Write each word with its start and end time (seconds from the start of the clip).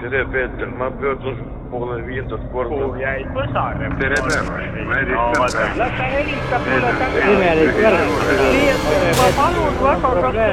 tere, 0.00 0.24
Peeter, 0.24 0.66
ma 0.66 0.90
pöördun 0.90 1.36
poole 1.70 2.06
viiendat 2.06 2.40
korda. 2.52 2.98
jäid 2.98 3.26
põsare. 3.34 3.90
tere 3.98 4.14
päevast, 4.22 5.58
las 5.76 5.92
ta 5.98 6.06
helistab 6.14 6.62
mulle 6.70 6.92
imelik 7.32 7.76
värk. 7.82 8.08
ma 9.18 9.28
palun 9.36 9.74
väga, 10.22 10.48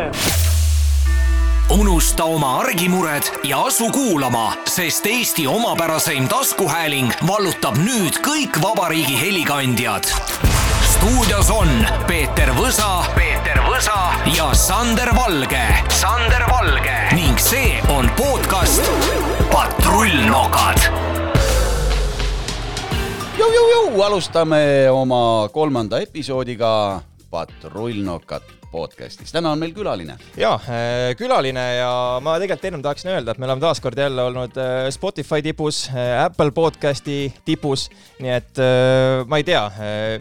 unusta 1.70 2.24
oma 2.24 2.60
argimured 2.60 3.24
ja 3.44 3.64
asu 3.64 3.90
kuulama, 3.92 4.54
sest 4.66 5.06
Eesti 5.06 5.48
omapäraseim 5.48 6.28
taskuhääling 6.28 7.12
vallutab 7.28 7.76
nüüd 7.78 8.20
kõik 8.28 8.62
vabariigi 8.62 9.22
helikandjad. 9.22 10.12
stuudios 10.84 11.52
on 11.52 11.70
Peeter 12.08 12.52
Võsa, 12.60 13.06
Peeter 13.16 13.60
Võsa 13.68 14.00
ja 14.36 14.54
Sander 14.54 15.16
Valge, 15.16 15.66
Sander 15.90 16.48
Valge 16.52 16.98
ning 17.16 17.40
see 17.40 17.82
on 17.90 18.10
podcast 18.16 19.37
Patrullnokad 19.52 20.88
alustame 24.08 24.90
oma 24.90 25.50
kolmanda 25.54 26.00
episoodiga 26.00 27.02
Patrullnokad 27.30 28.46
podcastis. 28.72 29.32
täna 29.32 29.52
on 29.52 29.60
meil 29.60 29.74
külaline. 29.76 30.16
ja 30.38 30.54
külaline 31.18 31.66
ja 31.78 31.92
ma 32.24 32.38
tegelikult 32.40 32.70
ennem 32.70 32.86
tahaksin 32.86 33.12
öelda, 33.12 33.34
et 33.34 33.42
me 33.42 33.50
oleme 33.50 33.62
taaskord 33.62 33.98
jälle 33.98 34.24
olnud 34.30 34.58
äh, 34.58 34.88
Spotify 34.96 35.42
tipus, 35.42 35.90
Apple 36.24 36.52
podcasti 36.52 37.34
tipus, 37.46 37.90
nii 38.20 38.32
et 38.38 38.64
äh, 38.64 39.26
ma 39.28 39.42
ei 39.42 39.48
tea, 39.48 39.66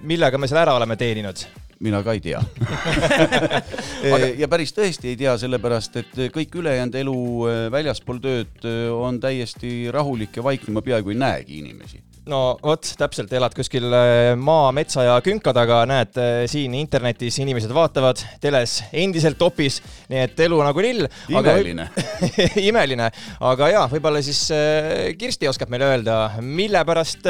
millega 0.03 0.39
me 0.39 0.51
selle 0.51 0.67
ära 0.67 0.77
oleme 0.81 0.97
teeninud. 0.97 1.47
Mina 1.81 2.01
ka 2.05 2.15
ei 2.17 2.23
tea. 2.25 2.41
ja 4.41 4.49
päris 4.49 4.73
tõesti 4.77 5.13
ei 5.13 5.21
tea, 5.21 5.37
sellepärast 5.41 6.01
et 6.01 6.19
kõik 6.35 6.59
ülejäänud 6.63 6.97
elu 7.03 7.21
eh, 7.51 7.63
väljaspool 7.73 8.21
tööd 8.25 8.65
eh, 8.65 8.87
on 8.93 9.21
täiesti 9.21 9.91
rahulik 9.93 10.39
ja 10.39 10.45
vaikne, 10.47 10.77
ma 10.77 10.85
peaaegu 10.85 11.13
ei 11.13 11.21
näegi 11.21 11.61
inimesi. 11.61 12.01
no 12.33 12.41
vot, 12.63 12.89
täpselt, 12.99 13.33
elad 13.37 13.55
kuskil 13.55 13.87
äh, 13.93 14.33
maa, 14.41 14.73
metsa 14.77 15.05
ja 15.07 15.21
künka 15.25 15.53
taga, 15.57 15.83
näed 15.89 16.17
siin 16.51 16.75
internetis 16.79 17.39
inimesed 17.45 17.73
vaatavad, 17.77 18.25
teles 18.41 18.81
endiselt 18.93 19.39
topis, 19.39 19.81
nii 20.11 20.25
et 20.25 20.45
elu 20.49 20.61
nagu 20.65 20.85
lill. 20.85 21.09
imeline. 21.29 21.91
imeline, 22.69 23.11
aga 23.53 23.73
jaa, 23.75 23.89
võib-olla 23.93 24.25
siis 24.25 24.47
Kirsti 25.19 25.49
oskab 25.53 25.73
meile 25.73 25.93
öelda, 25.93 26.21
mille 26.41 26.85
pärast 26.89 27.29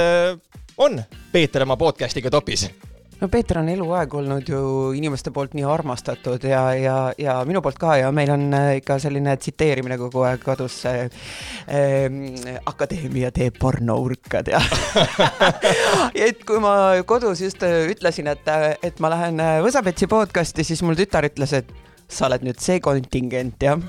on 0.77 1.01
Peeter 1.33 1.67
oma 1.67 1.77
podcast'iga 1.81 2.31
topis? 2.31 2.69
No 3.21 3.29
Peeter 3.33 3.61
on 3.61 3.69
eluaeg 3.73 4.15
olnud 4.15 4.49
ju 4.51 4.61
inimeste 4.97 5.33
poolt 5.35 5.55
nii 5.57 5.65
armastatud 5.69 6.45
ja, 6.45 6.63
ja, 6.77 6.97
ja 7.19 7.37
minu 7.49 7.63
poolt 7.65 7.79
ka 7.81 7.97
ja 8.01 8.11
meil 8.15 8.33
on 8.35 8.47
äh, 8.57 8.69
ikka 8.81 8.99
selline 9.03 9.37
tsiteerimine 9.41 9.99
kogu 10.01 10.27
aeg 10.29 10.45
kodus 10.45 10.83
äh,. 10.91 11.07
Äh, 11.67 12.07
akadeemia 12.67 13.33
teeb 13.35 13.57
pornourkad 13.59 14.53
ja 14.53 14.61
et 16.27 16.45
kui 16.47 16.61
ma 16.63 16.77
kodus 17.09 17.43
just 17.43 17.65
äh, 17.67 17.89
ütlesin, 17.91 18.31
et, 18.31 18.47
et 18.83 19.03
ma 19.03 19.11
lähen 19.13 19.41
äh, 19.43 19.59
Võsapetsi 19.65 20.07
podcast'i, 20.11 20.65
siis 20.67 20.83
mul 20.87 20.99
tütar 20.99 21.27
ütles, 21.27 21.57
et 21.57 21.73
sa 22.09 22.29
oled 22.29 22.45
nüüd 22.47 22.61
see 22.63 22.79
kontingent 22.83 23.63
jah. 23.67 23.81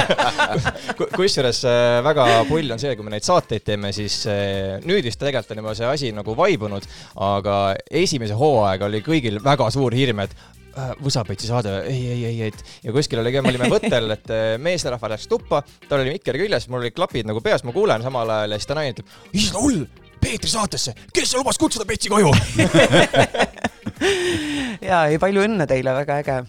Ku- 0.98 1.08
kusjuures 1.14 1.62
äh, 1.68 1.98
väga 2.04 2.26
pull 2.48 2.74
on 2.74 2.80
see, 2.80 2.92
kui 2.96 3.06
me 3.06 3.14
neid 3.14 3.26
saateid 3.26 3.64
teeme, 3.64 3.92
siis 3.96 4.20
äh, 4.28 4.76
nüüd 4.84 5.06
vist 5.06 5.20
tegelikult 5.22 5.54
on 5.56 5.62
juba 5.62 5.74
see 5.78 5.88
asi 5.88 6.12
nagu 6.16 6.36
vaibunud, 6.38 6.84
aga 7.24 7.58
esimese 8.02 8.36
hooaega 8.38 8.88
oli 8.88 9.00
kõigil 9.06 9.40
väga 9.44 9.70
suur 9.74 9.96
hirm, 9.96 10.20
et 10.26 10.34
äh, 10.36 10.92
Võsapetsi 11.02 11.48
saade, 11.48 11.72
ei, 11.88 12.02
ei, 12.12 12.20
ei, 12.28 12.50
et 12.50 12.84
ja 12.84 12.92
kuskil 12.94 13.22
oli 13.22 13.32
ka, 13.34 13.42
me 13.44 13.54
olime 13.54 13.70
võttel, 13.76 14.12
et 14.14 14.28
meesterahvas 14.62 15.16
läks 15.16 15.30
tuppa, 15.32 15.62
tal 15.88 16.04
oli 16.04 16.18
mikker 16.18 16.38
küljes, 16.38 16.68
mul 16.68 16.84
olid 16.84 16.96
klapid 16.96 17.28
nagu 17.28 17.42
peas, 17.44 17.64
ma 17.64 17.74
kuulen 17.76 18.04
samal 18.04 18.28
ajal 18.36 18.54
ja 18.54 18.60
siis 18.60 18.70
ta 18.70 18.78
naine 18.78 18.94
ütleb, 18.96 19.16
issand 19.32 19.62
hull, 19.64 19.88
Peetri 20.18 20.50
saatesse, 20.50 20.96
kes 21.14 21.30
lubas 21.38 21.60
kutsuda 21.62 21.84
Petsi 21.86 22.10
koju? 22.10 22.32
ja 24.90 25.04
ei, 25.06 25.18
palju 25.22 25.44
õnne 25.46 25.66
teile, 25.70 25.94
väga 26.02 26.16
äge 26.24 26.40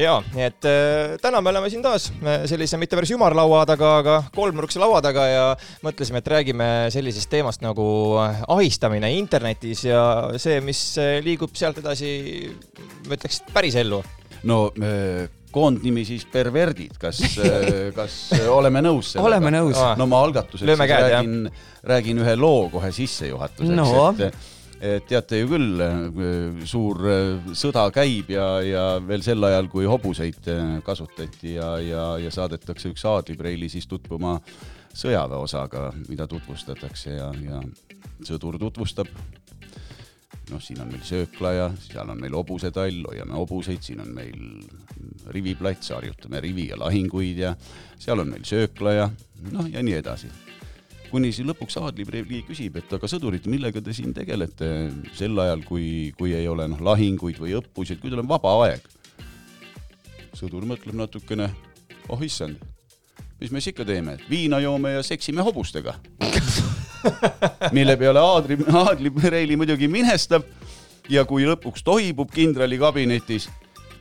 ja, 0.00 0.16
nii 0.34 0.44
et 0.46 0.68
äh, 0.68 1.14
täna 1.22 1.40
me 1.44 1.52
oleme 1.52 1.70
siin 1.72 1.82
taas 1.84 2.08
äh, 2.22 2.44
sellise 2.50 2.78
mitte 2.80 2.96
päris 2.98 3.12
ümarlaua 3.14 3.64
taga, 3.68 3.92
aga 4.02 4.16
kolmnurkse 4.34 4.80
laua 4.82 5.02
taga 5.04 5.26
ja 5.28 5.44
mõtlesime, 5.84 6.22
et 6.22 6.32
räägime 6.32 6.68
sellisest 6.94 7.30
teemast 7.32 7.64
nagu 7.64 7.84
äh, 8.22 8.40
ahistamine 8.56 9.12
internetis 9.18 9.84
ja 9.88 10.02
see, 10.40 10.60
mis 10.64 10.80
liigub 11.24 11.54
sealt 11.58 11.82
edasi, 11.82 12.12
ma 13.08 13.18
ütleks 13.18 13.42
päris 13.52 13.76
ellu. 13.82 14.02
no 14.48 14.68
koondnimi 15.52 16.06
siis 16.08 16.24
perverdid, 16.32 16.96
kas, 17.00 17.20
kas 17.98 18.16
oleme 18.48 18.80
nõus 18.84 19.12
sellega? 19.12 19.28
oleme 19.28 19.52
nõus 19.52 19.82
no 20.00 20.08
ma 20.08 20.22
algatuseks 20.24 20.80
käed, 20.80 21.08
räägin, 21.12 21.36
räägin 21.92 22.22
ühe 22.24 22.34
loo 22.40 22.70
kohe 22.72 22.92
sissejuhatuseks 22.96 23.76
No. 23.76 24.08
et 24.16 24.51
teate 24.82 25.38
ju 25.38 25.48
küll, 25.52 25.82
suur 26.66 27.04
eh, 27.06 27.50
sõda 27.54 27.84
käib 27.94 28.32
ja, 28.34 28.46
ja 28.66 28.84
veel 29.06 29.22
sel 29.22 29.44
ajal, 29.46 29.68
kui 29.70 29.86
hobuseid 29.86 30.48
eh, 30.50 30.62
kasutati 30.86 31.54
ja, 31.54 31.76
ja, 31.82 32.06
ja 32.18 32.32
saadetakse 32.34 32.90
üks 32.90 33.04
aadlipreili 33.06 33.70
siis 33.70 33.86
tutvuma 33.90 34.38
sõjaväeosaga, 34.98 35.86
mida 36.08 36.26
tutvustatakse 36.28 37.14
ja, 37.14 37.30
ja 37.46 37.62
sõdur 38.26 38.58
tutvustab 38.60 39.08
noh, 40.50 40.60
siin 40.60 40.82
on 40.82 40.90
meil 40.90 41.04
söökla 41.06 41.52
ja 41.56 41.68
seal 41.80 42.10
on 42.12 42.20
meil 42.20 42.34
hobusetall, 42.36 43.04
hoiame 43.06 43.38
hobuseid, 43.38 43.82
siin 43.86 44.02
on 44.02 44.10
meil 44.16 44.42
riviplats, 45.32 45.92
harjutame 45.94 46.42
rivi 46.42 46.68
ja 46.72 46.80
lahinguid 46.80 47.38
ja 47.44 47.54
seal 48.02 48.24
on 48.24 48.34
meil 48.34 48.44
söökla 48.48 48.98
ja 48.98 49.12
noh, 49.52 49.70
ja 49.70 49.84
nii 49.84 50.00
edasi. 50.02 50.32
Kuni 51.12 51.30
siis 51.32 51.46
lõpuks 51.46 51.76
aadlipreili 51.80 52.42
küsib, 52.48 52.78
et 52.80 52.92
aga 52.96 53.08
sõdurid, 53.10 53.46
millega 53.52 53.82
te 53.84 53.94
siin 53.96 54.14
tegelete 54.16 54.68
sel 55.16 55.38
ajal, 55.44 55.64
kui, 55.68 55.86
kui 56.18 56.32
ei 56.36 56.48
ole 56.48 56.66
noh, 56.72 56.80
lahinguid 56.90 57.40
või 57.42 57.56
õppusi, 57.60 57.94
et 57.96 58.02
kui 58.02 58.12
teil 58.12 58.22
on 58.24 58.30
vaba 58.30 58.54
aeg. 58.64 58.86
sõdur 60.32 60.64
mõtleb 60.66 60.96
natukene, 60.96 61.50
oh 62.08 62.22
issand, 62.24 62.56
mis 63.40 63.52
me 63.52 63.60
siis 63.60 63.74
ikka 63.74 63.84
teeme, 63.84 64.16
viina 64.30 64.62
joome 64.64 64.96
ja 64.96 65.02
seksime 65.04 65.44
hobustega 65.44 65.98
mille 67.76 67.96
peale 68.00 68.22
Aadri, 68.22 68.56
Aadli 68.72 69.56
muidugi 69.56 69.88
minestab 69.90 70.46
ja 71.10 71.26
kui 71.28 71.44
lõpuks 71.46 71.84
toibub 71.84 72.30
kindrali 72.32 72.78
kabinetis, 72.80 73.48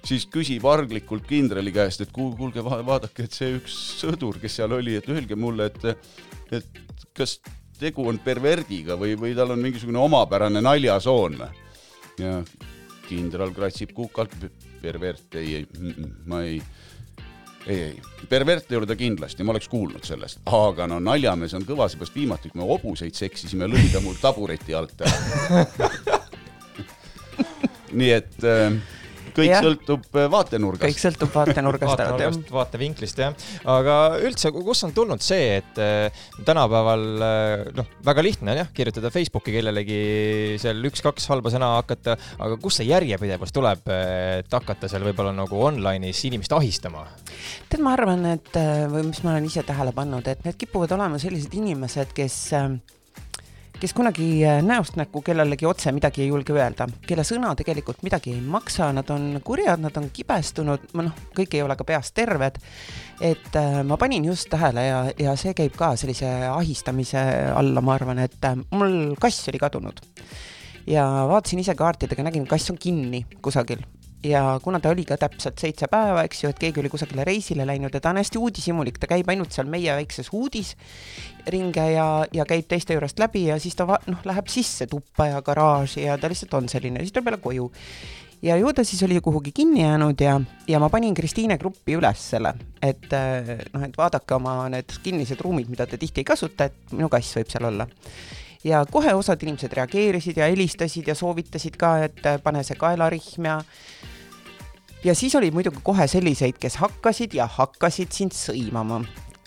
siis 0.05 0.25
küsib 0.31 0.65
arglikult 0.69 1.25
kindrali 1.27 1.73
käest, 1.73 2.05
et 2.05 2.13
kuul- 2.13 2.35
kuulge, 2.37 2.63
vaadake, 2.63 3.25
et 3.25 3.35
see 3.35 3.57
üks 3.57 3.75
sõdur, 3.99 4.39
kes 4.41 4.61
seal 4.61 4.71
oli, 4.77 4.95
et 4.97 5.09
öelge 5.09 5.35
mulle, 5.35 5.67
et, 5.71 6.07
et 6.51 6.81
kas 7.17 7.39
tegu 7.81 8.05
on 8.09 8.19
perverdiga 8.21 8.97
või, 8.99 9.15
või 9.19 9.33
tal 9.37 9.55
on 9.55 9.63
mingisugune 9.63 10.01
omapärane 10.01 10.61
naljasoon 10.61 11.39
või? 11.41 11.65
ja 12.21 12.37
kindral 13.07 13.51
kratsib 13.55 13.91
kukalt, 13.95 14.35
pervert, 14.81 15.35
ei, 15.39 15.61
ei, 15.61 15.65
ma 16.29 16.43
ei 16.47 16.61
ei, 17.67 17.77
ei, 17.77 18.01
pervert 18.29 18.71
ei 18.71 18.77
ole 18.79 18.87
ta 18.89 18.95
kindlasti, 18.97 19.43
ma 19.43 19.53
oleks 19.53 19.69
kuulnud 19.71 20.05
sellest, 20.07 20.41
aga 20.49 20.87
no 20.89 20.99
naljamees 21.03 21.53
on 21.57 21.65
kõva, 21.67 21.87
seepärast 21.91 22.15
viimati, 22.17 22.51
kui 22.51 22.61
me 22.61 22.67
hobuseid 22.69 23.17
seksisime, 23.17 23.67
lõi 23.69 23.85
ta 23.93 24.01
mul 24.03 24.17
tabureti 24.21 24.75
alt 24.77 25.03
ära. 25.05 25.65
nii 27.99 28.11
et 28.15 28.47
äh, 28.47 28.79
kõik 29.35 29.49
Jah. 29.49 29.63
sõltub 29.65 30.05
äh, 30.17 30.27
vaatenurgast 30.31 30.85
kõik. 30.85 31.01
sõltub 31.01 31.33
vaatenurgast 31.35 31.91
vaatenurgast, 32.01 32.51
vaatevinklist 32.55 33.21
jah, 33.23 33.35
aga 33.71 33.97
üldse, 34.21 34.51
kus 34.55 34.83
on 34.87 34.93
tulnud 34.95 35.23
see, 35.25 35.57
et 35.61 35.81
äh, 35.81 36.23
tänapäeval 36.47 37.05
äh, 37.27 37.65
noh, 37.77 37.89
väga 38.05 38.25
lihtne 38.25 38.55
on 38.55 38.61
jah, 38.63 38.71
kirjutada 38.75 39.11
Facebooki 39.13 39.55
kellelegi 39.55 40.01
seal 40.61 40.81
üks-kaks 40.91 41.29
halba 41.31 41.53
sõna 41.53 41.73
hakata, 41.79 42.17
aga 42.41 42.59
kust 42.61 42.81
see 42.81 42.89
järjepidevus 42.91 43.55
tuleb, 43.55 43.83
et 43.91 44.51
hakata 44.53 44.89
seal 44.91 45.05
võib-olla 45.07 45.33
nagu 45.35 45.65
online'is 45.67 46.23
inimest 46.29 46.55
ahistama? 46.57 47.07
tead, 47.71 47.81
ma 47.83 47.95
arvan, 47.95 48.25
et 48.33 48.55
või 48.91 49.07
mis 49.09 49.21
ma 49.25 49.35
olen 49.35 49.47
ise 49.49 49.63
tähele 49.67 49.93
pannud, 49.95 50.27
et 50.27 50.43
need 50.45 50.57
kipuvad 50.59 50.91
olema 50.97 51.19
sellised 51.21 51.53
inimesed, 51.57 52.11
kes 52.17 52.37
äh, 52.57 52.69
kes 53.81 53.93
kunagi 53.97 54.27
äh, 54.45 54.59
näost 54.61 54.95
näkku 54.99 55.23
kellelegi 55.25 55.65
otse 55.65 55.91
midagi 55.95 56.21
ei 56.21 56.29
julge 56.29 56.53
öelda, 56.53 56.85
kelle 57.07 57.23
sõna 57.25 57.53
tegelikult 57.57 58.03
midagi 58.05 58.35
ei 58.35 58.41
maksa, 58.41 58.91
nad 58.93 59.09
on 59.13 59.39
kurjad, 59.45 59.81
nad 59.81 59.97
on 59.97 60.09
kibestunud, 60.13 60.91
noh, 60.99 61.23
kõik 61.37 61.57
ei 61.57 61.63
ole 61.65 61.77
ka 61.79 61.87
peast 61.87 62.13
terved. 62.17 62.59
et 63.21 63.55
äh, 63.57 63.81
ma 63.85 63.97
panin 63.97 64.25
just 64.25 64.49
tähele 64.49 64.85
ja, 64.85 64.99
ja 65.19 65.35
see 65.37 65.53
käib 65.57 65.75
ka 65.77 65.95
sellise 65.97 66.29
ahistamise 66.49 67.21
alla, 67.55 67.81
ma 67.81 67.95
arvan, 67.97 68.21
et 68.21 68.45
äh, 68.45 68.57
mul 68.71 69.15
kass 69.21 69.49
oli 69.49 69.61
kadunud. 69.61 70.05
ja 70.87 71.07
vaatasin 71.29 71.65
ise 71.65 71.75
kaartidega, 71.75 72.23
nägin, 72.29 72.45
kass 72.47 72.69
on 72.69 72.77
kinni 72.77 73.25
kusagil 73.41 73.81
ja 74.23 74.59
kuna 74.63 74.79
ta 74.79 74.89
oli 74.89 75.05
ka 75.05 75.17
täpselt 75.17 75.59
seitse 75.59 75.87
päeva, 75.91 76.23
eks 76.25 76.43
ju, 76.43 76.51
et 76.51 76.59
keegi 76.61 76.81
oli 76.81 76.89
kusagile 76.93 77.25
reisile 77.25 77.65
läinud 77.65 77.93
ja 77.93 78.01
ta 78.01 78.11
on 78.13 78.19
hästi 78.21 78.37
uudishimulik, 78.37 78.99
ta 79.01 79.09
käib 79.09 79.29
ainult 79.33 79.53
seal 79.55 79.69
meie 79.71 79.95
väikses 79.97 80.29
uudis 80.37 80.75
ringe 81.49 81.85
ja, 81.93 82.07
ja 82.33 82.45
käib 82.49 82.67
teiste 82.69 82.97
juurest 82.97 83.19
läbi 83.21 83.47
ja 83.49 83.59
siis 83.59 83.77
ta 83.77 83.87
noh, 83.89 84.25
läheb 84.27 84.49
sisse 84.51 84.87
tuppa 84.91 85.31
ja 85.31 85.41
garaaži 85.45 86.05
ja 86.05 86.17
ta 86.21 86.29
lihtsalt 86.29 86.53
on 86.59 86.69
selline, 86.69 87.01
siis 87.01 87.15
tuleb 87.15 87.31
jälle 87.31 87.41
koju. 87.41 87.71
ja 88.41 88.57
ju 88.57 88.73
ta 88.73 88.83
siis 88.83 89.03
oli 89.03 89.21
kuhugi 89.21 89.51
kinni 89.51 89.81
jäänud 89.81 90.21
ja, 90.21 90.39
ja 90.67 90.79
ma 90.79 90.89
panin 90.89 91.15
Kristiine 91.17 91.57
gruppi 91.57 91.97
üles 91.97 92.29
selle, 92.35 92.53
et 92.81 93.09
äh, 93.13 93.57
noh, 93.73 93.87
et 93.87 93.97
vaadake 93.97 94.37
oma 94.37 94.69
need 94.69 94.93
kinnised 95.03 95.41
ruumid, 95.41 95.69
mida 95.69 95.87
te 95.87 95.97
tihti 95.97 96.21
ei 96.21 96.29
kasuta, 96.29 96.69
et 96.69 96.93
minu 96.93 97.09
kass 97.09 97.37
võib 97.37 97.49
seal 97.49 97.69
olla. 97.73 97.89
Ja 98.63 98.85
kohe 98.91 99.13
osad 99.17 99.41
inimesed 99.43 99.73
reageerisid 99.73 100.37
ja 100.37 100.49
helistasid 100.49 101.07
ja 101.07 101.15
soovitasid 101.15 101.77
ka, 101.79 101.97
et 102.07 102.21
pane 102.43 102.63
see 102.63 102.77
kaelarihm 102.79 103.49
ja 103.49 103.59
ja 105.03 105.15
siis 105.15 105.35
oli 105.35 105.51
muidugi 105.51 105.81
kohe 105.83 106.07
selliseid, 106.07 106.59
kes 106.61 106.77
hakkasid 106.81 107.33
ja 107.33 107.47
hakkasid 107.49 108.13
sind 108.13 108.37
sõimama. 108.37 109.01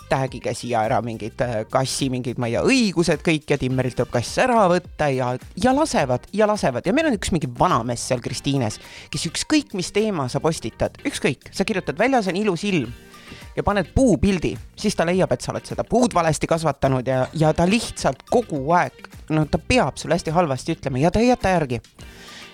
Tagige 0.05 0.52
siia 0.55 0.82
ära 0.84 0.99
mingid 1.02 1.40
äh, 1.40 1.55
kassi, 1.70 2.11
mingid, 2.12 2.37
ma 2.38 2.50
ei 2.50 2.52
tea, 2.55 2.64
õigused 2.69 3.22
kõik 3.25 3.55
ja 3.55 3.56
Timmerilt 3.58 3.96
tuleb 3.96 4.11
kass 4.12 4.37
ära 4.43 4.66
võtta 4.69 5.08
ja, 5.08 5.31
ja 5.56 5.72
lasevad 5.72 6.26
ja 6.37 6.46
lasevad. 6.50 6.84
Ja 6.84 6.93
meil 6.93 7.08
on 7.08 7.17
üks 7.17 7.32
mingi 7.32 7.49
vanamees 7.58 8.05
seal 8.10 8.20
Kristiines, 8.22 8.76
kes 9.10 9.25
ükskõik, 9.31 9.72
mis 9.78 9.94
teema 9.96 10.28
sa 10.28 10.43
postitad, 10.44 11.00
ükskõik, 11.08 11.49
sa 11.56 11.64
kirjutad 11.64 11.99
väljas 11.99 12.28
on 12.28 12.37
ilus 12.37 12.67
ilm 12.69 12.93
ja 13.56 13.62
paned 13.62 13.91
puupildi, 13.95 14.55
siis 14.77 14.97
ta 14.97 15.06
leiab, 15.06 15.33
et 15.35 15.45
sa 15.45 15.53
oled 15.53 15.67
seda 15.69 15.87
puud 15.89 16.15
valesti 16.15 16.49
kasvatanud 16.51 17.09
ja, 17.09 17.25
ja 17.39 17.53
ta 17.56 17.67
lihtsalt 17.69 18.25
kogu 18.31 18.61
aeg, 18.77 19.09
no 19.35 19.47
ta 19.51 19.61
peab 19.62 19.99
sulle 20.01 20.19
hästi 20.19 20.35
halvasti 20.35 20.79
ütlema 20.79 21.03
ja 21.03 21.12
ta 21.15 21.23
ei 21.23 21.31
jäta 21.31 21.55
järgi. 21.55 21.81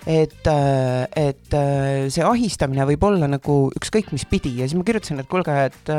Et, 0.09 0.47
äh, 0.49 1.05
et 1.29 1.53
äh, 1.53 2.09
see 2.09 2.25
ahistamine 2.25 2.87
võib 2.89 3.05
olla 3.05 3.29
nagu 3.29 3.67
ükskõik 3.77 4.15
mis 4.15 4.25
pidi 4.29 4.55
ja 4.57 4.69
siis 4.69 4.79
ma 4.79 4.85
kirjutasin, 4.89 5.21
et 5.21 5.29
kuulge, 5.29 5.57
et 5.69 5.93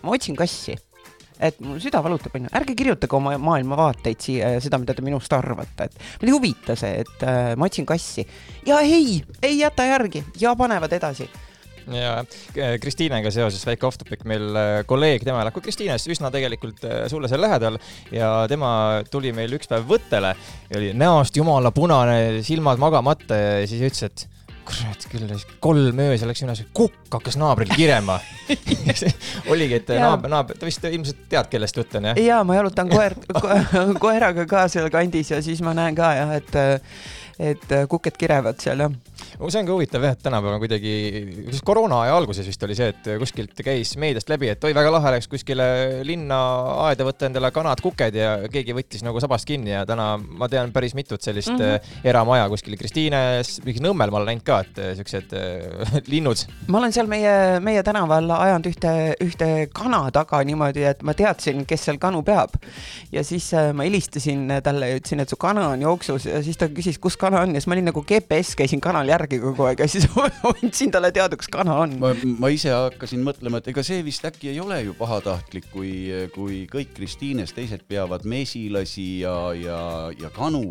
ma 0.00 0.14
otsin 0.16 0.36
kassi. 0.38 0.78
Et 1.44 1.56
mul 1.60 1.80
süda 1.82 1.98
valutab, 2.00 2.32
onju, 2.38 2.48
ärge 2.54 2.76
kirjutage 2.78 3.16
oma 3.18 3.34
maailmavaateid 3.42 4.20
siia 4.22 4.52
ja 4.54 4.60
seda, 4.62 4.78
mida 4.80 4.94
te 4.94 5.02
minust 5.04 5.32
arvate, 5.34 5.88
et 5.88 5.96
mind 6.22 6.30
ei 6.30 6.34
huvita 6.36 6.76
see, 6.78 7.02
et 7.02 7.24
äh, 7.26 7.50
ma 7.58 7.68
otsin 7.68 7.88
kassi. 7.88 8.24
ja 8.64 8.78
ei, 8.86 9.18
ei 9.42 9.58
jäta 9.58 9.84
järgi 9.90 10.24
ja 10.40 10.54
panevad 10.56 10.94
edasi 10.94 11.28
ja 11.92 12.76
Kristiinega 12.80 13.32
seoses 13.34 13.64
väike 13.66 13.88
off-topic, 13.88 14.24
meil 14.28 14.46
äh, 14.56 14.74
kolleeg, 14.88 15.24
tema 15.26 15.42
elab 15.44 15.56
ka 15.56 15.64
Kristiines 15.64 16.06
üsna 16.10 16.30
tegelikult 16.34 16.84
äh, 16.88 17.04
sulle 17.12 17.30
seal 17.30 17.42
lähedal. 17.44 17.80
Ja 18.14 18.30
tema 18.50 19.02
tuli 19.10 19.34
meil 19.36 19.52
üks 19.56 19.70
päev 19.70 19.88
võttele. 19.90 20.34
Ja 20.70 20.80
oli 20.80 20.92
näost 20.96 21.36
jumala 21.36 21.74
punane, 21.74 22.44
silmad 22.46 22.80
magamata 22.82 23.38
ja 23.38 23.66
siis 23.68 23.84
ütles, 23.84 24.06
et 24.08 24.28
kurat 24.64 25.06
küll, 25.12 25.32
kolm 25.62 25.98
öösel 26.06 26.30
läks 26.30 26.42
üles, 26.44 26.62
kukk 26.76 27.12
hakkas 27.12 27.36
naabril 27.40 27.72
kirema. 27.74 28.16
Oligi, 29.52 29.80
et 29.80 29.92
naaber, 29.92 30.32
naaber, 30.32 30.58
ta 30.58 30.68
vist 30.68 30.84
ilmselt 30.88 31.26
tead, 31.28 31.50
kellest 31.52 31.76
jutt 31.78 31.98
on, 31.98 32.08
jah? 32.10 32.20
jaa, 32.20 32.40
ma 32.48 32.56
jalutan 32.58 32.88
koer 32.92 33.16
ko, 33.42 33.58
koeraga 34.00 34.46
ka 34.48 34.64
seal 34.72 34.88
kandis 34.94 35.34
ja 35.34 35.42
siis 35.44 35.60
ma 35.64 35.76
näen 35.76 35.96
ka 35.98 36.14
jah, 36.16 36.34
et 36.38 36.58
et 37.38 37.66
kuked 37.88 38.16
kirevad 38.20 38.60
seal 38.62 38.86
jah 38.86 38.94
see 39.48 39.60
on 39.60 39.66
ka 39.66 39.74
huvitav 39.74 40.04
jah, 40.04 40.14
et 40.14 40.22
tänapäeval 40.22 40.60
kuidagi, 40.62 40.92
koroona 41.66 42.00
aja 42.04 42.16
alguses 42.18 42.46
vist 42.48 42.62
oli 42.66 42.76
see, 42.78 42.90
et 42.92 43.08
kuskilt 43.20 43.60
käis 43.66 43.94
meediast 44.00 44.30
läbi, 44.30 44.50
et 44.52 44.64
oi, 44.64 44.74
väga 44.76 44.92
lahe 44.94 45.10
oleks 45.12 45.28
kuskile 45.30 45.66
linna 46.06 46.38
aeda 46.88 47.06
võtta 47.06 47.28
endale 47.28 47.50
kanad, 47.54 47.82
kuked 47.84 48.18
ja 48.18 48.34
keegi 48.52 48.76
võttis 48.76 49.04
nagu 49.06 49.20
sabast 49.22 49.48
kinni 49.48 49.74
ja 49.74 49.84
täna 49.88 50.14
ma 50.18 50.48
tean 50.50 50.72
päris 50.74 50.94
mitut 50.94 51.22
sellist 51.22 51.52
mm 51.52 51.60
-hmm. 51.60 52.06
eramaja 52.10 52.48
kuskil 52.52 52.76
Kristiines, 52.78 53.60
mingi 53.64 53.82
Nõmmel 53.84 54.10
ma 54.10 54.20
olen 54.20 54.32
näinud 54.32 54.46
ka, 54.46 54.60
et 54.60 54.78
äh, 54.78 54.94
siuksed 54.96 55.34
äh, 55.34 55.98
linnud. 56.12 56.46
ma 56.68 56.78
olen 56.78 56.92
seal 56.92 57.06
meie, 57.06 57.60
meie 57.60 57.82
tänaval 57.82 58.30
ajanud 58.30 58.66
ühte, 58.70 58.92
ühte 59.20 59.68
kana 59.74 60.10
taga 60.10 60.42
niimoodi, 60.44 60.84
et 60.84 61.02
ma 61.02 61.14
teadsin, 61.14 61.66
kes 61.66 61.84
seal 61.84 61.98
kanu 61.98 62.22
peab. 62.22 62.54
ja 63.12 63.24
siis 63.24 63.52
äh, 63.54 63.72
ma 63.72 63.82
helistasin 63.82 64.48
talle 64.62 64.88
ja 64.88 64.96
ütlesin, 64.96 65.20
et 65.20 65.28
su 65.28 65.36
kana 65.36 65.68
on 65.68 65.82
jooksus 65.82 66.26
ja 66.26 66.42
siis 66.42 66.56
ta 66.56 66.68
küsis, 66.68 66.98
kus 66.98 67.16
kana 67.24 67.42
on 67.44 67.54
ja 67.54 67.62
siis 67.62 67.68
ma 67.70 67.76
olin 67.76 67.88
nagu 67.90 68.02
GPS, 68.04 68.54
käisin 68.58 68.82
kanal 68.84 69.08
järgi 69.08 69.40
kogu 69.42 69.68
aeg 69.68 69.84
ja 69.84 69.88
siis 69.90 70.06
andsin 70.50 70.92
talle 70.94 71.10
teada, 71.14 71.38
kus 71.40 71.50
kana 71.52 71.78
on. 71.84 71.96
ma, 72.02 72.12
ma 72.38 72.50
ise 72.52 72.72
hakkasin 72.74 73.24
mõtlema, 73.24 73.62
et 73.62 73.72
ega 73.72 73.84
see 73.86 74.02
vist 74.06 74.24
äkki 74.28 74.52
ei 74.52 74.60
ole 74.62 74.82
ju 74.84 74.96
pahatahtlik, 74.98 75.70
kui, 75.72 75.94
kui 76.34 76.64
kõik 76.70 76.94
Kristiines 76.96 77.54
teised 77.56 77.86
peavad 77.88 78.26
mesilasi 78.28 79.08
ja, 79.24 79.34
ja, 79.56 79.80
ja 80.20 80.30
kanu 80.34 80.70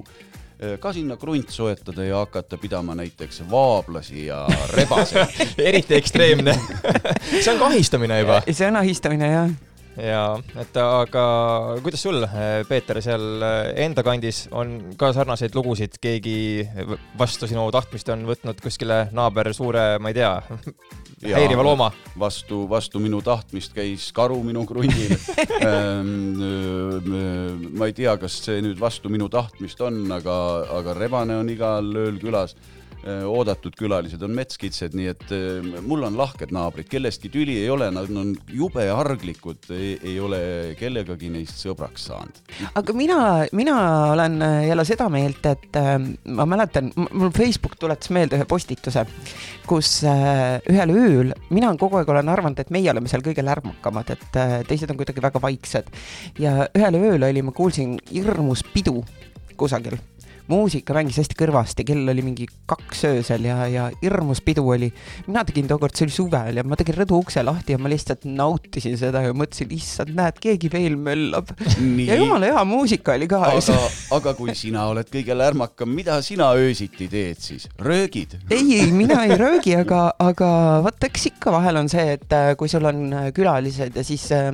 eh, 0.60 0.78
ka 0.82 0.94
sinna 0.96 1.18
krunt 1.20 1.52
soetada 1.54 2.06
ja 2.08 2.24
hakata 2.24 2.60
pidama 2.62 2.96
näiteks 3.00 3.44
vaablasi 3.52 4.28
ja 4.30 4.46
rebaseid 4.74 5.60
eriti 5.70 5.98
ekstreemne 6.00 6.58
see 7.44 7.54
on 7.54 7.62
kahistamine 7.62 8.24
juba. 8.24 8.42
see 8.50 8.68
on 8.70 8.82
ahistamine, 8.84 9.32
jah 9.34 9.54
ja 9.98 10.24
et 10.60 10.78
aga 10.80 11.24
kuidas 11.84 12.04
sul, 12.06 12.26
Peeter, 12.70 13.00
seal 13.04 13.44
enda 13.86 14.04
kandis 14.06 14.48
on 14.56 14.96
ka 15.00 15.12
sarnaseid 15.16 15.56
lugusid, 15.58 15.98
keegi 16.02 16.66
vastu 17.20 17.50
sinu 17.50 17.68
tahtmist 17.74 18.10
on 18.14 18.26
võtnud 18.30 18.62
kuskile 18.64 19.08
naaber 19.14 19.54
suure, 19.56 19.98
ma 20.02 20.14
ei 20.14 20.18
tea, 20.18 20.34
häiriva 21.38 21.66
looma? 21.66 21.92
vastu, 22.20 22.64
vastu 22.70 23.02
minu 23.04 23.22
tahtmist 23.26 23.74
käis 23.76 24.10
karu 24.16 24.42
minu 24.46 24.66
krundil 24.70 25.14
ehm, 25.62 26.14
ma 27.78 27.90
ei 27.90 27.98
tea, 27.98 28.18
kas 28.22 28.42
see 28.46 28.62
nüüd 28.66 28.80
vastu 28.82 29.12
minu 29.14 29.30
tahtmist 29.34 29.82
on, 29.86 30.06
aga, 30.14 30.38
aga 30.80 30.98
rebane 30.98 31.38
on 31.42 31.50
igal 31.54 31.94
ööl 32.04 32.20
külas. 32.22 32.54
Äh, 32.58 32.83
oodatud 33.04 33.76
külalised 33.78 34.22
on 34.24 34.34
metskitsed, 34.36 34.96
nii 34.98 35.10
et 35.12 35.34
äh, 35.36 35.66
mul 35.86 36.06
on 36.08 36.18
lahked 36.18 36.54
naabrid, 36.56 36.88
kellestki 36.92 37.32
tüli 37.34 37.58
ei 37.62 37.70
ole, 37.74 37.90
nad 37.94 38.10
on 38.20 38.34
jube 38.54 38.86
arglikud, 38.92 39.68
ei 39.74 40.16
ole 40.24 40.40
kellegagi 40.80 41.32
neist 41.34 41.60
sõbraks 41.64 42.08
saanud. 42.10 42.40
aga 42.80 42.96
mina, 42.98 43.18
mina 43.56 43.78
olen 44.14 44.40
äh, 44.46 44.60
jälle 44.70 44.86
seda 44.88 45.10
meelt, 45.14 45.46
et 45.50 45.80
ma 46.24 46.48
mäletan, 46.50 46.92
mul 46.96 47.34
Facebook 47.36 47.76
tuletas 47.82 48.12
meelde 48.14 48.40
ühe 48.40 48.48
postituse, 48.50 49.06
kus 49.68 49.96
ühel 50.04 50.94
ööl, 50.94 51.34
mina 51.54 51.72
kogu 51.80 52.00
aeg 52.00 52.14
olen 52.14 52.32
arvanud, 52.32 52.60
et 52.60 52.72
meie 52.74 52.92
oleme 52.92 53.12
seal 53.12 53.24
kõige 53.26 53.46
lärmakamad, 53.46 54.14
et 54.16 54.40
teised 54.70 54.92
on 54.92 55.00
kuidagi 55.00 55.24
väga 55.24 55.42
vaiksed. 55.44 55.92
Ja 56.40 56.68
ühel 56.72 57.00
ööl 57.00 57.30
oli, 57.30 57.44
ma 57.46 57.56
kuulsin 57.56 57.98
hirmus 58.12 58.64
pidu 58.74 59.02
kusagil 59.58 60.00
muusika 60.52 60.96
mängis 60.96 61.18
hästi 61.22 61.38
kõrvasti, 61.40 61.86
kell 61.88 62.10
oli 62.12 62.24
mingi 62.26 62.48
kaks 62.70 63.04
öösel 63.10 63.46
ja, 63.48 63.64
ja 63.72 63.88
hirmus 64.02 64.42
pidu 64.44 64.66
oli. 64.74 64.90
mina 65.28 65.44
tegin 65.48 65.70
tookord, 65.70 65.96
see 65.96 66.08
oli 66.08 66.16
suvel 66.16 66.60
ja 66.60 66.66
ma 66.68 66.78
tegin 66.80 66.98
rõdu 67.00 67.20
ukse 67.22 67.44
lahti 67.46 67.76
ja 67.76 67.82
ma 67.82 67.92
lihtsalt 67.92 68.28
nautisin 68.28 68.98
seda 69.00 69.24
ja 69.24 69.34
mõtlesin, 69.38 69.72
issand, 69.76 70.14
näed, 70.18 70.40
keegi 70.44 70.72
veel 70.74 70.98
möllab. 71.00 71.54
ja 72.08 72.20
jumala 72.20 72.52
hea 72.52 72.66
muusika 72.68 73.16
oli 73.18 73.30
ka. 73.32 73.42
aga, 73.54 73.80
aga 74.20 74.36
kui 74.40 74.56
sina 74.58 74.88
oled 74.92 75.10
kõige 75.14 75.38
lärmakam, 75.38 75.94
mida 75.96 76.20
sina 76.26 76.52
öösiti 76.60 77.08
teed 77.12 77.42
siis, 77.44 77.70
röögid? 77.80 78.38
ei, 78.50 78.66
ei, 78.82 78.92
mina 78.92 79.24
ei 79.28 79.38
röögi, 79.40 79.78
aga, 79.80 80.06
aga 80.20 80.50
vaata, 80.86 81.08
eks 81.10 81.30
ikka 81.34 81.56
vahel 81.56 81.84
on 81.84 81.92
see, 81.92 82.18
et 82.18 82.36
äh, 82.36 82.54
kui 82.60 82.72
sul 82.72 82.86
on 82.90 83.06
äh, 83.14 83.30
külalised 83.36 83.96
ja 83.96 84.04
siis 84.06 84.28
äh, 84.36 84.52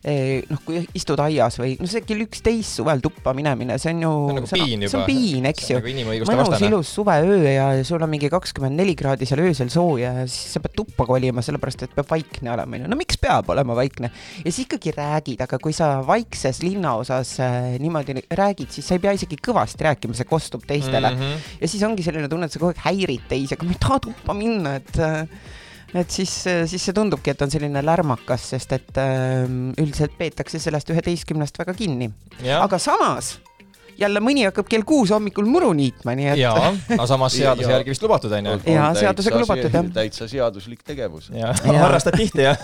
noh, 0.00 0.60
kui 0.64 0.80
istud 0.96 1.20
aias 1.20 1.58
või 1.60 1.74
noh, 1.76 1.88
see 1.90 2.00
kell 2.08 2.22
üksteist 2.24 2.78
suvel 2.78 3.02
tuppa 3.04 3.34
minemine, 3.36 3.76
see 3.80 3.92
on 3.92 4.00
ju. 4.00 4.12
see 4.16 4.32
on 4.32 4.38
nagu 4.38 4.48
piin 4.54 4.84
juba. 4.86 4.90
see 4.92 5.00
on 5.00 5.04
piin, 5.10 5.48
eks 5.50 5.68
ju. 5.68 5.80
Nagu 5.80 6.28
mõnus 6.30 6.64
ilus 6.64 6.92
suveöö 6.96 7.52
ja 7.52 7.66
sul 7.84 8.00
on 8.00 8.12
mingi 8.12 8.30
kakskümmend 8.32 8.80
neli 8.80 8.94
kraadi 8.96 9.28
seal 9.28 9.44
öösel 9.44 9.68
sooja 9.72 10.14
ja 10.22 10.24
siis 10.24 10.56
sa 10.56 10.64
pead 10.64 10.78
tuppa 10.80 11.04
kolima, 11.08 11.44
sellepärast 11.44 11.84
et 11.84 11.94
peab 11.98 12.08
vaikne 12.08 12.54
olema, 12.54 12.78
onju. 12.80 12.90
no 12.94 13.00
miks 13.00 13.20
peab 13.20 13.52
olema 13.52 13.76
vaikne? 13.76 14.12
ja 14.40 14.48
siis 14.48 14.64
ikkagi 14.64 14.96
räägid, 14.96 15.44
aga 15.44 15.60
kui 15.60 15.76
sa 15.76 15.92
vaikses 16.06 16.62
linnaosas 16.64 17.36
äh, 17.44 17.70
niimoodi 17.82 18.16
räägid, 18.24 18.72
siis 18.72 18.88
sa 18.88 18.96
ei 18.96 19.04
pea 19.04 19.12
isegi 19.18 19.36
kõvasti 19.36 19.84
rääkima, 19.90 20.16
see 20.16 20.28
kostub 20.28 20.64
teistele 20.68 21.12
mm. 21.12 21.20
-hmm. 21.20 21.56
ja 21.60 21.68
siis 21.68 21.84
ongi 21.84 22.06
selline 22.06 22.28
tunne, 22.32 22.48
et 22.48 22.56
sa 22.56 22.62
kogu 22.62 22.72
aeg 22.72 22.84
häirid 22.88 23.28
teisi, 23.28 23.52
aga 23.52 23.68
ma 23.68 23.76
ei 23.76 23.82
taha 23.84 24.04
tuppa 24.08 24.36
minna, 24.36 24.78
et 24.80 24.96
äh, 24.96 25.26
et 25.94 26.10
siis, 26.10 26.32
siis 26.70 26.88
see 26.88 26.96
tundubki, 26.96 27.34
et 27.34 27.42
on 27.42 27.52
selline 27.52 27.82
lärmakas, 27.84 28.50
sest 28.54 28.74
et 28.76 29.00
äh, 29.00 29.44
üldiselt 29.80 30.16
peetakse 30.18 30.62
sellest 30.62 30.90
üheteistkümnest 30.92 31.58
väga 31.60 31.74
kinni. 31.78 32.10
aga 32.56 32.78
samas 32.78 33.38
jälle 34.00 34.20
mõni 34.24 34.44
hakkab 34.46 34.68
kell 34.70 34.84
kuus 34.88 35.12
hommikul 35.12 35.48
muru 35.50 35.70
niitma, 35.76 36.14
nii 36.16 36.28
et. 36.32 36.40
jaa, 36.40 36.70
aga 36.96 37.06
samas 37.10 37.36
seaduse 37.40 37.72
järgi 37.72 37.92
vist 37.92 38.04
lubatud 38.04 38.32
on 38.38 38.50
ju. 38.50 38.58
jaa, 38.72 38.90
seadusega 38.96 39.42
lubatud 39.42 39.78
jah. 39.78 39.90
täitsa 40.00 40.28
seaduslik 40.30 40.84
tegevus. 40.86 41.30
harrastad 41.66 42.16
tihti 42.16 42.46
jah 42.46 42.60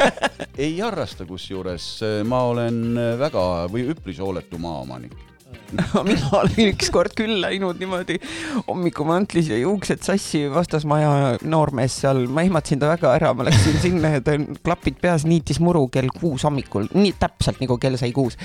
ei 0.64 0.76
harrasta, 0.80 1.26
kusjuures 1.28 1.90
ma 2.28 2.44
olen 2.52 2.80
väga 3.20 3.46
või 3.72 3.90
üpris 3.94 4.22
hooletu 4.22 4.60
maaomanik 4.62 5.29
mina 6.06 6.30
olen 6.34 6.70
ükskord 6.72 7.14
küll 7.18 7.40
läinud 7.42 7.78
niimoodi 7.80 8.16
hommikumantlis 8.66 9.50
ja 9.50 9.58
juuksed 9.60 10.02
sassi 10.04 10.42
vastasmaja 10.50 11.38
noormees 11.46 11.94
seal, 12.02 12.24
ma 12.30 12.44
ehmatasin 12.46 12.80
ta 12.82 12.90
väga 12.90 13.12
ära, 13.18 13.32
ma 13.36 13.46
läksin 13.46 13.78
sinna 13.82 14.12
ja 14.16 14.22
ta 14.24 14.34
klapid 14.64 14.98
peas 15.02 15.26
niitis 15.28 15.60
muru 15.62 15.86
kell 15.92 16.10
kuus 16.14 16.44
hommikul, 16.46 16.88
nii 16.94 17.14
täpselt 17.20 17.62
nagu 17.62 17.78
kell 17.82 17.98
sai 18.00 18.12
kuus. 18.16 18.38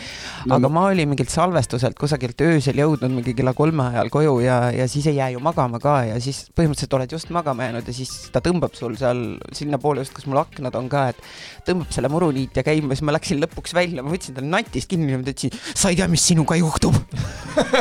aga 0.49 0.69
ma 0.69 0.87
olin 0.91 1.09
mingilt 1.09 1.33
salvestuselt 1.33 1.97
kusagilt 1.99 2.41
öösel 2.45 2.79
jõudnud 2.81 3.13
mingi 3.13 3.35
kella 3.37 3.55
kolme 3.57 3.89
ajal 3.91 4.11
koju 4.13 4.37
ja, 4.45 4.59
ja 4.75 4.87
siis 4.91 5.09
ei 5.09 5.19
jää 5.19 5.31
ju 5.35 5.43
magama 5.43 5.81
ka 5.81 5.97
ja 6.11 6.19
siis 6.21 6.45
põhimõtteliselt 6.57 6.97
oled 6.99 7.17
just 7.17 7.33
magama 7.33 7.69
jäänud 7.69 7.89
ja 7.89 7.97
siis 7.97 8.13
ta 8.33 8.43
tõmbab 8.45 8.77
sul 8.77 8.97
seal 8.99 9.23
sinnapoole 9.55 10.05
just, 10.05 10.13
kus 10.15 10.29
mul 10.29 10.43
aknad 10.43 10.77
on 10.77 10.89
ka, 10.91 11.07
et 11.13 11.65
tõmbab 11.69 11.93
selle 11.95 12.11
muruniitja 12.13 12.65
käima, 12.65 12.93
siis 12.93 13.05
ma 13.05 13.15
läksin 13.17 13.41
lõpuks 13.41 13.73
välja, 13.77 14.05
ma 14.05 14.13
võtsin 14.13 14.37
ta 14.37 14.45
natist 14.45 14.91
kinni 14.91 15.15
ja 15.15 15.19
ma 15.21 15.25
ütlesin, 15.25 15.53
sa 15.73 15.89
ei 15.89 15.99
tea, 15.99 16.09
mis 16.11 16.25
sinuga 16.25 16.57
juhtub 16.59 16.94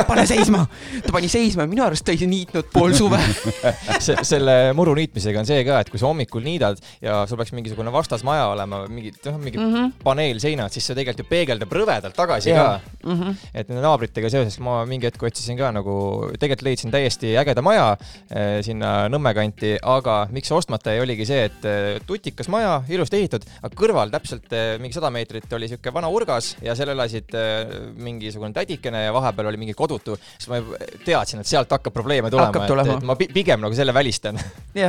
pane 0.09 0.25
seisma. 0.27 0.63
ta 1.03 1.13
pani 1.13 1.29
seisma 1.31 1.65
ja 1.65 1.69
minu 1.71 1.83
arust 1.85 2.05
ta 2.07 2.13
ei 2.15 2.27
niitnud 2.29 2.69
pool 2.73 2.95
suve 2.97 3.19
see, 4.05 4.15
selle 4.27 4.55
muru 4.77 4.95
niitmisega 4.97 5.41
on 5.41 5.47
see 5.47 5.63
ka, 5.67 5.79
et 5.83 5.91
kui 5.91 6.01
sa 6.01 6.09
hommikul 6.09 6.43
niidad 6.45 6.79
ja 7.03 7.23
sul 7.29 7.39
peaks 7.39 7.53
mingisugune 7.55 7.93
vastasmaja 7.93 8.47
olema, 8.53 8.83
mingi, 8.91 9.13
noh, 9.27 9.39
mingi 9.41 9.59
mm 9.59 9.73
-hmm. 9.73 9.93
paneelseinad, 10.03 10.73
siis 10.73 10.87
see 10.87 10.97
tegelikult 10.97 11.25
ju 11.25 11.29
peegeldab 11.31 11.75
rõvedalt 11.79 12.15
tagasi 12.17 12.51
ja. 12.51 12.63
ka 12.63 13.03
mm. 13.03 13.19
-hmm. 13.21 13.35
et 13.53 13.69
nende 13.69 13.83
naabritega 13.85 14.31
seoses 14.31 14.59
ma 14.59 14.83
mingi 14.85 15.09
hetk 15.09 15.23
otsisin 15.23 15.57
ka 15.57 15.71
nagu, 15.75 15.97
tegelikult 16.39 16.67
leidsin 16.69 16.91
täiesti 16.91 17.35
ägeda 17.37 17.61
maja 17.61 17.97
eh, 18.29 18.61
sinna 18.65 18.93
Nõmme 19.15 19.33
kanti, 19.37 19.75
aga 19.81 20.27
miks 20.31 20.51
ostmata 20.51 20.91
jäi, 20.91 21.01
oligi 21.03 21.25
see, 21.25 21.45
et 21.45 21.65
eh, 21.65 21.99
tutikas 22.07 22.47
maja, 22.51 22.81
ilusti 22.89 23.19
ehitatud, 23.19 23.47
aga 23.61 23.75
kõrval 23.75 24.11
täpselt 24.11 24.51
eh, 24.55 24.79
mingi 24.81 24.97
sada 24.97 25.11
meetrit 25.13 25.51
oli 25.53 25.69
sihuke 25.71 25.93
vana 25.93 26.09
urgas 26.11 26.55
ja 26.63 26.75
seal 26.75 26.89
elasid 26.95 27.35
eh, 27.37 27.75
mingisugune 27.95 28.53
tädikene 28.55 29.04
ja 29.07 29.13
vahepeal 29.15 29.51
oli 29.51 29.61
mingi 29.61 29.75
kodutu, 29.77 30.17
siis 30.37 30.49
ma 30.51 30.61
teadsin, 31.05 31.43
et 31.43 31.49
sealt 31.49 31.71
hakkab 31.77 31.95
probleeme 31.95 32.31
tulema, 32.33 32.65
et, 32.65 32.93
et 32.97 33.07
ma 33.07 33.17
pi 33.19 33.29
pigem 33.33 33.63
nagu 33.63 33.77
selle 33.77 33.93
välistan. 33.95 34.39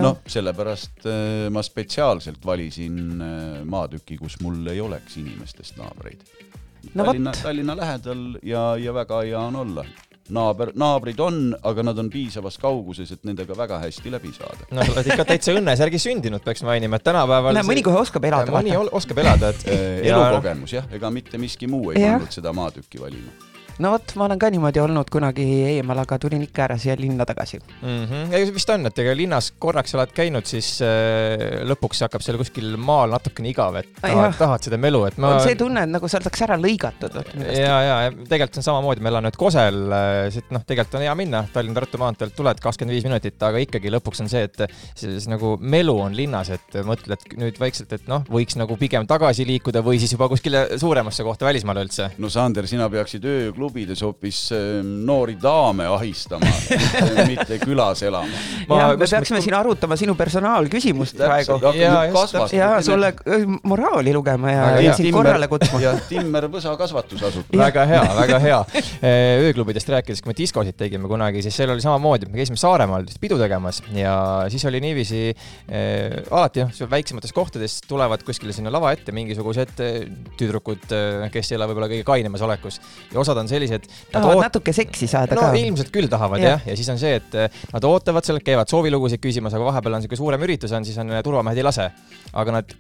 noh, 0.03 0.21
sellepärast 0.27 1.07
äh, 1.07 1.47
ma 1.53 1.65
spetsiaalselt 1.67 2.45
valisin 2.47 2.99
äh, 3.21 3.63
maatüki, 3.69 4.19
kus 4.21 4.41
mul 4.43 4.65
ei 4.73 4.83
oleks 4.83 5.21
inimestest 5.23 5.79
naabreid 5.81 6.25
no. 6.95 7.05
Tallinna, 7.05 7.33
Tallinna 7.43 7.77
lähedal 7.77 8.27
ja, 8.47 8.69
ja 8.81 8.95
väga 8.95 9.23
hea 9.27 9.41
on 9.41 9.57
olla 9.63 9.87
naaber, 10.33 10.73
naabrid 10.79 11.21
on, 11.23 11.41
aga 11.67 11.85
nad 11.87 11.99
on 12.03 12.09
piisavas 12.11 12.59
kauguses, 12.59 13.11
et 13.15 13.27
nendega 13.29 13.57
väga 13.59 13.79
hästi 13.83 14.13
läbi 14.15 14.33
saada. 14.35 14.69
no 14.75 14.85
sa 14.87 14.97
oled 14.97 15.11
ikka 15.13 15.27
täitsa 15.29 15.55
õnnesärgi 15.57 16.01
sündinud, 16.03 16.43
peaks 16.45 16.65
mainima, 16.67 17.01
et 17.01 17.07
tänapäeval 17.07 17.61
mõni 17.67 17.85
kohe 17.87 18.01
oskab 18.03 18.27
elada. 18.29 18.55
mõni 18.55 18.75
oskab 18.87 19.23
elada, 19.23 19.53
et 19.55 19.69
elukogemus 20.11 20.79
jah, 20.79 20.89
ega 20.99 21.13
mitte 21.15 21.41
miski 21.43 21.71
muu 21.71 21.93
ei 21.93 22.03
pannud 22.03 22.41
seda 22.41 22.55
maatükki 22.57 23.03
valima 23.03 23.46
no 23.83 23.93
vot, 23.93 24.15
ma 24.17 24.27
olen 24.27 24.41
ka 24.41 24.49
niimoodi 24.53 24.81
olnud 24.81 25.11
kunagi 25.13 25.45
eemal, 25.75 25.99
aga 26.01 26.19
tulin 26.21 26.45
ikka 26.47 26.65
ära 26.67 26.77
siia 26.81 26.97
linna 26.99 27.27
tagasi 27.29 27.59
mm. 27.61 28.05
-hmm. 28.07 28.33
ja 28.33 28.53
vist 28.55 28.71
on, 28.73 28.89
et 28.89 29.01
ega 29.03 29.15
linnas 29.17 29.51
korraks 29.61 29.95
oled 29.99 30.13
käinud, 30.17 30.47
siis 30.49 30.71
äh, 30.85 31.61
lõpuks 31.69 32.01
hakkab 32.07 32.25
seal 32.25 32.39
kuskil 32.41 32.77
maal 32.81 33.13
natukene 33.13 33.53
igav, 33.53 33.77
et 33.83 33.91
tahad, 34.01 34.37
tahad 34.39 34.69
seda 34.69 34.81
melu, 34.81 35.03
et 35.11 35.19
ma. 35.21 35.35
on 35.37 35.45
see 35.45 35.59
tunne, 35.61 35.85
et 35.85 35.93
nagu 35.93 36.09
sa 36.09 36.21
oldaks 36.21 36.45
ära 36.47 36.59
lõigatud. 36.61 37.19
ja, 37.45 37.77
ja, 37.85 37.99
tegelikult 38.29 38.63
on 38.63 38.69
samamoodi, 38.71 39.05
ma 39.05 39.13
elan 39.13 39.29
nüüd 39.29 39.37
Kosel, 39.41 39.83
siit 40.33 40.51
noh, 40.55 40.65
tegelikult 40.65 41.01
on 41.01 41.07
hea 41.07 41.15
minna, 41.19 41.45
Tallinna-Tartu 41.53 42.01
maanteelt 42.01 42.37
tuled 42.37 42.63
kakskümmend 42.65 42.97
viis 42.97 43.05
minutit, 43.05 43.37
aga 43.45 43.61
ikkagi 43.61 43.93
lõpuks 43.93 44.25
on 44.25 44.33
see, 44.33 44.47
et 44.49 44.65
see 44.97 45.21
nagu 45.29 45.57
melu 45.61 45.99
on 46.07 46.17
linnas, 46.17 46.51
et 46.55 46.81
mõtled 46.87 47.29
nüüd 47.37 47.61
vaikselt, 47.61 47.93
et 47.93 48.09
noh, 48.09 48.25
võiks 48.33 48.57
nagu 48.57 48.79
pigem 48.81 49.07
tagasi 49.09 49.45
liikuda 49.49 49.85
või 49.85 50.01
siis 50.01 50.17
juba 50.17 50.31
kuskile 50.33 50.67
suuremasse 50.81 51.27
kohta 51.27 51.49
välismaale 51.49 51.85
üldse. 51.85 52.11
no 52.19 52.33
Sander, 52.33 52.69
sina 52.71 52.89
peaksid 52.93 53.25
ööklubi 53.27 53.66
klubides 53.67 54.03
hoopis 54.05 54.39
ehm, 54.55 54.91
noori 55.07 55.35
daame 55.43 55.87
ahistama 55.91 56.47
mitte 57.27 57.59
külas 57.67 58.03
elama. 58.07 58.43
ja 58.69 58.89
me 58.95 59.09
peaksime 59.11 59.41
siin 59.43 59.57
arutama 59.59 59.97
sinu 59.99 60.15
personaalküsimust 60.15 61.19
praegu. 61.19 61.59
ja, 61.75 62.05
ja 62.53 62.69
sulle 62.83 63.13
moraali 63.67 64.15
lugema 64.15 64.53
ja, 64.53 64.69
ja 64.81 64.95
sind 64.97 65.11
korrale 65.15 65.49
kutsuma. 65.51 65.81
ja 65.83 65.95
Timmer 66.09 66.47
Võsa 66.53 66.77
kasvatusasutus. 66.79 67.59
väga 67.59 67.85
hea, 67.91 68.05
väga 68.21 68.39
hea. 68.45 68.61
ööklubidest 69.47 69.91
rääkides, 69.91 70.23
kui 70.23 70.31
me 70.31 70.37
diskosid 70.39 70.79
tegime 70.79 71.11
kunagi, 71.11 71.43
siis 71.45 71.59
seal 71.59 71.73
oli 71.75 71.83
samamoodi, 71.83 72.31
me 72.31 72.39
käisime 72.39 72.61
Saaremaal 72.61 73.09
pidu 73.21 73.39
tegemas 73.41 73.83
ja 73.95 74.15
siis 74.53 74.65
oli 74.71 74.81
niiviisi 74.85 75.23
äh, 75.33 76.21
alati 76.31 76.63
noh, 76.63 76.91
väiksemates 76.91 77.35
kohtades 77.35 77.81
tulevad 77.89 78.23
kuskile 78.27 78.55
sinna 78.55 78.71
lava 78.73 78.95
ette 78.95 79.15
mingisugused 79.17 79.75
tüdrukud, 80.39 80.87
kes 81.35 81.53
ei 81.53 81.59
ole 81.59 81.71
võib-olla 81.73 81.91
kõige 81.91 82.07
kainemas 82.07 82.45
olekus 82.47 82.81
ja 83.13 83.21
osad 83.21 83.39
on 83.41 83.49
sellised. 83.49 83.56
Tahavad 84.13 84.39
oot... 84.39 84.45
natuke 84.47 84.75
seksi 84.77 85.09
saada 85.11 85.37
no, 85.39 85.47
ka. 85.47 85.61
ilmselt 85.61 85.91
küll 85.95 86.11
tahavad 86.13 86.43
ja. 86.43 86.55
jah, 86.55 86.69
ja 86.71 86.77
siis 86.79 86.89
on 86.93 87.01
see, 87.01 87.17
et 87.21 87.37
eh, 87.39 87.59
nad 87.73 87.89
ootavad 87.89 88.27
seal, 88.27 88.41
käivad 88.45 88.71
soovilugusid 88.73 89.23
küsimas, 89.23 89.57
aga 89.57 89.69
vahepeal 89.71 89.97
on 89.97 90.05
niisugune 90.05 90.23
suurem 90.23 90.47
üritus 90.47 90.75
on, 90.77 90.87
siis 90.87 90.99
on 91.03 91.13
eh, 91.15 91.25
turvamehed 91.27 91.61
ei 91.61 91.67
lase. 91.67 91.91
aga 92.37 92.57
nad 92.59 92.77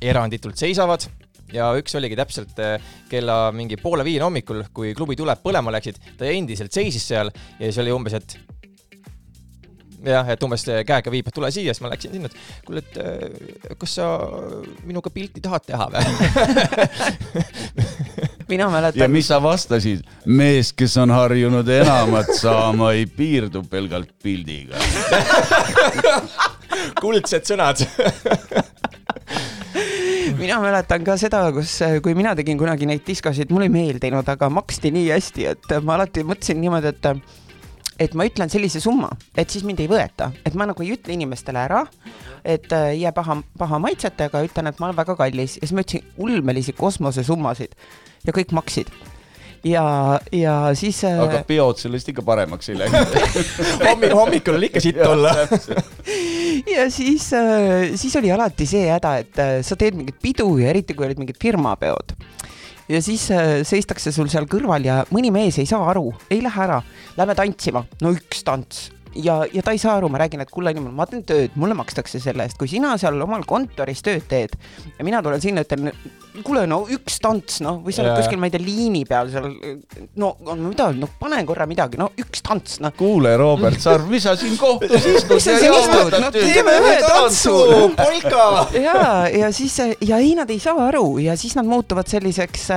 eranditult 0.00 0.60
seisavad 0.60 1.08
ja 1.52 1.70
üks 1.78 1.96
oligi 1.98 2.18
täpselt 2.18 2.60
eh, 2.64 2.76
kella 3.10 3.48
mingi 3.56 3.78
poole 3.80 4.06
viieni 4.06 4.26
hommikul, 4.26 4.64
kui 4.74 4.94
klubi 4.96 5.16
tuleb 5.18 5.42
põlema 5.44 5.72
läksid, 5.78 6.00
ta 6.18 6.28
endiselt 6.28 6.74
seisis 6.74 7.08
seal 7.12 7.32
ja 7.32 7.64
siis 7.64 7.80
oli 7.84 7.94
umbes, 7.94 8.18
et 8.18 8.38
jah, 10.04 10.28
et 10.30 10.44
umbes 10.46 10.64
käega 10.86 11.12
viib, 11.12 11.28
et 11.28 11.34
tule 11.34 11.50
siia, 11.54 11.74
siis 11.74 11.82
ma 11.84 11.92
läksin 11.92 12.14
sinna, 12.14 12.30
et 12.30 12.68
kuule, 12.68 12.84
et 12.84 13.74
kas 13.80 13.98
sa 13.98 14.12
minuga 14.86 15.12
pilti 15.14 15.42
tahad 15.44 15.66
teha 15.68 15.88
või 15.94 16.02
mina 18.48 18.70
mäletan. 18.70 19.02
ja 19.02 19.08
mis 19.08 19.28
sa 19.28 19.42
vastasid? 19.42 20.00
mees, 20.24 20.72
kes 20.72 20.96
on 20.96 21.10
harjunud 21.10 21.68
enamat 21.68 22.32
saama, 22.40 22.92
ei 22.92 23.06
piirdu 23.06 23.62
pelgalt 23.70 24.10
pildiga. 24.22 24.78
Kuldsed 27.02 27.48
sõnad. 27.48 27.82
Mina 30.38 30.60
mäletan 30.62 31.02
ka 31.02 31.16
seda, 31.18 31.40
kus, 31.52 31.78
kui 32.04 32.14
mina 32.14 32.34
tegin 32.38 32.58
kunagi 32.60 32.86
neid 32.86 33.00
diskosid, 33.06 33.50
mulle 33.50 33.66
ei 33.66 33.72
meeldinud, 33.74 34.28
aga 34.28 34.50
maksti 34.52 34.92
nii 34.94 35.08
hästi, 35.10 35.46
et 35.50 35.72
ma 35.82 35.96
alati 35.96 36.22
mõtlesin 36.26 36.60
niimoodi, 36.62 36.92
et 36.92 37.08
et 37.98 38.14
ma 38.14 38.26
ütlen 38.28 38.50
sellise 38.52 38.78
summa, 38.80 39.08
et 39.34 39.50
siis 39.50 39.64
mind 39.66 39.80
ei 39.82 39.88
võeta, 39.90 40.30
et 40.46 40.54
ma 40.54 40.68
nagu 40.70 40.84
ei 40.84 40.92
ütle 40.94 41.16
inimestele 41.16 41.58
ära, 41.58 41.80
et 42.46 42.70
äh, 42.76 42.92
jää 43.00 43.10
paha, 43.16 43.40
paha 43.58 43.80
maitsetega, 43.82 44.44
ütlen, 44.46 44.70
et 44.70 44.78
ma 44.78 44.86
olen 44.86 45.00
väga 45.00 45.16
kallis. 45.18 45.56
Ja 45.58 45.66
siis 45.66 45.74
ma 45.74 45.82
ütlesin 45.82 46.06
ulmelisi 46.22 46.76
kosmosesummasid 46.78 47.74
ja 48.28 48.34
kõik 48.36 48.52
maksid. 48.56 48.90
Ja, 49.66 49.84
ja 50.30 50.54
siis. 50.78 51.00
Äh, 51.04 51.18
aga 51.18 51.40
peod 51.48 51.80
sellest 51.80 52.12
ikka 52.12 52.22
paremaks 52.26 52.70
ei 52.70 52.78
läinud. 52.78 53.16
Hommik, 53.88 54.14
hommikul 54.14 54.58
oli 54.58 54.68
ikka 54.70 54.82
sitt 54.84 55.00
olla 55.02 55.32
ja 56.76 56.86
siis, 56.94 57.26
äh, 57.34 57.96
siis 57.98 58.14
oli 58.20 58.30
alati 58.32 58.68
see 58.70 58.86
häda, 58.86 59.16
et 59.24 59.40
sa 59.66 59.78
teed 59.78 59.98
mingit 59.98 60.20
pidu 60.22 60.52
ja 60.62 60.70
eriti 60.70 60.94
kui 60.94 61.08
olid 61.08 61.18
mingid 61.20 61.40
firmapeod. 61.42 62.14
Ja 62.88 63.02
siis 63.04 63.26
seistakse 63.68 64.14
sul 64.16 64.30
seal 64.32 64.46
kõrval 64.48 64.86
ja 64.86 65.02
mõni 65.12 65.28
mees 65.34 65.58
ei 65.60 65.68
saa 65.68 65.82
aru, 65.90 66.06
ei 66.32 66.38
lähe 66.40 66.62
ära. 66.64 66.78
Lähme 67.18 67.34
tantsima, 67.36 67.82
no 68.00 68.14
üks 68.16 68.40
tants 68.46 68.86
ja, 69.14 69.40
ja 69.52 69.64
ta 69.64 69.74
ei 69.74 69.80
saa 69.80 69.96
aru, 69.98 70.10
ma 70.12 70.20
räägin, 70.22 70.42
et 70.44 70.52
kulla 70.52 70.72
inimene, 70.74 70.94
ma 70.94 71.06
teen 71.08 71.24
tööd, 71.28 71.56
mulle 71.58 71.76
makstakse 71.78 72.20
selle 72.22 72.46
eest, 72.46 72.58
kui 72.60 72.70
sina 72.70 72.94
seal 73.00 73.20
omal 73.24 73.46
kontoris 73.48 74.02
tööd 74.04 74.26
teed 74.28 74.56
ja 74.98 75.06
mina 75.06 75.22
tulen 75.24 75.42
sinna, 75.42 75.64
ütlen, 75.66 75.92
kuule, 76.46 76.64
no 76.70 76.80
üks 76.92 77.18
tants, 77.22 77.58
noh, 77.64 77.80
või 77.84 77.94
sa 77.94 78.04
oled 78.04 78.18
kuskil, 78.18 78.38
ma 78.40 78.48
ei 78.48 78.54
tea, 78.54 78.62
liini 78.62 79.02
peal 79.08 79.30
seal, 79.32 79.48
no 80.20 80.30
mida, 80.60 80.90
no 80.96 81.08
pane 81.20 81.40
korra 81.48 81.66
midagi, 81.70 81.98
no 82.00 82.10
üks 82.20 82.42
tants, 82.46 82.78
noh. 82.84 82.94
kuule, 82.98 83.34
Robert 83.40 83.80
Sarv, 83.82 84.08
mis 84.10 84.26
sa 84.26 84.36
siin 84.38 84.56
kohtus 84.60 84.94
istud? 84.98 85.34
mis 85.34 85.48
sa 85.48 85.56
siin 85.58 85.76
istud, 85.78 86.18
no 86.22 86.30
teeme 86.34 86.76
ühe 86.82 86.94
tantsu. 87.04 87.56
polka. 87.98 88.46
ja, 88.78 89.02
ja 89.32 89.52
siis, 89.54 89.78
ja 90.04 90.20
ei, 90.22 90.34
nad 90.38 90.50
ei 90.54 90.62
saa 90.62 90.88
aru 90.88 91.18
ja 91.22 91.36
siis 91.40 91.56
nad 91.58 91.68
muutuvad 91.68 92.10
selliseks, 92.10 92.68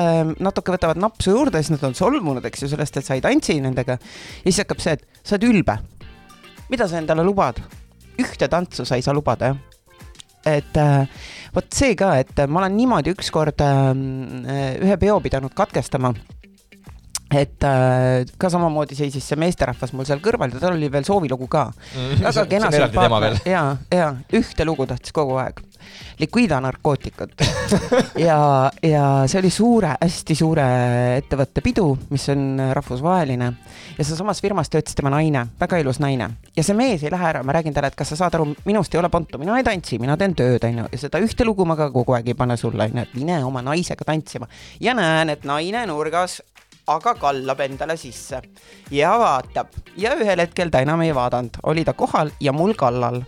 natuke 0.42 0.76
võtavad 0.76 1.02
napsu 1.02 1.36
juurde, 1.36 1.62
siis 1.62 1.76
nad 1.76 1.90
on 1.92 1.98
solvunud, 1.98 2.46
eks 2.50 2.66
ju, 2.66 2.74
sellest, 2.74 3.02
et 3.02 3.08
sa 3.08 3.18
ei 3.18 3.24
tantsi 3.24 3.60
nendega. 3.62 4.00
ja 4.02 4.48
siis 4.48 4.64
hakkab 4.64 4.84
see, 4.84 4.98
et 4.98 5.08
sa 5.22 5.38
oled 5.38 5.50
ülbe 5.52 5.80
mida 6.72 6.88
sa 6.88 7.00
endale 7.02 7.26
lubad? 7.28 7.62
ühte 8.22 8.48
tantsu 8.52 8.86
sa 8.86 8.98
ei 9.00 9.04
saa 9.06 9.16
lubada, 9.16 9.52
jah. 9.52 9.58
et 10.46 10.78
äh, 10.78 11.08
vot 11.56 11.68
see 11.74 11.96
ka, 11.98 12.14
et 12.22 12.44
ma 12.48 12.62
olen 12.62 12.76
niimoodi 12.78 13.14
ükskord 13.16 13.62
äh, 13.66 13.94
ühe 14.82 14.98
peo 15.02 15.20
pidanud 15.24 15.56
katkestama 15.58 16.14
et 17.32 17.64
äh, 17.64 18.26
ka 18.38 18.50
samamoodi 18.52 18.98
seisis 18.98 19.26
see 19.32 19.40
meesterahvas 19.40 19.94
mul 19.96 20.08
seal 20.08 20.20
kõrval 20.24 20.52
ja 20.52 20.60
tal 20.60 20.76
oli 20.76 20.90
veel 20.92 21.08
soovilugu 21.08 21.48
ka. 21.52 21.70
Mm,. 21.96 22.24
väga 22.26 22.46
kena 22.52 22.72
sümpaatne 22.74 23.34
ja, 23.48 23.64
ja 23.92 24.14
ühte 24.36 24.68
lugu 24.68 24.88
tahtis 24.90 25.16
kogu 25.16 25.38
aeg. 25.42 25.62
Liquida 26.22 26.60
narkootikut 26.62 27.42
ja, 28.28 28.38
ja 28.86 29.06
see 29.32 29.40
oli 29.40 29.50
suure, 29.54 29.96
hästi 30.02 30.36
suure 30.38 30.66
ettevõtte 31.18 31.64
pidu, 31.66 31.88
mis 32.12 32.28
on 32.34 32.62
rahvusvaheline. 32.76 33.48
Ja 33.98 34.06
sealsamas 34.06 34.44
firmas 34.44 34.70
töötas 34.72 34.96
tema 34.98 35.10
naine, 35.14 35.48
väga 35.60 35.82
ilus 35.82 36.02
naine. 36.04 36.30
Ja 36.56 36.66
see 36.68 36.78
mees 36.78 37.04
ei 37.04 37.12
lähe 37.14 37.28
ära, 37.32 37.42
ma 37.48 37.56
räägin 37.56 37.74
talle, 37.74 37.90
et 37.92 37.98
kas 37.98 38.14
sa 38.14 38.20
saad 38.20 38.38
aru, 38.38 38.52
minust 38.68 38.94
ei 38.94 39.02
ole 39.02 39.10
pontu, 39.12 39.40
mina 39.42 39.58
ei 39.58 39.66
tantsi, 39.66 39.98
mina 40.02 40.18
teen 40.20 40.36
tööd, 40.38 40.62
onju, 40.68 40.88
ja 40.92 41.02
seda 41.02 41.22
ühte 41.24 41.48
lugu 41.48 41.66
ma 41.66 41.80
ka 41.80 41.90
kogu 41.94 42.16
aeg 42.18 42.30
ei 42.32 42.38
pane 42.38 42.60
sulle, 42.60 42.92
onju, 42.92 43.08
et 43.08 43.18
mine 43.18 43.42
oma 43.48 43.66
naisega 43.66 44.06
tantsima. 44.08 44.50
Ja 44.84 44.94
näen, 44.98 45.34
et 45.34 45.48
naine 45.50 45.88
nurgas 45.90 46.42
aga 46.88 47.14
kallab 47.16 47.60
endale 47.60 47.98
sisse 47.98 48.42
ja 48.92 49.12
vaatab 49.20 49.68
ja 49.98 50.16
ühel 50.18 50.42
hetkel 50.42 50.72
ta 50.72 50.82
enam 50.82 51.02
ei 51.02 51.14
vaadanud, 51.16 51.62
oli 51.64 51.86
ta 51.86 51.94
kohal 51.94 52.32
ja 52.40 52.54
mul 52.54 52.74
kallal. 52.74 53.22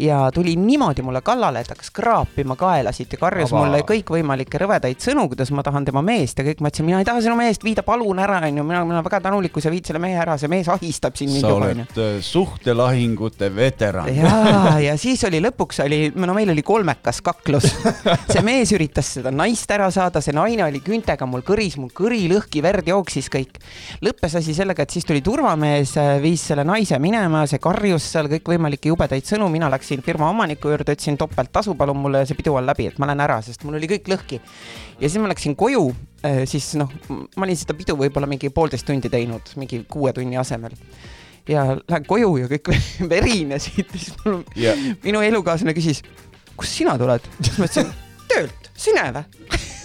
Ja 0.00 0.30
tuli 0.34 0.56
niimoodi 0.56 1.02
mulle 1.02 1.20
kallale, 1.20 1.60
et 1.60 1.70
hakkas 1.70 1.90
kraapima 1.94 2.56
kaelasid 2.56 3.12
ja 3.12 3.18
karjus 3.20 3.52
Aba. 3.52 3.64
mulle 3.64 3.80
kõikvõimalikke 3.88 4.60
rõvedaid 4.62 5.00
sõnu, 5.02 5.26
kuidas 5.28 5.50
ma 5.52 5.64
tahan 5.66 5.84
tema 5.84 6.02
meest 6.04 6.40
ja 6.40 6.44
kõik, 6.46 6.62
ma 6.64 6.70
ütlesin, 6.72 6.86
mina 6.88 7.00
ei 7.02 7.08
taha 7.08 7.20
sinu 7.24 7.36
meest, 7.38 7.64
vii 7.64 7.76
ta 7.76 7.84
palun 7.86 8.22
ära, 8.22 8.40
onju, 8.48 8.64
mina, 8.64 8.82
mina 8.86 9.00
olen 9.00 9.06
väga 9.06 9.20
tänulik, 9.26 9.52
kui 9.52 9.64
sa 9.64 9.72
viid 9.72 9.88
selle 9.88 10.00
mehe 10.02 10.16
ära, 10.20 10.38
see 10.40 10.50
mees 10.50 10.70
ahistab 10.72 11.18
sind 11.20 11.34
mind 11.34 11.48
juba, 11.48 11.68
onju 11.74 11.86
äh, 12.00 12.16
suhtelahingute 12.24 13.50
veteran. 13.56 14.08
ja, 14.14 14.32
ja 14.88 14.96
siis 15.00 15.24
oli 15.28 15.42
lõpuks 15.44 15.82
oli, 15.84 16.00
no 16.16 16.36
meil 16.36 16.54
oli 16.54 16.64
kolmekas 16.64 17.20
kaklus. 17.26 17.68
see 18.32 18.44
mees 18.46 18.72
üritas 18.76 19.12
seda 19.18 19.34
naist 19.34 19.70
ära 19.70 19.90
saada, 19.92 20.24
see 20.24 20.36
naine 20.36 20.64
oli 20.64 20.80
küntega 20.84 21.28
mul 21.28 21.44
kõris, 21.46 21.76
mul 21.80 21.92
kõri 21.94 22.22
lõhki, 22.32 22.64
verd 22.64 22.88
jooksis 22.88 23.28
kõik. 23.32 23.60
lõppes 24.00 24.38
asi 24.40 24.56
sellega, 24.56 24.88
et 24.88 24.96
siis 24.96 25.04
tuli 25.08 25.20
turvamees, 25.24 25.96
viis 26.24 26.48
selle 26.52 26.64
naise 26.64 26.98
minema, 27.02 27.44
see 27.50 27.60
karjus 27.62 28.08
seal 28.14 28.30
kõikvõimalikke 28.32 28.92
jubedaid 28.92 29.28
sõnu, 29.28 29.50
mina 29.52 29.68
läksin 29.70 29.89
firma 30.06 30.28
omaniku 30.30 30.70
juurde, 30.70 30.94
ütlesin 30.94 31.18
topelttasu, 31.18 31.74
palun 31.74 31.98
mulle 31.98 32.22
see 32.28 32.38
pidu 32.38 32.54
on 32.54 32.66
läbi, 32.68 32.86
et 32.90 32.98
ma 33.02 33.08
lähen 33.10 33.20
ära, 33.26 33.40
sest 33.42 33.64
mul 33.66 33.74
oli 33.80 33.88
kõik 33.90 34.06
lõhki. 34.12 34.38
ja 35.00 35.08
siis 35.08 35.18
ma 35.22 35.28
läksin 35.32 35.56
koju, 35.58 35.88
siis 36.50 36.74
noh, 36.78 36.92
ma 37.10 37.46
olin 37.48 37.58
seda 37.58 37.74
pidu 37.74 37.96
võib-olla 37.98 38.28
mingi 38.30 38.50
poolteist 38.54 38.86
tundi 38.86 39.10
teinud, 39.10 39.52
mingi 39.60 39.82
kuue 39.90 40.12
tunni 40.16 40.38
asemel 40.38 40.76
ja 41.50 41.66
lähen 41.80 42.06
koju 42.06 42.36
ja 42.44 42.48
kõik 42.54 42.70
verinesid, 43.12 43.90
siis 43.96 44.14
mul 44.24 44.42
Ja- 44.56 44.76
minu 45.02 45.20
elukaaslane 45.26 45.74
küsis, 45.74 46.04
kust 46.56 46.78
sina 46.78 46.96
tuled? 47.00 47.26
siis 47.42 47.58
ma 47.58 47.66
ütlesin, 47.66 47.92
töölt, 48.30 48.72
sina 48.78 49.10
või? 49.16 49.24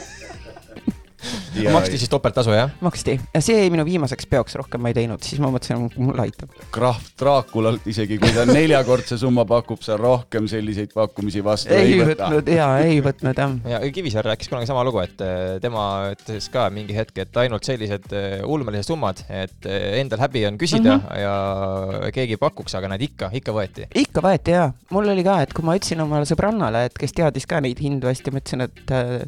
maksti 1.74 1.98
siis 2.02 2.12
topelttasu, 2.12 2.54
jah? 2.56 2.72
maksti 2.86 3.18
ja 3.34 3.42
see 3.44 3.58
jäi 3.60 3.72
minu 3.74 3.86
viimaseks 3.88 4.28
peoks, 4.30 4.56
rohkem 4.62 4.84
ma 4.84 4.92
ei 4.92 4.98
teinud, 4.98 5.24
siis 5.26 5.42
ma 5.44 5.50
mõtlesin, 5.54 5.88
mulle 5.98 6.28
aitab. 6.28 6.54
krahv 6.76 7.12
Draakulalt, 7.20 7.86
isegi 7.90 8.20
kui 8.22 8.34
ta 8.36 8.46
neljakordse 8.50 9.18
summa 9.22 9.46
pakub, 9.50 9.82
sa 9.86 9.98
rohkem 10.00 10.50
selliseid 10.52 10.94
pakkumisi 10.96 11.44
vastu 11.46 11.74
ei 11.74 11.96
ei 11.96 12.06
võtnud 12.10 12.52
ja 12.52 12.70
ei 12.84 13.00
võtnud 13.04 13.42
jah. 13.42 13.56
ja 13.76 13.82
Kivisaar 13.96 14.28
rääkis 14.32 14.50
kunagi 14.52 14.70
sama 14.70 14.84
lugu, 14.88 15.02
et 15.04 15.22
eh, 15.24 15.58
tema 15.64 15.86
ütles 16.14 16.50
ka 16.54 16.68
mingi 16.74 16.96
hetk, 16.98 17.18
et 17.24 17.42
ainult 17.44 17.68
sellised 17.68 18.10
eh, 18.16 18.40
ulmelised 18.44 18.90
summad, 18.92 19.22
et 19.30 19.70
eh, 19.70 20.00
endal 20.02 20.24
häbi 20.26 20.46
on 20.50 20.60
küsida 20.62 20.98
mm 20.98 21.06
-hmm. 21.06 21.22
ja 21.22 22.12
keegi 22.16 22.40
pakuks, 22.42 22.76
aga 22.76 22.92
näed 22.94 23.06
ikka, 23.10 23.30
ikka 23.34 23.56
võeti. 23.56 23.88
ikka 23.96 24.24
võeti 24.26 24.58
jaa, 24.58 24.74
mul 24.90 25.14
oli 25.14 25.24
ka, 25.24 25.40
et 25.46 25.54
kui 25.54 25.66
ma 25.66 25.78
ütlesin 25.78 26.02
omale 26.04 26.28
sõbrannale, 26.30 26.86
et 26.90 27.00
kes 27.00 27.14
teadis 27.14 27.48
ka 27.48 27.62
neid 27.62 27.80
hindu 27.82 28.12
hästi, 28.12 28.32
ma 28.32 28.44
ütlesin, 28.44 28.68
et 28.68 28.92
äh, 28.92 29.24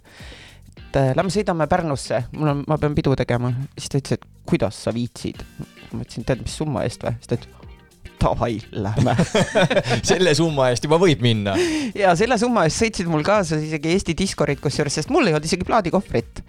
et 0.87 0.99
äh, 0.99 1.13
lähme 1.17 1.31
sõidame 1.33 1.67
Pärnusse, 1.69 2.23
mul 2.37 2.53
on, 2.53 2.63
ma 2.69 2.77
pean 2.81 2.95
pidu 2.97 3.15
tegema, 3.19 3.51
siis 3.77 3.91
ta 3.91 4.01
ütles, 4.01 4.17
et 4.17 4.27
kuidas 4.47 4.79
sa 4.87 4.93
viitsid. 4.95 5.43
ma 5.91 6.03
ütlesin, 6.03 6.25
tead, 6.27 6.43
mis 6.43 6.55
summa 6.59 6.83
eest 6.87 7.03
või? 7.03 7.15
siis 7.19 7.31
ta 7.31 7.39
ütles, 7.39 7.56
davai, 8.21 8.57
lähme. 8.71 9.15
selle 10.09 10.33
summa 10.37 10.69
eest 10.71 10.87
juba 10.87 10.99
võib 11.01 11.21
minna. 11.23 11.55
ja 11.97 12.13
selle 12.17 12.37
summa 12.41 12.65
eest 12.67 12.81
sõitsid 12.83 13.09
mul 13.11 13.25
kaasas 13.27 13.63
isegi 13.63 13.93
Eesti 13.93 14.15
diskorid, 14.17 14.61
kusjuures, 14.63 14.97
sest 14.99 15.11
mul 15.13 15.27
ei 15.27 15.35
olnud 15.35 15.47
isegi 15.47 15.67
plaadikohvrit. 15.67 16.41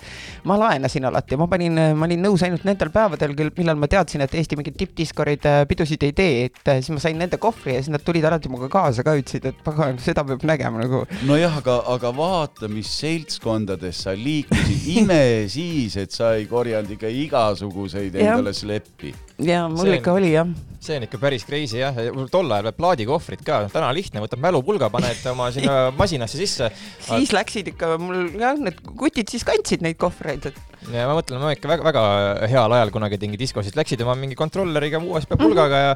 ma 0.48 0.58
laenasin 0.60 1.08
alati, 1.08 1.36
ma 1.40 1.48
panin, 1.50 1.78
ma 1.98 2.08
olin 2.08 2.22
nõus 2.24 2.44
ainult 2.46 2.64
nendel 2.68 2.92
päevadel 2.94 3.34
küll, 3.38 3.52
millal 3.58 3.78
ma 3.80 3.90
teadsin, 3.90 4.24
et 4.24 4.34
Eesti 4.38 4.58
mingid 4.58 4.78
tippdiskorid 4.80 5.46
äh, 5.48 5.62
pidusid 5.68 6.04
ei 6.06 6.14
tee, 6.16 6.48
et 6.48 6.72
äh, 6.72 6.80
siis 6.82 6.94
ma 6.94 7.02
sain 7.02 7.18
nende 7.20 7.40
kohvri 7.42 7.76
ja 7.76 7.82
siis 7.82 7.92
nad 7.94 8.04
tulid 8.06 8.24
alati 8.28 8.50
minuga 8.50 8.70
kaasa 8.72 9.04
ka, 9.06 9.16
ütlesid, 9.18 9.48
et 9.52 9.62
pagan, 9.66 10.00
seda 10.02 10.24
peab 10.28 10.44
nägema 10.48 10.82
nagu. 10.82 11.04
nojah, 11.28 11.60
aga, 11.60 11.80
aga 11.94 12.12
vaata, 12.16 12.70
mis 12.72 12.90
seltskondades 13.00 14.04
sa 14.06 14.14
liikusid, 14.16 14.88
ime 15.02 15.22
siis, 15.52 15.98
et 16.00 16.14
sa 16.14 16.34
ei 16.38 16.48
korjanud 16.50 16.96
ikka 16.96 17.10
igasuguseid 17.24 18.14
Jah. 18.14 18.38
endale 18.38 18.54
sleppi. 18.56 19.14
ja 19.44 19.66
mul 19.70 19.88
See 19.88 20.00
ikka 20.00 20.16
oli 20.18 20.32
jah. 20.34 20.48
See 20.82 20.98
on 20.98 21.06
ikka 21.06 21.18
päris 21.20 21.44
crazy 21.46 21.80
jah, 21.80 21.96
tol 22.30 22.52
ajal 22.54 22.68
veel 22.68 22.76
plaadikohvrid 22.78 23.42
ka, 23.46 23.60
täna 23.72 23.90
lihtne, 23.96 24.22
võtad 24.22 24.42
mälupulga, 24.42 24.90
paned 24.94 25.20
oma 25.32 25.50
sinna 25.54 25.76
masinasse 26.00 26.38
sisse. 26.40 26.70
siis 27.08 27.34
läksid 27.34 27.72
ikka 27.74 27.96
mul 28.02 28.38
jah, 28.38 28.58
need 28.62 28.80
kutid 28.98 29.30
siis 29.32 29.46
kandsid 29.48 29.84
neid 29.84 29.98
kohvreid, 30.00 30.50
et 30.52 30.92
ja 30.94 31.08
ma 31.10 31.18
mõtlen, 31.18 31.42
ma 31.42 31.52
ikka 31.56 31.70
väga, 31.70 31.86
väga 31.88 32.04
heal 32.52 32.76
ajal 32.78 32.94
kunagi 32.94 33.18
tegin 33.20 33.38
diskosid, 33.40 33.76
läksid 33.78 34.02
oma 34.06 34.14
mingi 34.18 34.38
kontrolleriga, 34.38 35.02
USB 35.02 35.34
pulgaga 35.40 35.82
ja, 35.82 35.92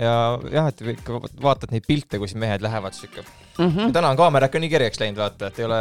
ja 0.00 0.14
jah, 0.58 0.70
et 0.72 0.84
ikka 0.96 1.22
vaatad 1.42 1.74
neid 1.74 1.86
pilte, 1.86 2.20
kus 2.22 2.36
mehed 2.38 2.64
lähevad, 2.64 2.98
ikka 3.06 3.26
mm. 3.58 3.68
-hmm. 3.68 3.92
täna 3.92 4.10
on 4.10 4.16
kaamera 4.16 4.48
ikka 4.50 4.60
nii 4.62 4.70
kergeks 4.70 5.00
läinud, 5.00 5.20
vaata, 5.20 5.48
et 5.50 5.58
ei 5.58 5.66
ole 5.66 5.80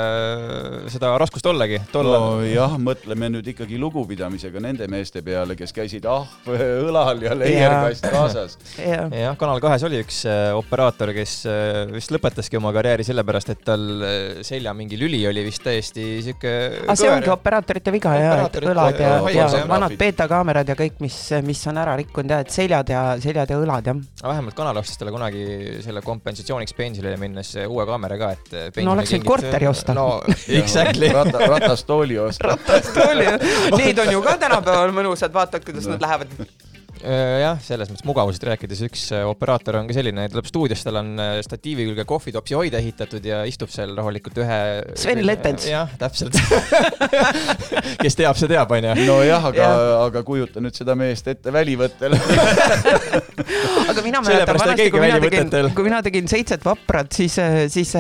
seda 0.93 1.13
raskust 1.21 1.45
ollagi. 1.49 1.79
nojah, 1.93 2.77
mõtleme 2.77 3.29
nüüd 3.33 3.47
ikkagi 3.53 3.79
lugupidamisega 3.81 4.61
nende 4.63 4.87
meeste 4.87 5.21
peale, 5.25 5.55
kes 5.55 5.73
käisid 5.73 6.05
ahv 6.05 6.49
õlal 6.87 7.23
ja 7.25 7.35
leierkast 7.37 8.07
kaasas. 8.13 8.57
ja, 8.77 9.07
jah, 9.09 9.37
Kanal 9.37 9.61
kahes 9.63 9.83
oli 9.87 10.01
üks 10.03 10.23
äh, 10.29 10.51
operaator, 10.57 11.13
kes 11.15 11.35
äh, 11.49 11.83
vist 11.93 12.13
lõpetaski 12.13 12.59
oma 12.59 12.73
karjääri 12.75 13.05
sellepärast, 13.07 13.53
et 13.55 13.63
tal 13.65 13.87
äh, 14.01 14.43
selja 14.45 14.73
mingi 14.77 14.99
lüli 14.99 15.21
oli 15.29 15.45
vist 15.45 15.63
täiesti 15.65 16.21
sihuke. 16.25 16.53
aga 16.85 16.97
see 16.99 17.11
ongi 17.11 17.33
operaatorite 17.33 17.95
viga 17.95 18.15
ja, 18.17 18.33
et 18.33 18.53
Operaatorite 18.53 18.73
õlad 18.73 19.01
ja, 19.33 19.47
ja 19.53 19.65
vanad 19.69 19.97
beeta-kaamerad 19.99 20.69
ja 20.69 20.77
kõik, 20.77 20.99
mis, 21.03 21.17
mis 21.45 21.61
on 21.71 21.79
ära 21.81 21.95
rikkunud 21.99 22.35
ja 22.35 22.41
et 22.43 22.53
seljad 22.53 22.89
ja, 22.93 23.03
seljad 23.23 23.53
ja 23.53 23.59
õlad 23.59 23.89
jah. 23.91 24.01
vähemalt 24.23 24.57
Kanal 24.57 24.81
ostis 24.83 24.99
talle 24.99 25.13
kunagi 25.15 25.43
selle 25.83 26.03
kompensatsiooniks 26.05 26.75
pensionile 26.77 27.17
minnes 27.21 27.55
uue 27.67 27.85
kaamera 27.87 28.17
ka, 28.19 28.31
et. 28.35 28.81
No 28.83 28.95
oleks 28.95 29.13
võinud 29.15 29.27
korteri 29.27 29.69
osta. 29.69 29.95
no 29.97 30.07
exactly. 30.61 31.09
rata, 31.13 31.47
ratastooli 31.55 32.19
osta. 32.27 32.57
oli, 33.07 33.27
need 33.77 34.03
on 34.03 34.13
ju 34.15 34.21
ka 34.25 34.37
tänapäeval 34.45 34.93
mõnusad, 34.95 35.33
vaatad, 35.33 35.65
kuidas 35.65 35.89
nad 35.91 36.03
lähevad. 36.03 36.37
Äh, 37.03 37.41
jah, 37.41 37.57
selles 37.59 37.89
mõttes 37.91 38.05
mugavusest 38.07 38.45
rääkides, 38.47 38.81
üks 38.87 39.01
äh, 39.11 39.25
operaator 39.27 39.75
on 39.81 39.89
ka 39.89 39.95
selline, 39.97 40.23
tuleb 40.31 40.47
stuudiosse, 40.47 40.85
tal 40.87 41.01
on 41.01 41.09
äh, 41.19 41.31
statiivi 41.43 41.83
külge 41.89 42.05
kohvitopsi 42.07 42.55
hoida 42.55 42.79
ehitatud 42.79 43.25
ja 43.27 43.41
istub 43.49 43.71
seal 43.73 43.91
rahulikult 43.97 44.39
ühe. 44.39 44.59
Sven 44.99 45.19
Lettens. 45.27 45.65
jah, 45.67 45.91
täpselt. 45.99 46.37
kes 48.03 48.15
teab, 48.19 48.39
see 48.39 48.47
teab, 48.51 48.71
onju. 48.71 48.93
nojah, 49.03 49.49
aga 49.51 49.63
Jah., 49.63 49.81
aga 50.05 50.23
kujuta 50.27 50.63
nüüd 50.63 50.77
seda 50.79 50.95
meest 50.99 51.27
ette 51.27 51.51
välivõttel. 51.51 52.15
aga 53.91 54.05
mina 54.05 54.23
mäletan 54.23 54.61
vanasti, 54.63 54.87
kui 54.93 55.03
mina 55.03 55.19
tegin, 55.23 55.51
kui 55.75 55.87
mina 55.89 56.01
tegin 56.05 56.31
Seitset 56.31 56.63
vaprat, 56.63 57.11
siis, 57.13 57.35
siis 57.73 57.93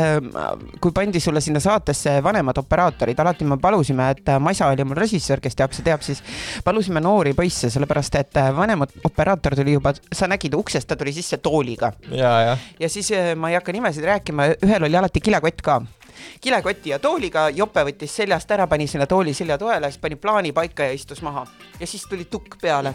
kui 0.79 0.95
pandi 0.95 1.19
sulle 1.23 1.43
sinna 1.43 1.59
saatesse 1.63 2.15
vanemad 2.23 2.63
operaatorid, 2.63 3.19
alati 3.19 3.47
me 3.51 3.59
palusime, 3.59 4.09
et 4.15 4.33
Masa 4.43 4.71
oli 4.71 4.87
mul 4.87 4.97
režissöör, 5.03 5.43
kes 5.43 5.59
teab, 5.59 5.75
see 5.75 5.85
teab, 5.85 6.01
siis 6.05 6.23
palusime 6.63 7.03
noori 7.03 7.35
poisse, 7.37 7.67
sellepärast 7.73 8.21
et 8.23 8.39
äh, 8.39 8.51
vanem 8.55 8.87
operaator 9.03 9.55
tuli 9.55 9.73
juba, 9.73 9.93
sa 10.11 10.27
nägid 10.27 10.53
uksest, 10.53 10.87
ta 10.87 10.95
tuli 10.95 11.13
sisse 11.13 11.37
tooliga. 11.37 11.93
Ja, 12.11 12.57
ja 12.79 12.89
siis 12.89 13.11
äh, 13.11 13.33
ma 13.35 13.49
ei 13.49 13.57
hakka 13.57 13.73
nimesid 13.73 14.05
rääkima, 14.05 14.53
ühel 14.65 14.87
oli 14.89 14.97
alati 14.97 15.21
kilekott 15.21 15.61
ka. 15.65 15.81
Kilekoti 16.41 16.91
ja 16.91 16.99
tooliga, 17.01 17.47
jope 17.49 17.81
võttis 17.87 18.13
seljast 18.15 18.51
ära, 18.53 18.67
pani 18.69 18.85
sinna 18.87 19.07
tooli 19.09 19.33
seljatoele, 19.33 19.89
siis 19.91 20.01
pani 20.01 20.15
plaani 20.15 20.51
paika 20.53 20.85
ja 20.85 20.93
istus 20.93 21.23
maha. 21.25 21.45
Ja 21.79 21.87
siis 21.89 22.05
tuli 22.09 22.25
tukk 22.29 22.59
peale. 22.61 22.93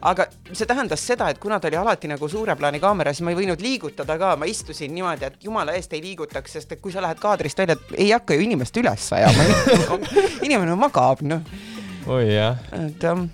aga 0.00 0.24
see 0.52 0.64
tähendas 0.64 1.02
seda, 1.04 1.26
et 1.28 1.38
kuna 1.38 1.58
ta 1.60 1.68
oli 1.68 1.76
alati 1.76 2.08
nagu 2.08 2.28
suure 2.28 2.54
plaani 2.56 2.78
kaamera, 2.80 3.12
siis 3.12 3.24
ma 3.26 3.34
ei 3.34 3.36
võinud 3.36 3.60
liigutada 3.60 4.16
ka, 4.18 4.30
ma 4.40 4.46
istusin 4.48 4.94
niimoodi, 4.94 5.26
et 5.26 5.44
jumala 5.44 5.74
eest 5.76 5.92
ei 5.92 6.00
liigutaks, 6.00 6.54
sest 6.56 6.72
et 6.72 6.80
kui 6.80 6.92
sa 6.92 7.02
lähed 7.04 7.20
kaadrist 7.20 7.58
välja, 7.58 7.76
ei 7.98 8.08
hakka 8.14 8.38
ju 8.38 8.46
inimest 8.46 8.80
üles 8.80 9.10
ajama. 9.12 9.44
inimene 10.46 10.78
magab, 10.80 11.20
noh, 11.20 11.44
oi 12.06 12.30
jah, 12.32 12.56
et 12.78 13.04
jah 13.04 13.26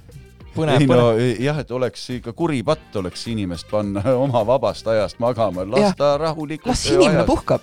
põnev, 0.56 0.80
ei 0.80 0.86
no 0.90 0.96
põnev. 1.12 1.40
jah, 1.44 1.58
et 1.62 1.70
oleks 1.76 2.02
ikka 2.18 2.32
kuri 2.36 2.62
patt 2.66 2.96
oleks 3.02 3.26
inimest 3.32 3.66
panna 3.70 4.02
oma 4.24 4.40
vabast 4.48 4.84
ajast 4.92 5.16
magama, 5.22 5.60
las 5.68 5.80
Jah. 5.90 5.94
ta 5.98 6.08
rahulikult. 6.22 6.72
las 6.72 6.86
inimene. 6.90 7.24
puhkab. 7.28 7.60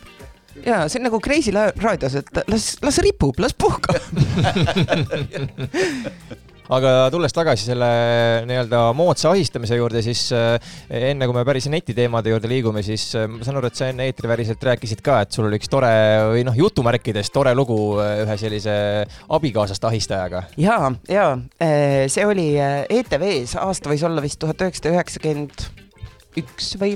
ja 0.65 0.83
see 0.87 0.99
on 1.01 1.05
nagu 1.09 1.19
Kreisi 1.23 1.51
raadios, 1.55 2.15
et 2.21 2.27
las, 2.47 2.65
las 2.85 2.97
ripub, 3.03 3.35
las 3.41 3.53
puhkab. 3.57 3.97
aga 6.73 6.93
tulles 7.13 7.35
tagasi 7.35 7.67
selle 7.67 7.89
nii-öelda 8.47 8.81
moodsa 8.97 9.31
ahistamise 9.33 9.77
juurde, 9.77 10.01
siis 10.05 10.25
äh, 10.35 10.57
enne 10.89 11.27
kui 11.29 11.37
me 11.37 11.45
päris 11.47 11.67
netiteemade 11.71 12.33
juurde 12.33 12.51
liigume, 12.51 12.83
siis 12.85 13.09
äh, 13.19 13.27
ma 13.29 13.43
saan 13.45 13.59
aru, 13.59 13.69
et 13.69 13.79
sa 13.79 13.89
enne 13.91 14.07
eetriväliselt 14.09 14.63
rääkisid 14.69 15.03
ka, 15.05 15.21
et 15.25 15.35
sul 15.35 15.49
oli 15.49 15.59
üks 15.61 15.71
tore 15.71 15.91
või 16.33 16.45
noh, 16.47 16.57
jutumärkides 16.57 17.31
tore 17.33 17.55
lugu 17.57 17.79
äh, 18.03 18.23
ühe 18.25 18.37
sellise 18.41 18.75
abikaasast 19.33 19.89
ahistajaga. 19.89 20.45
ja, 20.57 20.79
ja 21.09 21.27
eh, 21.61 22.05
see 22.11 22.25
oli 22.27 22.53
eh, 22.57 22.83
ETV-s, 23.01 23.57
aasta 23.61 23.91
võis 23.91 24.05
olla 24.07 24.23
vist 24.23 24.41
tuhat 24.41 24.61
üheksasada 24.65 24.95
üheksakümmend 24.95 25.67
üks 26.39 26.73
või 26.81 26.95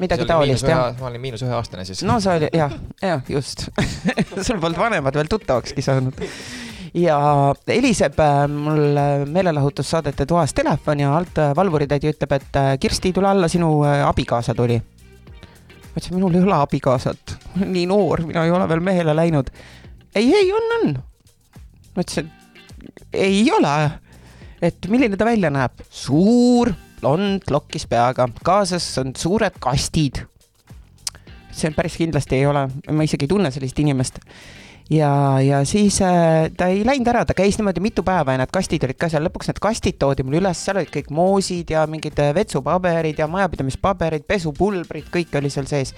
midagi 0.00 0.26
taolist 0.28 0.66
jah. 0.68 0.92
ma 0.98 1.08
olin 1.10 1.22
miinus 1.22 1.44
ühe 1.46 1.54
aastane 1.54 1.86
siis. 1.86 2.02
no 2.06 2.18
see 2.22 2.38
oli 2.38 2.50
jah, 2.54 2.74
jah 3.02 3.24
just 3.30 3.68
sul 4.46 4.60
polnud 4.62 4.78
vanemad 4.78 5.16
veel 5.16 5.30
tuttavakski 5.30 5.84
saanud. 5.84 6.18
Ja 6.94 7.18
heliseb 7.68 8.18
äh, 8.20 8.48
mul 8.48 8.96
äh, 8.96 9.26
meelelahutussaadete 9.26 10.26
toas 10.26 10.54
telefon 10.54 11.00
ja 11.00 11.16
alt 11.16 11.38
äh, 11.38 11.54
valvuritädi 11.56 12.12
ütleb, 12.12 12.36
et 12.38 12.58
Kirsti, 12.80 13.12
tule 13.12 13.28
alla, 13.28 13.48
sinu 13.48 13.82
abikaasa 13.82 14.54
tuli. 14.54 14.78
ma 14.78 15.98
ütlesin, 15.98 16.14
minul 16.16 16.34
ei 16.34 16.42
ole 16.42 16.54
abikaasat, 16.58 17.36
nii 17.64 17.86
noor, 17.90 18.24
mina 18.26 18.44
ei 18.44 18.54
ole 18.54 18.68
veel 18.68 18.80
mehele 18.80 19.16
läinud. 19.16 19.50
ei, 20.14 20.30
ei 20.34 20.52
on, 20.52 20.72
on. 20.78 20.96
ma 21.96 22.06
ütlesin, 22.06 22.30
ei 23.12 23.44
ole. 23.52 23.74
et 24.62 24.86
milline 24.88 25.16
ta 25.16 25.26
välja 25.26 25.50
näeb? 25.50 25.82
suur, 25.90 26.72
blond, 27.00 27.50
lokkis 27.50 27.88
peaga, 27.90 28.28
kaasas 28.44 28.86
on 29.02 29.14
suured 29.18 29.58
kastid. 29.60 30.22
see 31.54 31.70
päris 31.74 31.98
kindlasti 31.98 32.38
ei 32.38 32.46
ole, 32.46 32.68
ma 32.90 33.02
isegi 33.06 33.26
ei 33.26 33.34
tunne 33.34 33.50
sellist 33.54 33.78
inimest 33.78 34.22
ja, 34.90 35.40
ja 35.40 35.64
siis 35.64 36.02
äh, 36.02 36.50
ta 36.56 36.66
ei 36.66 36.82
läinud 36.86 37.08
ära, 37.08 37.24
ta 37.24 37.34
käis 37.36 37.56
niimoodi 37.58 37.80
mitu 37.80 38.02
päeva 38.04 38.34
ja 38.34 38.40
need 38.42 38.52
kastid 38.52 38.84
olid 38.84 38.98
ka 39.00 39.08
seal, 39.08 39.24
lõpuks 39.24 39.48
need 39.48 39.60
kastid 39.62 39.96
toodi 40.00 40.26
mulle 40.26 40.42
üles, 40.42 40.60
seal 40.60 40.80
olid 40.80 40.92
kõik 40.92 41.08
moosid 41.14 41.72
ja 41.72 41.86
mingid 41.90 42.18
äh, 42.20 42.34
vetsupaberid 42.36 43.18
ja 43.20 43.28
majapidamispaberid, 43.30 44.26
pesupulbrid, 44.28 45.08
kõik 45.14 45.34
oli 45.40 45.50
seal 45.52 45.68
sees. 45.70 45.94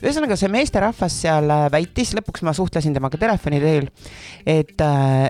ühesõnaga, 0.00 0.38
see 0.40 0.52
meesterahvas 0.52 1.20
seal 1.26 1.52
äh, 1.52 1.66
väitis, 1.72 2.14
lõpuks 2.16 2.44
ma 2.46 2.56
suhtlesin 2.56 2.96
temaga 2.96 3.20
telefoni 3.20 3.60
teel, 3.60 3.90
et, 4.46 4.76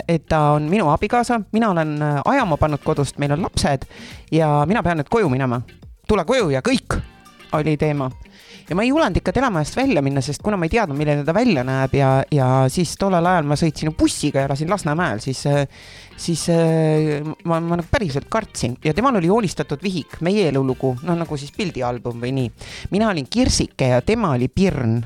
et 0.07 0.27
ta 0.31 0.41
on 0.55 0.71
minu 0.71 0.89
abikaasa, 0.93 1.41
mina 1.51 1.71
olen 1.75 1.95
äh, 2.01 2.19
ajama 2.35 2.59
pannud 2.61 2.83
kodust, 2.85 3.19
meil 3.19 3.35
on 3.35 3.43
lapsed 3.43 3.87
ja 4.31 4.61
mina 4.67 4.83
pean 4.83 5.01
nüüd 5.01 5.11
koju 5.11 5.29
minema. 5.29 5.61
tule 6.07 6.23
koju 6.27 6.49
ja 6.51 6.63
kõik, 6.63 6.99
oli 7.55 7.77
teema 7.77 8.09
ja 8.71 8.75
ma 8.77 8.85
ei 8.85 8.91
julenud 8.93 9.17
ikka 9.19 9.33
telemajast 9.35 9.75
välja 9.75 10.01
minna, 10.03 10.21
sest 10.23 10.39
kuna 10.43 10.55
ma 10.55 10.67
ei 10.67 10.71
teadnud, 10.71 10.95
milline 10.95 11.25
ta 11.27 11.33
välja 11.35 11.63
näeb 11.67 11.95
ja, 11.97 12.11
ja 12.31 12.47
siis 12.71 12.93
tollel 12.99 13.25
ajal 13.27 13.49
ma 13.49 13.57
sõitsin 13.59 13.91
bussiga 13.99 14.39
ja 14.39 14.47
elasin 14.47 14.71
Lasnamäel, 14.71 15.19
siis, 15.19 15.43
siis 16.15 16.45
äh, 16.53 17.19
ma, 17.43 17.59
ma 17.59 17.81
nagu 17.81 17.89
päriselt 17.91 18.29
kartsin 18.31 18.77
ja 18.85 18.95
temal 18.95 19.19
oli 19.19 19.27
joonistatud 19.27 19.83
vihik, 19.83 20.21
meie 20.23 20.47
elulugu, 20.53 20.93
noh 21.03 21.19
nagu 21.19 21.39
siis 21.39 21.51
pildialbum 21.57 22.23
või 22.23 22.31
nii. 22.37 22.53
mina 22.95 23.11
olin 23.11 23.27
Kirsike 23.27 23.91
ja 23.91 23.99
tema 24.07 24.31
oli 24.37 24.47
Pirn 24.47 25.01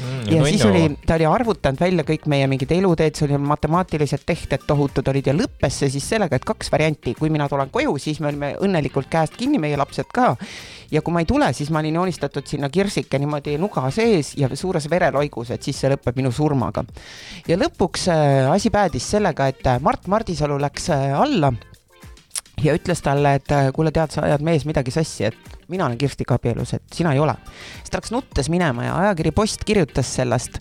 Mm, 0.00 0.32
ja 0.32 0.44
siis 0.46 0.64
oli, 0.64 0.82
ta 1.06 1.16
oli 1.18 1.26
arvutanud 1.28 1.80
välja 1.80 2.04
kõik 2.08 2.26
meie 2.30 2.46
mingid 2.50 2.72
eluteed, 2.72 3.16
see 3.16 3.26
oli 3.26 3.38
matemaatilised 3.44 4.24
tehted 4.26 4.64
tohutud 4.68 5.08
olid 5.12 5.30
ja 5.30 5.34
lõppes 5.36 5.80
see 5.82 5.90
siis 5.92 6.06
sellega, 6.14 6.38
et 6.38 6.46
kaks 6.46 6.70
varianti, 6.72 7.14
kui 7.18 7.32
mina 7.32 7.48
tulen 7.50 7.72
koju, 7.72 7.96
siis 8.00 8.20
me 8.22 8.30
olime 8.30 8.52
õnnelikult 8.64 9.10
käest 9.12 9.36
kinni, 9.40 9.60
meie 9.62 9.78
lapsed 9.80 10.08
ka. 10.14 10.34
ja 10.90 11.02
kui 11.02 11.14
ma 11.14 11.22
ei 11.22 11.28
tule, 11.28 11.52
siis 11.54 11.70
ma 11.70 11.82
olin 11.82 12.00
joonistatud 12.00 12.46
sinna 12.46 12.70
kirsike 12.72 13.18
niimoodi 13.18 13.56
nuga 13.58 13.84
sees 13.94 14.34
ja 14.38 14.48
suures 14.54 14.88
vereloigus, 14.90 15.50
et 15.54 15.62
siis 15.62 15.78
see 15.78 15.92
lõpeb 15.92 16.16
minu 16.16 16.32
surmaga. 16.32 16.84
ja 17.48 17.58
lõpuks 17.60 18.08
äh, 18.14 18.52
asi 18.52 18.70
päädis 18.70 19.10
sellega, 19.16 19.50
et 19.50 19.66
äh, 19.66 19.80
Mart 19.80 20.06
Mardisalu 20.06 20.60
läks 20.60 20.90
äh, 20.94 21.10
alla 21.20 21.52
ja 22.64 22.74
ütles 22.76 23.02
talle, 23.04 23.34
et 23.40 23.52
äh, 23.54 23.68
kuule, 23.74 23.92
tead, 23.94 24.12
sa 24.14 24.24
ajad 24.26 24.44
mees 24.44 24.66
midagi 24.68 24.92
sassi, 24.94 25.28
et 25.30 25.58
mina 25.70 25.86
olen 25.86 25.98
Kirstiga 25.98 26.36
abielus, 26.36 26.74
et 26.76 26.96
sina 26.96 27.14
ei 27.14 27.20
ole. 27.22 27.34
siis 27.78 27.92
ta 27.92 28.00
läks 28.00 28.14
nuttes 28.14 28.50
minema 28.52 28.86
ja 28.86 28.96
ajakiri 29.04 29.32
Post 29.36 29.64
kirjutas 29.64 30.14
sellest 30.20 30.60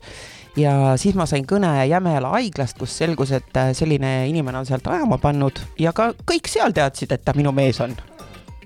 ja 0.60 0.74
siis 1.00 1.18
ma 1.18 1.26
sain 1.30 1.46
kõne 1.48 1.72
Jämela 1.90 2.34
haiglast, 2.38 2.78
kus 2.80 2.96
selgus, 3.02 3.34
et 3.36 3.60
äh, 3.60 3.74
selline 3.78 4.30
inimene 4.30 4.62
on 4.62 4.70
sealt 4.70 4.88
ajama 4.88 5.20
pannud 5.22 5.60
ja 5.80 5.94
ka 5.96 6.12
kõik 6.28 6.50
seal 6.52 6.76
teadsid, 6.76 7.14
et 7.16 7.26
ta 7.26 7.36
minu 7.38 7.54
mees 7.56 7.82
on. 7.84 7.96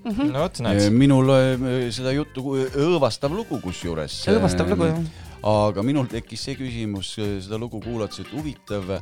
no 0.04 0.39
vot, 0.39 0.63
näed. 0.63 0.88
minul 0.93 1.34
äh, 1.34 1.67
seda 1.96 2.13
juttu 2.15 2.58
õõvastav 2.69 3.34
lugu 3.34 3.60
kusjuures. 3.63 4.24
õõvastav 4.34 4.74
lugu 4.74 4.89
jah. 4.91 5.04
aga 5.54 5.84
minul 5.84 6.08
tekkis 6.12 6.50
see 6.50 6.60
küsimus 6.60 7.15
seda 7.17 7.60
lugu 7.60 7.82
kuulates, 7.84 8.24
et 8.24 8.34
huvitav 8.36 8.98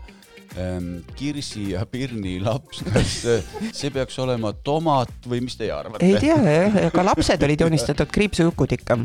Kirsi 1.16 1.70
ja 1.72 1.86
Pirni 1.88 2.40
laps, 2.44 2.82
kas 2.84 3.14
äh, 3.30 3.46
see 3.72 3.92
peaks 3.94 4.18
olema 4.20 4.52
tomat 4.66 5.14
või 5.28 5.44
mis 5.46 5.56
teie 5.60 5.72
arvate? 5.76 6.06
ei 6.06 6.20
tea 6.20 6.36
jah, 6.36 6.78
aga 6.90 7.06
lapsed 7.12 7.48
olid 7.48 7.64
joonistatud 7.64 8.12
kriipsujukud 8.12 8.76
ikka. 8.76 9.00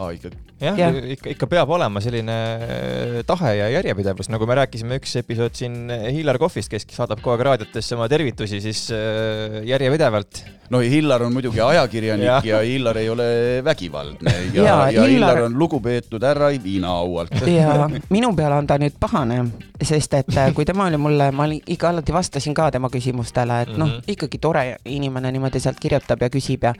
aa, 0.00 0.10
ikka 0.16 0.30
jah 0.60 0.76
Jah. 0.76 0.92
ja., 0.92 1.12
ikka, 1.14 1.30
ikka 1.34 1.46
peab 1.48 1.70
olema 1.72 2.00
selline 2.04 2.34
äh, 2.36 3.18
tahe 3.28 3.54
ja 3.56 3.68
järjepidevus, 3.78 4.28
nagu 4.32 4.44
me 4.48 4.56
rääkisime 4.60 4.98
üks 5.00 5.14
episood 5.20 5.54
siin 5.56 5.76
Hillar 6.12 6.38
Kohvist, 6.42 6.68
kes 6.72 6.84
saadab 6.92 7.22
kogu 7.22 7.32
aeg 7.36 7.44
raadiotesse 7.50 7.96
oma 7.96 8.08
tervitusi, 8.12 8.60
siis 8.60 8.82
äh, 8.92 9.60
järjepidevalt. 9.68 10.42
no 10.70 10.78
Hillar 10.84 11.22
on 11.26 11.32
muidugi 11.34 11.60
ajakirjanik 11.64 12.26
ja, 12.28 12.40
ja 12.44 12.60
Hillar 12.66 12.96
ei 13.00 13.08
ole 13.10 13.26
vägivaldne 13.64 14.34
ja, 14.56 14.62
ja, 14.62 14.74
ja 14.90 14.90
Hillar... 14.90 15.08
Hillar 15.10 15.42
on 15.48 15.58
lugupeetud 15.58 16.22
härra 16.24 16.50
ei 16.54 16.60
viina 16.62 16.92
aualt. 17.00 17.32
ja 17.60 17.88
minu 18.10 18.34
peale 18.36 18.54
on 18.60 18.66
ta 18.70 18.76
nüüd 18.78 18.94
pahane, 19.00 19.40
sest 19.82 20.14
et 20.20 20.36
äh, 20.36 20.52
kui 20.54 20.64
tema 20.68 20.86
oli 20.90 21.00
mulle, 21.00 21.30
ma 21.32 21.48
olin 21.48 21.60
ikka 21.66 21.88
alati 21.94 22.12
vastasin 22.14 22.54
ka 22.54 22.68
tema 22.70 22.92
küsimustele, 22.92 23.62
et 23.62 23.72
noh 23.76 23.86
mm 23.86 23.90
Mhm. 23.90 23.98
-hmm., 23.98 24.12
ikkagi 24.12 24.38
tore 24.38 24.76
inimene 24.84 25.32
niimoodi 25.32 25.60
sealt 25.60 25.80
kirjutab 25.80 26.22
ja 26.22 26.28
küsib 26.30 26.62
ja 26.64 26.72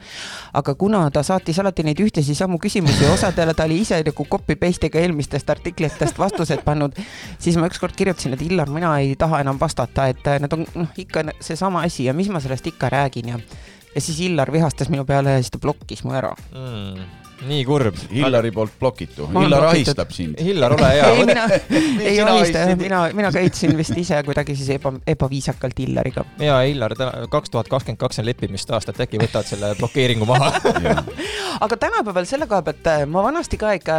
aga 0.53 0.75
kuna 0.75 1.09
ta 1.11 1.23
saatis 1.23 1.59
alati 1.59 1.83
neid 1.83 1.99
ühtesid 1.99 2.35
samu 2.37 2.57
küsimusi 2.57 3.03
ja 3.03 3.10
osadele 3.13 3.53
ta 3.53 3.67
oli 3.67 3.81
ise 3.83 4.01
nagu 4.05 4.25
copy 4.25 4.55
paste'iga 4.59 5.01
eelmistest 5.01 5.49
artiklitest 5.49 6.19
vastused 6.19 6.63
pannud, 6.65 6.95
siis 7.39 7.57
ma 7.59 7.69
ükskord 7.71 7.95
kirjutasin, 7.97 8.35
et 8.37 8.45
Illar, 8.45 8.71
mina 8.71 8.93
ei 9.03 9.15
taha 9.19 9.41
enam 9.43 9.59
vastata, 9.59 10.07
et 10.11 10.27
äh, 10.27 10.39
need 10.41 10.55
on 10.55 10.65
noh, 10.75 10.91
ikka 10.97 11.25
seesama 11.39 11.85
asi 11.87 12.07
ja 12.07 12.15
mis 12.17 12.31
ma 12.31 12.43
sellest 12.43 12.71
ikka 12.73 12.91
räägin 12.93 13.33
ja 13.35 13.41
ja 13.95 14.01
siis 14.01 14.19
Illar 14.23 14.51
vihastas 14.51 14.89
minu 14.89 15.05
peale 15.05 15.35
ja 15.35 15.43
siis 15.43 15.51
ta 15.51 15.59
blokkis 15.59 16.03
mu 16.03 16.15
ära. 16.15 16.35
mm,. 16.51 17.20
Nii 17.47 17.63
kurb. 17.65 17.97
Hillari 18.11 18.51
poolt 18.53 18.73
blokitu, 18.79 19.27
Hillar 19.33 19.67
ahistab 19.71 20.11
sind. 20.13 20.39
Hillar, 20.41 20.75
ole 20.75 20.89
hea. 20.93 21.07
ei, 21.09 21.25
mina 21.25 21.45
ei 21.51 22.19
ahista, 22.21 22.33
ahistasid. 22.33 22.81
mina, 22.81 23.01
mina 23.17 23.31
käitusin 23.33 23.73
vist 23.77 23.97
ise 23.97 24.21
kuidagi 24.27 24.55
siis 24.59 24.69
eba, 24.77 24.93
ebaviisakalt 25.07 25.79
Illariga. 25.85 26.25
ja 26.39 26.59
Hillar, 26.61 26.95
täna 26.97 27.27
kaks 27.31 27.53
tuhat 27.53 27.71
kakskümmend 27.71 28.01
kaks 28.01 28.21
on 28.21 28.27
leppimisaasta, 28.29 28.93
et 28.93 29.05
äkki 29.07 29.21
võtad 29.21 29.47
selle 29.49 29.73
blokeeringu 29.79 30.27
maha. 30.29 30.51
aga 31.65 31.77
tänapäeval 31.77 32.27
selle 32.29 32.47
koha 32.51 32.61
pealt 32.67 32.91
äh, 32.91 33.05
ma 33.09 33.23
vanasti 33.25 33.59
ka 33.61 33.73
ikka 33.79 33.97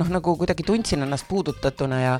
noh, 0.00 0.10
nagu 0.16 0.36
kuidagi 0.40 0.66
tundsin 0.66 1.04
ennast 1.04 1.28
puudutatuna 1.28 2.00
ja 2.00 2.16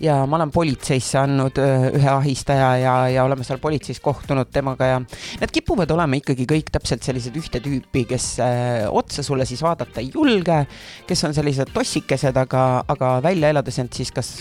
ja 0.00 0.20
ma 0.26 0.38
olen 0.38 0.52
politseisse 0.52 1.18
andnud 1.22 1.58
öö, 1.58 1.90
ühe 1.98 2.10
ahistaja 2.10 2.70
ja, 2.82 2.94
ja 3.16 3.24
oleme 3.24 3.44
seal 3.46 3.60
politseis 3.62 4.00
kohtunud 4.00 4.50
temaga 4.52 4.92
ja 4.94 5.00
need 5.02 5.54
kipuvad 5.54 5.90
olema 5.94 6.18
ikkagi 6.20 6.46
kõik 6.48 6.72
täpselt 6.74 7.04
sellised 7.06 7.36
ühte 7.38 7.62
tüüpi, 7.64 8.04
kes 8.12 8.28
äh, 8.42 8.86
otsa 8.90 9.24
sulle 9.26 9.46
siis 9.48 9.62
vaadata 9.64 10.01
ei 10.02 10.10
julge, 10.14 10.62
kes 11.08 11.24
on 11.28 11.36
sellised 11.36 11.72
tossikesed, 11.74 12.36
aga, 12.44 12.64
aga 12.92 13.14
välja 13.24 13.52
elades 13.54 13.78
end 13.82 13.94
siis 13.96 14.12
kas, 14.14 14.34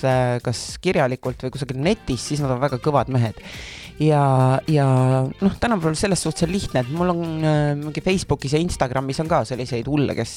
kas 0.43 0.65
kirjalikult 0.81 1.45
või 1.45 1.55
kusagil 1.55 1.79
netis, 1.81 2.25
siis 2.31 2.43
nad 2.43 2.55
on 2.55 2.63
väga 2.63 2.81
kõvad 2.81 3.11
mehed 3.13 3.39
ja, 4.01 4.23
ja 4.67 4.85
noh, 5.41 5.55
tänapäeval 5.59 5.95
selles 5.95 6.23
suhtes 6.23 6.45
on 6.45 6.51
lihtne, 6.53 6.83
et 6.83 6.91
mul 6.95 7.13
on 7.13 7.21
äh, 7.45 7.59
mingi 7.77 8.01
Facebookis 8.03 8.55
ja 8.55 8.61
Instagramis 8.61 9.19
on 9.23 9.29
ka 9.31 9.43
selliseid 9.47 9.87
hulle, 9.89 10.15
kes, 10.17 10.33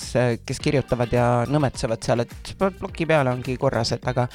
kes 0.46 0.60
kirjutavad 0.64 1.12
ja 1.14 1.26
nõmetsevad 1.50 2.04
seal, 2.04 2.24
et 2.24 2.54
ploki 2.60 3.08
peale, 3.08 3.32
ongi 3.34 3.56
korras, 3.60 3.94
et 3.96 4.08
aga 4.10 4.26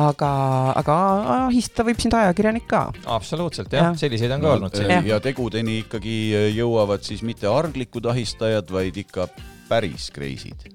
aga, 0.00 0.32
aga 0.80 0.98
ahistada 1.46 1.88
võib 1.90 2.02
sind 2.02 2.16
ajakirjanik 2.18 2.68
ka. 2.70 2.84
absoluutselt 3.18 3.72
jah 3.74 3.90
ja., 3.90 3.94
selliseid 3.98 4.36
on 4.36 4.44
ka 4.44 4.56
olnud 4.56 4.82
ja 5.08 5.20
tegudeni 5.22 5.80
ikkagi 5.84 6.18
jõuavad 6.56 7.06
siis 7.06 7.24
mitte 7.26 7.50
arglikud 7.50 8.06
ahistajad, 8.12 8.70
vaid 8.70 9.02
ikka 9.02 9.28
päris 9.70 10.10
kreisid. 10.14 10.68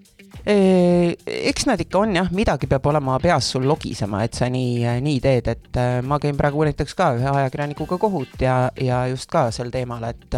eks 0.46 1.66
nad 1.66 1.82
ikka 1.82 2.02
on 2.04 2.16
jah, 2.20 2.32
midagi 2.36 2.68
peab 2.70 2.86
olema 2.92 3.20
peas 3.24 3.48
sul 3.56 3.68
logisema, 3.68 4.24
et 4.26 4.38
sa 4.38 4.50
nii, 4.52 4.84
nii 5.06 5.22
teed, 5.24 5.48
et 5.54 5.80
äh, 5.82 6.00
ma 6.06 6.20
käin 6.22 6.38
praegu 6.38 6.66
näiteks 6.68 6.98
ka 6.98 7.14
ühe 7.20 7.32
ajakirjanikuga 7.32 7.98
kohut 8.02 8.42
ja, 8.42 8.58
ja 8.82 9.06
just 9.12 9.32
ka 9.32 9.48
sel 9.56 9.72
teemal, 9.74 10.06
et 10.12 10.38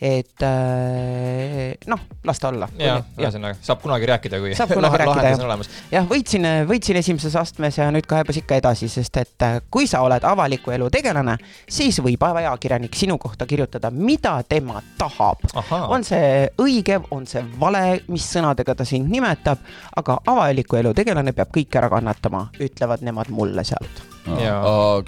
et 0.00 0.42
äh, 0.42 1.74
noh, 1.86 2.00
las 2.24 2.38
ta 2.38 2.52
olla. 2.52 2.68
ja, 2.78 2.98
ühesõnaga 3.18 3.58
saab 3.62 3.80
kunagi 3.82 4.06
rääkida, 4.06 4.38
kui 4.38 4.54
Saab 4.54 4.72
kunagi 4.76 4.98
rääkida, 5.02 5.32
jah. 5.32 5.70
jah, 5.90 6.06
võitsin, 6.06 6.46
võitsin 6.68 7.00
esimeses 7.00 7.34
astmes 7.38 7.80
ja 7.80 7.88
nüüd 7.94 8.06
kaebas 8.06 8.38
ikka 8.38 8.60
edasi, 8.60 8.88
sest 8.92 9.18
et 9.18 9.46
äh, 9.46 9.58
kui 9.70 9.88
sa 9.90 10.04
oled 10.06 10.24
avaliku 10.24 10.74
elu 10.76 10.90
tegelane, 10.94 11.34
siis 11.66 11.98
võib 12.04 12.22
ajakirjanik 12.28 12.94
sinu 12.94 13.18
kohta 13.18 13.46
kirjutada, 13.46 13.90
mida 13.90 14.36
tema 14.48 14.82
tahab. 14.98 15.42
On 15.88 16.04
see 16.06 16.46
õige, 16.62 17.00
on 17.14 17.26
see 17.26 17.42
vale, 17.58 18.00
mis 18.12 18.28
sõnadega 18.36 18.76
ta 18.78 18.86
sind 18.86 19.10
nimetab, 19.10 19.64
aga 19.98 20.20
avaliku 20.30 20.78
elu 20.78 20.94
tegelane 20.94 21.34
peab 21.34 21.50
kõik 21.54 21.80
ära 21.80 21.90
kannatama, 21.90 22.46
ütlevad 22.62 23.02
nemad 23.02 23.34
mulle 23.34 23.66
sealt. 23.66 24.17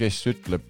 Kes 0.01 0.19
ütleb, 0.31 0.65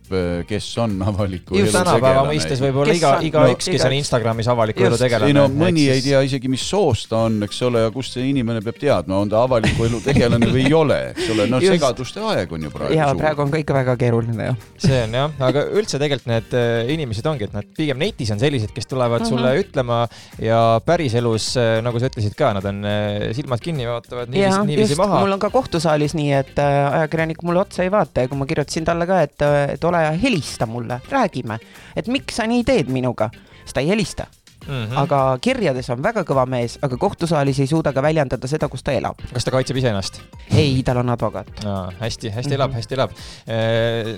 kes 0.49 0.67
on 0.83 0.97
avaliku 1.07 1.59
elu 1.59 1.73
tänapäeva 1.75 2.25
mõistes 2.29 2.63
võib-olla 2.63 2.95
iga 2.97 3.13
igaüks, 3.27 3.69
no, 3.69 3.75
kes 3.77 3.85
on. 3.87 3.95
Instagramis 4.01 4.51
avaliku 4.51 4.87
elu 4.89 4.99
tegelane. 5.01 5.31
ei 5.31 5.37
no 5.37 5.47
mõni 5.53 5.87
ei 5.93 6.03
tea 6.05 6.23
isegi, 6.27 6.51
mis 6.51 6.65
soost 6.67 7.11
ta 7.13 7.25
on, 7.29 7.39
eks 7.47 7.61
ole, 7.69 7.85
ja 7.87 7.93
kust 7.95 8.17
see 8.17 8.29
inimene 8.31 8.63
peab 8.65 8.81
teadma, 8.81 9.21
on 9.23 9.31
ta 9.31 9.45
avaliku 9.47 9.87
elu 9.87 10.01
tegelane 10.05 10.51
või 10.51 10.65
ei 10.67 10.75
ole, 10.77 10.99
eks 11.13 11.31
ole, 11.35 11.47
no 11.51 11.61
Just. 11.63 11.77
segaduste 11.77 12.25
aeg 12.33 12.55
on 12.57 12.67
ju 12.67 12.73
praegu 12.75 12.97
ja 12.97 13.11
suur. 13.11 13.23
praegu 13.23 13.45
on 13.47 13.55
ka 13.55 13.63
ikka 13.63 13.77
väga 13.77 13.97
keeruline 14.01 14.49
jah. 14.51 14.67
see 14.83 15.03
on 15.07 15.17
jah, 15.21 15.37
aga 15.51 15.65
üldse 15.71 16.01
tegelikult 16.03 16.31
need 16.31 16.59
äh, 16.59 16.93
inimesed 16.97 17.31
ongi, 17.31 17.49
et 17.49 17.57
nad 17.57 17.71
pigem 17.77 18.01
netis 18.03 18.33
on 18.35 18.43
sellised, 18.43 18.75
kes 18.77 18.91
tulevad 18.91 19.27
sulle 19.29 19.55
ütlema 19.63 20.03
ja 20.43 20.61
päriselus, 20.87 21.53
nagu 21.85 22.03
sa 22.03 22.11
ütlesid 22.11 22.37
ka, 22.39 22.53
nad 22.59 22.67
on 22.71 22.83
äh, 22.89 23.31
silmad 23.37 23.63
kinni, 23.63 23.87
vaatavad 23.89 24.33
niiviisi, 24.33 24.65
niiviisi 24.71 24.99
maha 25.01 25.21
mul 25.25 25.37
on 25.37 25.43
ka 25.43 25.51
kohtusaalis 25.53 26.17
nii, 26.19 26.33
et 26.41 26.61
äh, 26.61 26.79
ajakirjanik 27.01 27.43
mulle 27.47 27.65
otsa 27.65 27.85
ei 27.85 27.93
vaata 27.93 28.25
ja 28.25 28.31
kui 28.31 28.40
ma 28.41 28.49
kirjutasin 28.49 28.89
talle 28.89 29.07
ka, 29.09 29.21
et, 29.27 29.47
et 29.77 29.85
ole 29.85 30.03
hea, 30.05 30.17
helista 30.25 30.69
mulle, 30.71 31.01
räägime, 31.13 31.61
et 31.97 32.09
miks 32.09 32.41
sa 32.41 32.49
nii 32.51 32.65
teed 32.67 32.93
minuga, 32.93 33.31
siis 33.63 33.77
ta 33.77 33.85
ei 33.85 33.93
helista. 33.93 34.27
Mhm. 34.71 34.97
aga 34.97 35.39
kirjades 35.43 35.89
on 35.91 36.03
väga 36.03 36.23
kõva 36.25 36.47
mees, 36.47 36.79
aga 36.83 36.97
kohtusaalis 36.97 37.59
ei 37.61 37.67
suuda 37.67 37.93
ka 37.93 38.03
väljendada 38.03 38.47
seda, 38.49 38.69
kus 38.69 38.83
ta 38.87 38.93
elab. 38.93 39.19
kas 39.35 39.45
ta 39.45 39.51
kaitseb 39.51 39.77
iseennast? 39.77 40.21
ei, 40.55 40.83
tal 40.87 40.97
on 41.03 41.11
advokaat. 41.11 41.51
Aa, 41.67 41.91
hästi, 42.01 42.31
hästi 42.31 42.51
Mhm. 42.51 42.55
elab, 42.61 42.73
hästi 42.79 42.95
elab. 42.95 43.11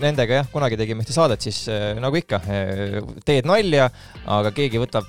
Nendega 0.03 0.35
jah, 0.43 0.47
kunagi 0.53 0.77
tegime 0.77 1.03
ühte 1.05 1.15
saadet, 1.15 1.41
siis 1.41 1.62
eh, 1.73 1.95
nagu 2.01 2.17
ikka, 2.19 2.41
teed 3.25 3.47
nalja, 3.49 3.88
aga 4.27 4.53
keegi 4.55 4.81
võtab 4.83 5.09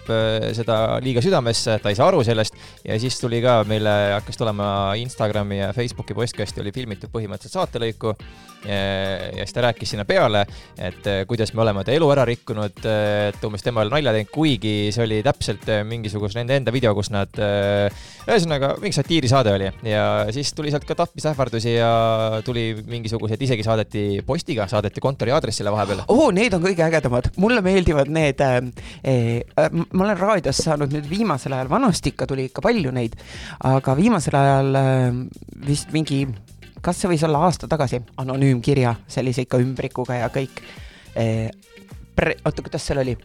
seda 0.56 0.78
liiga 1.04 1.22
südamesse, 1.22 1.80
ta 1.84 1.90
ei 1.92 1.96
saa 2.00 2.08
aru 2.08 2.24
sellest 2.24 2.56
ja 2.86 2.98
siis 3.00 3.20
tuli 3.20 3.42
ka 3.44 3.60
meile 3.68 3.94
hakkas 4.16 4.38
tulema 4.40 4.94
Instagrami 5.00 5.60
ja 5.60 5.74
Facebooki 5.76 6.16
postkasti 6.18 6.62
oli 6.64 6.72
filmitud 6.72 7.12
põhimõtteliselt 7.14 7.60
saatelõiku. 7.60 8.16
ja 8.64 9.44
siis 9.44 9.52
ta 9.54 9.62
rääkis 9.66 9.90
sinna 9.92 10.06
peale, 10.08 10.46
et 10.80 11.04
kuidas 11.28 11.52
me 11.54 11.62
oleme 11.66 11.84
ta 11.84 11.92
elu 11.92 12.08
ära 12.14 12.24
rikkunud, 12.26 12.78
et 12.80 13.44
umbes 13.44 13.62
tema 13.66 13.82
ole 13.84 13.92
nalja 13.92 14.14
teinud, 14.16 14.32
kuigi 14.32 14.90
see 14.96 15.04
oli 15.04 15.18
täpselt 15.20 15.33
eh, 15.34 15.84
mingisuguse 15.88 16.40
nende 16.40 16.58
enda 16.60 16.74
video, 16.76 16.94
kus 16.98 17.10
nad, 17.14 17.32
ühesõnaga 18.24 18.74
mingi 18.82 18.96
satiirisaade 18.96 19.54
oli 19.54 19.70
ja 19.90 20.04
siis 20.34 20.54
tuli 20.56 20.72
sealt 20.72 20.86
ka 20.88 20.96
tapmisähvardusi 21.00 21.76
ja 21.76 21.92
tuli 22.46 22.72
mingisuguseid, 22.88 23.42
isegi 23.42 23.66
saadeti 23.66 24.04
postiga, 24.26 24.68
saadeti 24.72 25.02
kontori 25.04 25.34
aadressile 25.36 25.72
vahepeal. 25.74 26.04
oo, 26.08 26.30
need 26.36 26.54
on 26.56 26.64
kõige 26.64 26.86
ägedamad, 26.86 27.32
mulle 27.38 27.64
meeldivad 27.66 28.12
need 28.14 28.42
äh,. 28.44 28.62
Äh, 29.04 29.70
ma 29.94 30.06
olen 30.06 30.18
raadios 30.18 30.62
saanud 30.64 30.94
nüüd 30.94 31.08
viimasel 31.10 31.56
ajal, 31.56 31.70
vanasti 31.72 32.14
ikka 32.14 32.28
tuli 32.30 32.48
ikka 32.50 32.64
palju 32.66 32.92
neid, 32.96 33.16
aga 33.68 33.96
viimasel 33.98 34.38
ajal 34.40 34.80
äh, 34.80 35.20
vist 35.68 35.94
mingi, 35.96 36.24
kas 36.84 37.02
see 37.02 37.12
võis 37.12 37.24
olla 37.28 37.44
aasta 37.48 37.70
tagasi, 37.72 38.02
anonüümkirja 38.22 38.96
sellise 39.08 39.46
ikka 39.48 39.62
ümbrikuga 39.64 40.22
ja 40.24 40.32
kõik 40.34 40.64
äh,. 41.18 41.50
oota, 42.46 42.62
kuidas 42.62 42.88
seal 42.88 43.04
oli? 43.04 43.18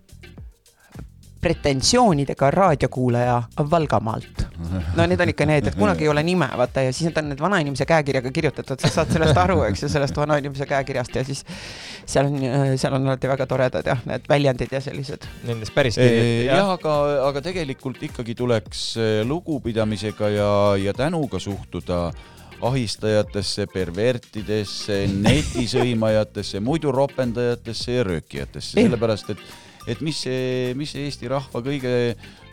Pretensioonidega 1.41 2.51
raadiokuulaja 2.51 3.43
Valgamaalt. 3.71 4.47
no 4.97 5.07
need 5.07 5.21
on 5.21 5.33
ikka 5.33 5.47
need, 5.47 5.67
et 5.71 5.77
kunagi 5.79 6.07
ei 6.07 6.11
ole 6.11 6.23
nime, 6.27 6.49
vaata 6.57 6.83
ja 6.83 6.93
siis 6.93 7.09
need 7.09 7.21
on 7.21 7.29
need 7.33 7.43
vanainimese 7.43 7.87
käekirjaga 7.87 8.33
kirjutatud, 8.35 8.81
sa 8.83 8.91
saad 8.93 9.13
sellest 9.15 9.39
aru, 9.39 9.61
eks 9.69 9.85
ju, 9.85 9.91
sellest 9.93 10.17
vanainimese 10.19 10.67
käekirjast 10.67 11.15
ja 11.15 11.25
siis 11.25 11.45
seal 12.07 12.27
on, 12.31 12.41
seal 12.77 12.97
on 12.99 13.07
alati 13.07 13.31
väga 13.31 13.47
toredad 13.47 13.87
jah, 13.87 14.03
need 14.09 14.27
väljendid 14.29 14.75
ja 14.75 14.81
sellised. 14.83 15.29
Nendest 15.47 15.75
päris 15.75 16.01
jah, 16.01 16.73
aga, 16.75 16.97
aga 17.29 17.45
tegelikult 17.45 18.03
ikkagi 18.11 18.35
tuleks 18.39 18.89
eh, 18.97 19.21
lugupidamisega 19.29 20.33
ja, 20.35 20.51
ja 20.83 20.97
tänuga 20.97 21.39
suhtuda 21.43 22.09
ahistajatesse, 22.59 23.69
pervertidesse, 23.71 25.05
netisõimajatesse, 25.23 26.61
muidu 26.65 26.93
ropendajatesse 26.95 27.95
ja 27.95 28.05
röökijatesse, 28.09 28.75
sellepärast 28.81 29.31
et, 29.35 29.45
et 29.89 30.03
mis 30.05 30.17
see, 30.17 30.75
mis 30.79 30.91
see 30.93 31.09
Eesti 31.09 31.31
rahva 31.33 31.63
kõige 31.65 31.93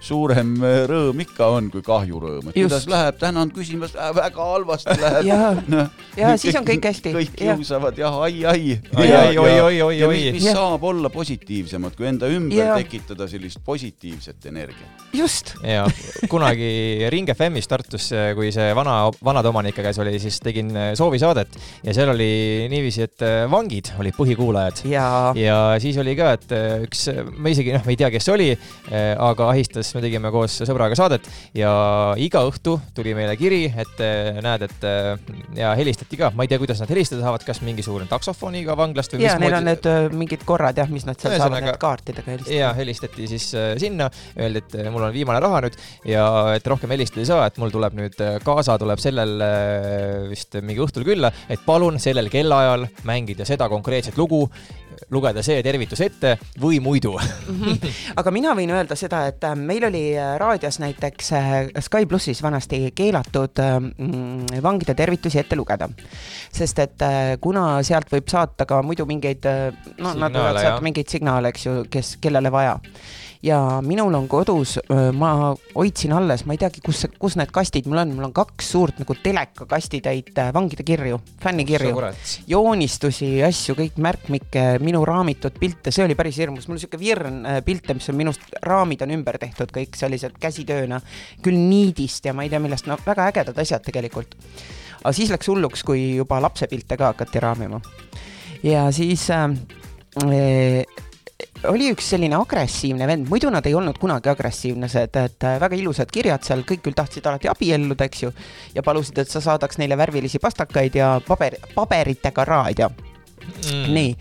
suurem 0.04 0.56
eh, 0.64 0.82
rõõm 0.90 1.22
ikka 1.26 1.50
on 1.56 1.70
kui 1.74 1.84
kahjurõõm, 1.86 2.50
et 2.50 2.58
Just. 2.58 2.74
kuidas 2.74 2.88
läheb, 2.92 3.20
tänan 3.22 3.52
küsimast, 3.56 3.98
väga 4.16 4.50
halvasti 4.52 4.98
läheb 5.02 5.30
Jaa. 5.30 5.52
noh, 5.74 5.90
Jaa, 6.18 6.36
siis 6.42 6.58
on 6.60 6.68
kõik 6.68 6.90
hästi. 6.90 7.14
kõik 7.16 7.36
kiusavad 7.40 8.00
jah, 8.00 8.20
ai, 8.26 8.44
ai. 8.46 8.78
Ai, 8.96 9.10
ai, 9.10 9.38
oi, 9.38 9.56
oi, 9.62 9.82
oi, 9.90 9.96
ja 10.00 10.10
oi. 10.10 10.16
mis, 10.18 10.28
mis 10.40 10.48
Jah. 10.50 10.60
saab 10.60 10.84
olla 10.88 11.12
positiivsemat, 11.14 11.98
kui 11.98 12.10
enda 12.10 12.30
ümber 12.32 12.60
Jaa. 12.60 12.80
tekitada 12.84 13.30
sellist 13.32 13.62
positiivset 13.66 14.50
energiat. 14.52 15.06
just, 15.16 15.56
ja 15.64 15.86
kunagi 16.30 17.08
Ring 17.14 17.30
FM-is 17.34 17.70
Tartus, 17.72 18.12
kui 18.36 18.52
see 18.56 18.72
vana, 18.78 18.98
vanade 19.24 19.50
omanike 19.52 19.84
käes 19.86 20.00
oli, 20.02 20.18
siis 20.22 20.40
tegin 20.44 20.74
soovisaadet 20.98 21.58
ja 21.86 21.94
seal 21.96 22.12
oli 22.14 22.68
niiviisi, 22.72 23.06
et 23.06 23.26
äh, 23.26 23.46
vangid 23.52 23.92
olid 24.00 24.16
põhikuulajad 24.18 24.84
ja 24.90 25.08
ja 25.40 25.58
siis 25.82 25.98
oli 26.02 26.16
ka, 26.18 26.34
et 26.38 26.56
äh, 26.56 26.86
üks, 26.86 27.08
ma 27.38 27.52
isegi 27.54 27.76
noh, 27.76 27.84
ma 27.86 27.94
ei 27.94 28.00
tea, 28.00 28.12
kes 28.14 28.28
see 28.28 28.36
oli, 28.36 28.50
aga 28.92 29.50
ahistas, 29.52 29.92
me 29.96 30.04
tegime 30.04 30.32
koos 30.34 30.58
sõbraga 30.68 30.98
saadet 30.98 31.28
ja 31.56 31.72
iga 32.22 32.44
õhtu 32.48 32.78
tuli 32.96 33.16
meile 33.18 33.36
kiri, 33.40 33.64
et 33.72 34.04
äh, 34.04 34.42
näed, 34.44 34.68
et 34.68 34.88
äh, 34.88 35.16
ja 35.58 35.74
helistati 35.78 36.20
ka, 36.20 36.32
ma 36.36 36.46
ei 36.46 36.52
tea, 36.52 36.60
kuidas 36.62 36.82
nad 36.84 36.92
helistada 36.92 37.24
saavad, 37.26 37.46
kas 37.48 37.62
mingisugune 37.66 38.08
taksofoniga 38.12 38.76
vanglast 38.78 39.16
või 39.16 39.26
ja 39.26 39.38
neil 39.42 39.58
on 39.58 39.68
need 39.70 39.90
öö, 39.90 40.10
mingid 40.16 40.46
korrad 40.48 40.78
jah, 40.78 40.92
mis 40.92 41.08
nad 41.08 41.20
seal 41.20 41.38
saavad 41.40 41.66
need 41.66 41.80
kaartidega 41.82 42.32
helistada. 42.36 42.58
ja 42.58 42.72
helistati 42.78 43.28
siis 43.32 43.50
äh, 43.58 43.74
sinna, 43.82 44.10
öeldi, 44.38 44.64
et 44.64 44.78
äh, 44.80 44.92
mul 44.94 45.08
on 45.08 45.16
viimane 45.16 45.42
raha 45.44 45.66
nüüd 45.66 45.78
ja 46.10 46.26
et 46.56 46.68
rohkem 46.68 46.92
helistada 46.96 47.24
ei 47.24 47.30
saa, 47.30 47.50
et 47.50 47.60
mul 47.62 47.74
tuleb 47.74 47.98
nüüd 47.98 48.24
äh, 48.24 48.38
kaasa 48.46 48.78
tuleb 48.82 49.02
sellel 49.02 49.36
äh, 49.46 50.26
vist 50.32 50.58
mingi 50.62 50.84
õhtul 50.84 51.08
külla, 51.08 51.32
et 51.50 51.64
palun 51.66 52.00
sellel 52.02 52.30
kellaajal 52.34 52.88
mängida 53.08 53.48
seda 53.48 53.70
konkreetset 53.72 54.18
lugu, 54.20 54.46
lugeda 55.14 55.44
see 55.46 55.62
tervitus 55.66 56.02
ette 56.06 56.36
või 56.62 56.80
muidu. 56.84 57.16
aga 58.20 58.34
mina 58.34 58.56
võin 58.58 58.74
öelda 58.76 58.98
seda, 59.00 59.26
et 59.32 59.44
äh, 59.46 59.56
meil 59.76 59.88
oli 59.90 60.04
äh, 60.18 60.38
raadios 60.40 60.80
näiteks 60.80 61.32
äh, 61.34 61.68
Sky 61.80 62.06
plussis 62.06 62.44
vanasti 62.44 62.92
keelatud 62.96 63.60
mm, 63.60 64.62
vangide 64.64 64.96
tervitusi 64.96 65.40
ette 65.40 65.56
lugeda. 65.56 65.90
sest 66.52 66.80
et 66.80 67.02
äh, 67.02 67.36
kuna 67.42 67.84
sealt 67.84 68.12
võib 68.12 68.30
saata 68.32 68.66
ka 68.66 68.82
muidu 68.84 69.06
mingeid, 69.06 69.46
no 69.98 70.14
nad 70.14 70.32
Signaale, 70.32 70.40
võivad 70.40 70.62
saata 70.62 70.86
mingeid 70.86 71.12
signaale, 71.12 71.52
eks 71.52 71.66
ju, 71.66 71.78
kes, 71.92 72.16
kellele 72.22 72.52
vaja 72.52 72.78
ja 73.46 73.60
minul 73.86 74.14
on 74.18 74.28
kodus, 74.28 74.76
ma 75.14 75.54
hoidsin 75.76 76.14
alles, 76.18 76.46
ma 76.48 76.56
ei 76.56 76.60
teagi, 76.62 76.82
kus, 76.86 77.04
kus 77.22 77.36
need 77.38 77.52
kastid 77.54 77.86
mul 77.90 78.02
on, 78.02 78.14
mul 78.18 78.28
on 78.30 78.34
kaks 78.36 78.72
suurt 78.74 79.00
nagu 79.02 79.16
telekakastitäit 79.22 80.32
äh, 80.42 80.52
vangide 80.56 80.86
kirju, 80.88 81.20
fännikirju 81.44 81.94
joonistusi, 82.50 83.30
asju, 83.46 83.76
kõik 83.78 84.00
märkmikke, 84.02 84.66
minu 84.84 85.04
raamitud 85.08 85.60
pilte, 85.62 85.94
see 85.94 86.06
oli 86.08 86.18
päris 86.18 86.40
hirmus, 86.42 86.68
mul 86.70 86.80
on 86.80 86.84
siuke 86.86 87.00
virn 87.02 87.42
äh, 87.46 87.60
pilte, 87.66 87.98
mis 87.98 88.10
on 88.12 88.20
minust, 88.20 88.50
raamid 88.66 89.06
on 89.06 89.14
ümber 89.20 89.40
tehtud 89.42 89.74
kõik 89.76 89.98
sellised 90.00 90.40
käsitööna, 90.42 91.02
küll 91.46 91.60
niidist 91.60 92.26
ja 92.26 92.34
ma 92.34 92.48
ei 92.48 92.54
tea 92.54 92.62
millest, 92.64 92.90
no 92.90 92.98
väga 93.06 93.30
ägedad 93.32 93.62
asjad 93.62 93.86
tegelikult. 93.86 94.38
aga 95.04 95.14
siis 95.14 95.30
läks 95.34 95.52
hulluks, 95.52 95.86
kui 95.86 96.16
juba 96.16 96.42
lapsepilte 96.42 96.98
ka 96.98 97.14
hakati 97.14 97.44
raamima. 97.44 97.82
ja 98.64 98.90
siis 98.96 99.30
äh, 99.30 99.52
äh, 100.26 101.05
oli 101.70 101.90
üks 101.94 102.10
selline 102.14 102.38
agressiivne 102.38 103.08
vend, 103.10 103.30
muidu 103.32 103.52
nad 103.54 103.66
ei 103.68 103.76
olnud 103.78 103.98
kunagi 104.02 104.32
agressiivsed, 104.32 105.20
et 105.22 105.48
väga 105.62 105.78
ilusad 105.78 106.12
kirjad 106.14 106.46
seal, 106.46 106.66
kõik 106.68 106.84
küll 106.86 106.98
tahtsid 106.98 107.26
alati 107.30 107.52
abielluda, 107.52 108.08
eks 108.10 108.26
ju, 108.26 108.32
ja 108.76 108.84
palusid, 108.86 109.20
et 109.22 109.32
sa 109.32 109.44
saadaks 109.44 109.80
neile 109.82 109.98
värvilisi 110.00 110.42
pastakaid 110.44 110.98
ja 110.98 111.16
paber, 111.28 111.58
paberitega 111.76 112.46
raadio 112.48 112.90
mm.. 112.92 113.88
nii, 113.96 114.12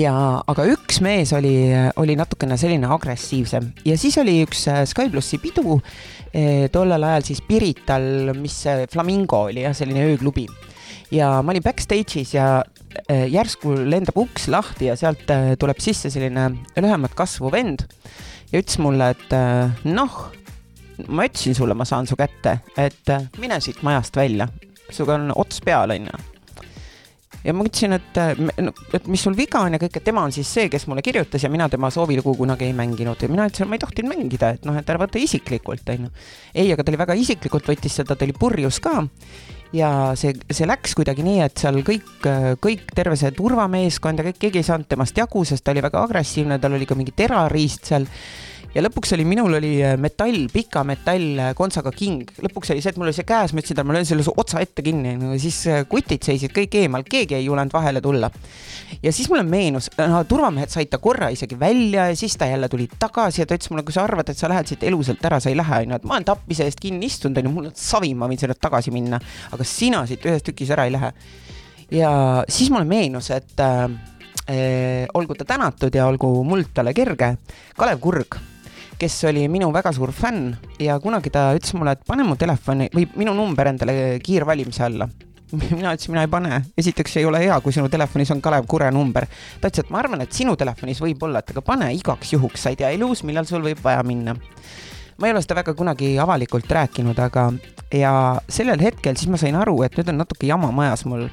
ja, 0.00 0.14
aga 0.46 0.68
üks 0.72 1.00
mees 1.04 1.32
oli, 1.36 1.56
oli 2.02 2.16
natukene 2.18 2.58
selline 2.60 2.90
agressiivsem 2.96 3.72
ja 3.86 3.98
siis 4.00 4.18
oli 4.22 4.40
üks 4.44 4.66
äh, 4.72 4.84
Sky 4.88 5.10
plussi 5.12 5.40
pidu 5.42 5.78
eh, 6.32 6.66
tollel 6.72 7.10
ajal 7.10 7.28
siis 7.30 7.42
Pirital, 7.46 8.32
mis 8.38 8.62
Flamingo 8.92 9.46
oli 9.50 9.66
jah, 9.66 9.76
selline 9.76 10.08
ööklubi 10.10 10.48
ja 11.14 11.30
ma 11.42 11.54
olin 11.54 11.64
backstage'is 11.64 12.34
ja 12.34 12.46
äh, 13.10 13.26
järsku 13.32 13.74
lendab 13.86 14.18
uks 14.18 14.48
lahti 14.52 14.90
ja 14.90 14.96
sealt 14.98 15.30
äh, 15.30 15.54
tuleb 15.60 15.80
sisse 15.82 16.10
selline 16.12 16.48
lühemat 16.76 17.16
kasvu 17.18 17.52
vend 17.54 17.86
ja 18.52 18.60
ütles 18.60 18.78
mulle, 18.82 19.12
et 19.14 19.34
äh, 19.36 19.74
noh, 19.86 20.22
ma 21.08 21.26
ütlesin 21.28 21.56
sulle, 21.58 21.76
ma 21.76 21.86
saan 21.88 22.08
su 22.08 22.16
kätte, 22.18 22.60
et 22.78 23.12
mine 23.40 23.60
siit 23.60 23.82
majast 23.86 24.16
välja, 24.16 24.48
sinuga 24.88 25.18
on 25.18 25.34
ots 25.36 25.60
peal, 25.64 25.92
onju. 25.92 26.24
Ja 27.46 27.52
ma 27.54 27.62
ütlesin, 27.66 27.92
et, 27.94 28.16
et 28.96 29.04
mis 29.06 29.22
sul 29.22 29.36
viga 29.38 29.60
on 29.62 29.76
ja 29.76 29.78
kõik, 29.78 29.98
et 30.00 30.06
tema 30.06 30.24
on 30.26 30.32
siis 30.34 30.48
see, 30.50 30.70
kes 30.70 30.88
mulle 30.90 31.04
kirjutas 31.06 31.44
ja 31.44 31.50
mina 31.52 31.68
tema 31.70 31.92
soovilugu 31.94 32.32
kunagi 32.40 32.66
ei 32.66 32.72
mänginud. 32.74 33.20
Ja 33.22 33.28
mina 33.30 33.44
ütlesin, 33.46 33.68
et 33.68 33.70
ma 33.70 33.78
ei 33.78 33.82
tohtinud 33.84 34.10
mängida, 34.10 34.48
et 34.56 34.66
noh, 34.66 34.74
et 34.78 34.90
ära 34.90 34.98
võta 35.04 35.20
isiklikult, 35.22 35.86
onju. 35.94 36.10
ei, 36.54 36.72
aga 36.74 36.82
ta 36.82 36.90
oli 36.90 36.98
väga 37.04 37.14
isiklikult, 37.20 37.70
võttis 37.70 38.00
seda, 38.00 38.16
ta 38.16 38.26
oli 38.26 38.34
purjus 38.34 38.80
ka 38.82 39.04
ja 39.74 39.90
see, 40.18 40.34
see 40.50 40.68
läks 40.68 40.94
kuidagi 40.98 41.24
nii, 41.26 41.40
et 41.46 41.62
seal 41.62 41.80
kõik, 41.86 42.26
kõik, 42.62 42.86
terve 42.94 43.18
see 43.18 43.32
turvameeskond 43.36 44.20
ja 44.20 44.28
kõik, 44.28 44.40
keegi 44.46 44.62
ei 44.62 44.68
saanud 44.68 44.88
temast 44.90 45.18
jagu, 45.18 45.44
sest 45.48 45.64
ta 45.64 45.74
oli 45.74 45.84
väga 45.84 46.02
agressiivne, 46.06 46.60
tal 46.62 46.76
oli 46.78 46.88
ka 46.88 46.98
mingi 46.98 47.14
terariist 47.16 47.90
seal 47.90 48.06
ja 48.76 48.82
lõpuks 48.84 49.14
oli, 49.16 49.24
minul 49.28 49.56
oli 49.56 49.72
äh, 49.84 49.94
metall, 50.00 50.46
pika 50.52 50.82
metallkontsaga 50.86 51.92
king, 51.96 52.28
lõpuks 52.44 52.74
oli 52.74 52.82
see, 52.84 52.92
et 52.92 52.98
mul 53.00 53.08
oli 53.08 53.16
see 53.16 53.26
käes, 53.28 53.54
ma 53.54 53.62
ütlesin 53.62 53.78
talle, 53.78 53.88
ma 53.88 53.96
löön 53.96 54.08
selle 54.08 54.24
otsa 54.28 54.60
ette 54.60 54.84
kinni. 54.84 55.14
No,, 55.20 55.32
siis 55.40 55.62
äh, 55.72 55.84
kutid 55.88 56.26
seisid 56.26 56.52
kõik 56.56 56.76
eemal, 56.82 57.06
keegi 57.08 57.38
ei 57.38 57.46
julenud 57.46 57.72
vahele 57.72 58.02
tulla. 58.04 58.30
ja 59.02 59.12
siis 59.12 59.30
mulle 59.32 59.46
meenus, 59.48 59.88
no 59.96 60.22
turvamehed 60.28 60.72
said 60.72 60.90
ta 60.92 61.00
korra 61.02 61.30
isegi 61.32 61.56
välja 61.58 62.08
ja 62.10 62.16
siis 62.16 62.36
ta 62.36 62.48
jälle 62.50 62.68
tuli 62.68 62.88
tagasi 62.98 63.42
ja 63.42 63.46
ta 63.46 63.56
ütles 63.56 63.72
mulle, 63.72 63.84
kui 63.86 63.96
sa 63.96 64.04
arvad, 64.04 64.28
et 64.30 64.38
sa 64.38 64.50
lähed 64.52 64.68
siit 64.68 64.84
elusalt 64.86 65.24
ära, 65.24 65.40
sa 65.40 65.50
ei 65.50 65.56
lähe, 65.58 65.80
onju, 65.86 66.00
et 66.00 66.08
ma 66.08 66.18
olen 66.18 66.26
tapmise 66.28 66.66
eest 66.68 66.82
kinni 66.82 67.08
istunud, 67.08 67.40
onju, 67.40 67.52
mul 67.54 67.70
on 67.70 67.78
savi, 67.80 68.12
ma 68.18 68.28
võin 68.28 68.40
sinna 68.40 68.56
tagasi 68.58 68.92
minna, 68.94 69.20
aga 69.56 69.66
sina 69.66 70.02
siit 70.08 70.26
ühes 70.28 70.44
tükis 70.44 70.74
ära 70.76 70.84
ei 70.86 70.92
lähe. 70.94 71.12
ja 71.96 72.10
siis 72.48 72.68
mulle 72.74 72.84
meenus, 72.88 73.30
et 73.32 73.64
äh, 73.64 73.86
äh, 74.50 75.06
olgu 75.14 75.38
ta 75.38 75.48
tänatud 75.48 75.94
ja 75.94 76.10
olgu 76.10 76.34
muld 76.44 76.74
talle 76.76 76.92
kerge, 76.96 77.36
Kalev 77.76 78.04
Kurg 78.04 78.38
kes 78.98 79.16
oli 79.28 79.44
minu 79.52 79.68
väga 79.74 79.92
suur 79.92 80.12
fänn 80.12 80.54
ja 80.80 80.96
kunagi 81.00 81.30
ta 81.32 81.50
ütles 81.56 81.74
mulle, 81.76 81.96
et 81.96 82.04
pane 82.08 82.24
mu 82.24 82.36
telefoni 82.40 82.88
või 82.94 83.06
minu 83.20 83.34
number 83.36 83.68
endale 83.68 83.96
kiirvalimise 84.24 84.84
alla. 84.86 85.08
mina 85.52 85.92
ütlesin, 85.94 86.14
mina 86.14 86.24
ei 86.24 86.30
pane, 86.32 86.60
esiteks 86.80 87.18
ei 87.20 87.26
ole 87.28 87.42
hea, 87.44 87.58
kui 87.62 87.74
sinu 87.76 87.90
telefonis 87.92 88.32
on 88.34 88.40
Kalev 88.42 88.66
Kure 88.66 88.90
number. 88.90 89.28
ta 89.60 89.68
ütles, 89.68 89.84
et 89.84 89.92
ma 89.92 90.00
arvan, 90.00 90.24
et 90.24 90.32
sinu 90.32 90.56
telefonis 90.56 91.02
võib 91.04 91.22
olla, 91.28 91.44
et 91.44 91.52
aga 91.52 91.62
pane 91.62 91.92
igaks 91.94 92.32
juhuks, 92.32 92.64
sa 92.64 92.72
ei 92.72 92.80
tea 92.80 92.90
elus, 92.96 93.22
millal 93.28 93.46
sul 93.46 93.62
võib 93.62 93.82
vaja 93.84 94.02
minna. 94.02 94.34
ma 95.18 95.28
ei 95.28 95.36
ole 95.36 95.44
seda 95.44 95.60
väga 95.60 95.74
kunagi 95.76 96.16
avalikult 96.20 96.72
rääkinud, 96.72 97.18
aga 97.20 97.50
ja 97.92 98.12
sellel 98.48 98.80
hetkel 98.80 99.16
siis 99.16 99.30
ma 99.30 99.40
sain 99.40 99.56
aru, 99.56 99.82
et 99.84 99.96
nüüd 99.96 100.08
on 100.12 100.24
natuke 100.24 100.48
jama 100.48 100.72
majas 100.72 101.04
mul 101.04 101.28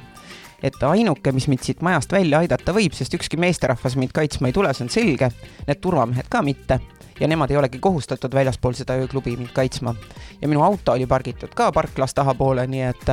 et 0.63 0.83
ainuke, 0.87 1.31
mis 1.35 1.47
mind 1.51 1.63
siit 1.65 1.81
majast 1.83 2.11
välja 2.15 2.39
aidata 2.43 2.73
võib, 2.75 2.95
sest 2.95 3.13
ükski 3.17 3.37
meesterahvas 3.41 3.97
mind 3.99 4.13
kaitsma 4.15 4.49
ei 4.49 4.55
tule, 4.55 4.71
see 4.73 4.85
on 4.87 4.91
selge, 4.93 5.29
need 5.67 5.81
turvamehed 5.83 6.29
ka 6.31 6.41
mitte 6.45 6.79
ja 7.19 7.27
nemad 7.27 7.51
ei 7.51 7.57
olegi 7.59 7.79
kohustatud 7.83 8.33
väljaspool 8.33 8.73
seda 8.77 8.95
ööklubi 8.99 9.35
mind 9.37 9.51
kaitsma. 9.53 9.95
ja 10.41 10.47
minu 10.47 10.63
auto 10.63 10.91
oli 10.91 11.05
pargitud 11.07 11.53
ka 11.55 11.71
parklas 11.71 12.13
tahapoole, 12.13 12.67
nii 12.67 12.81
et, 12.81 13.05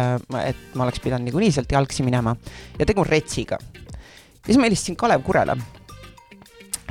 et 0.45 0.63
ma 0.75 0.87
oleks 0.87 1.01
pidanud 1.01 1.27
niikuinii 1.27 1.53
sealt 1.53 1.73
jalgsi 1.73 2.07
minema 2.07 2.37
ja 2.79 2.87
tegu 2.87 3.05
on 3.05 3.11
retsiga. 3.11 3.59
ja 3.59 4.47
siis 4.47 4.59
ma 4.59 4.71
helistasin 4.71 4.97
Kalev 4.97 5.23
Kurele. 5.27 5.57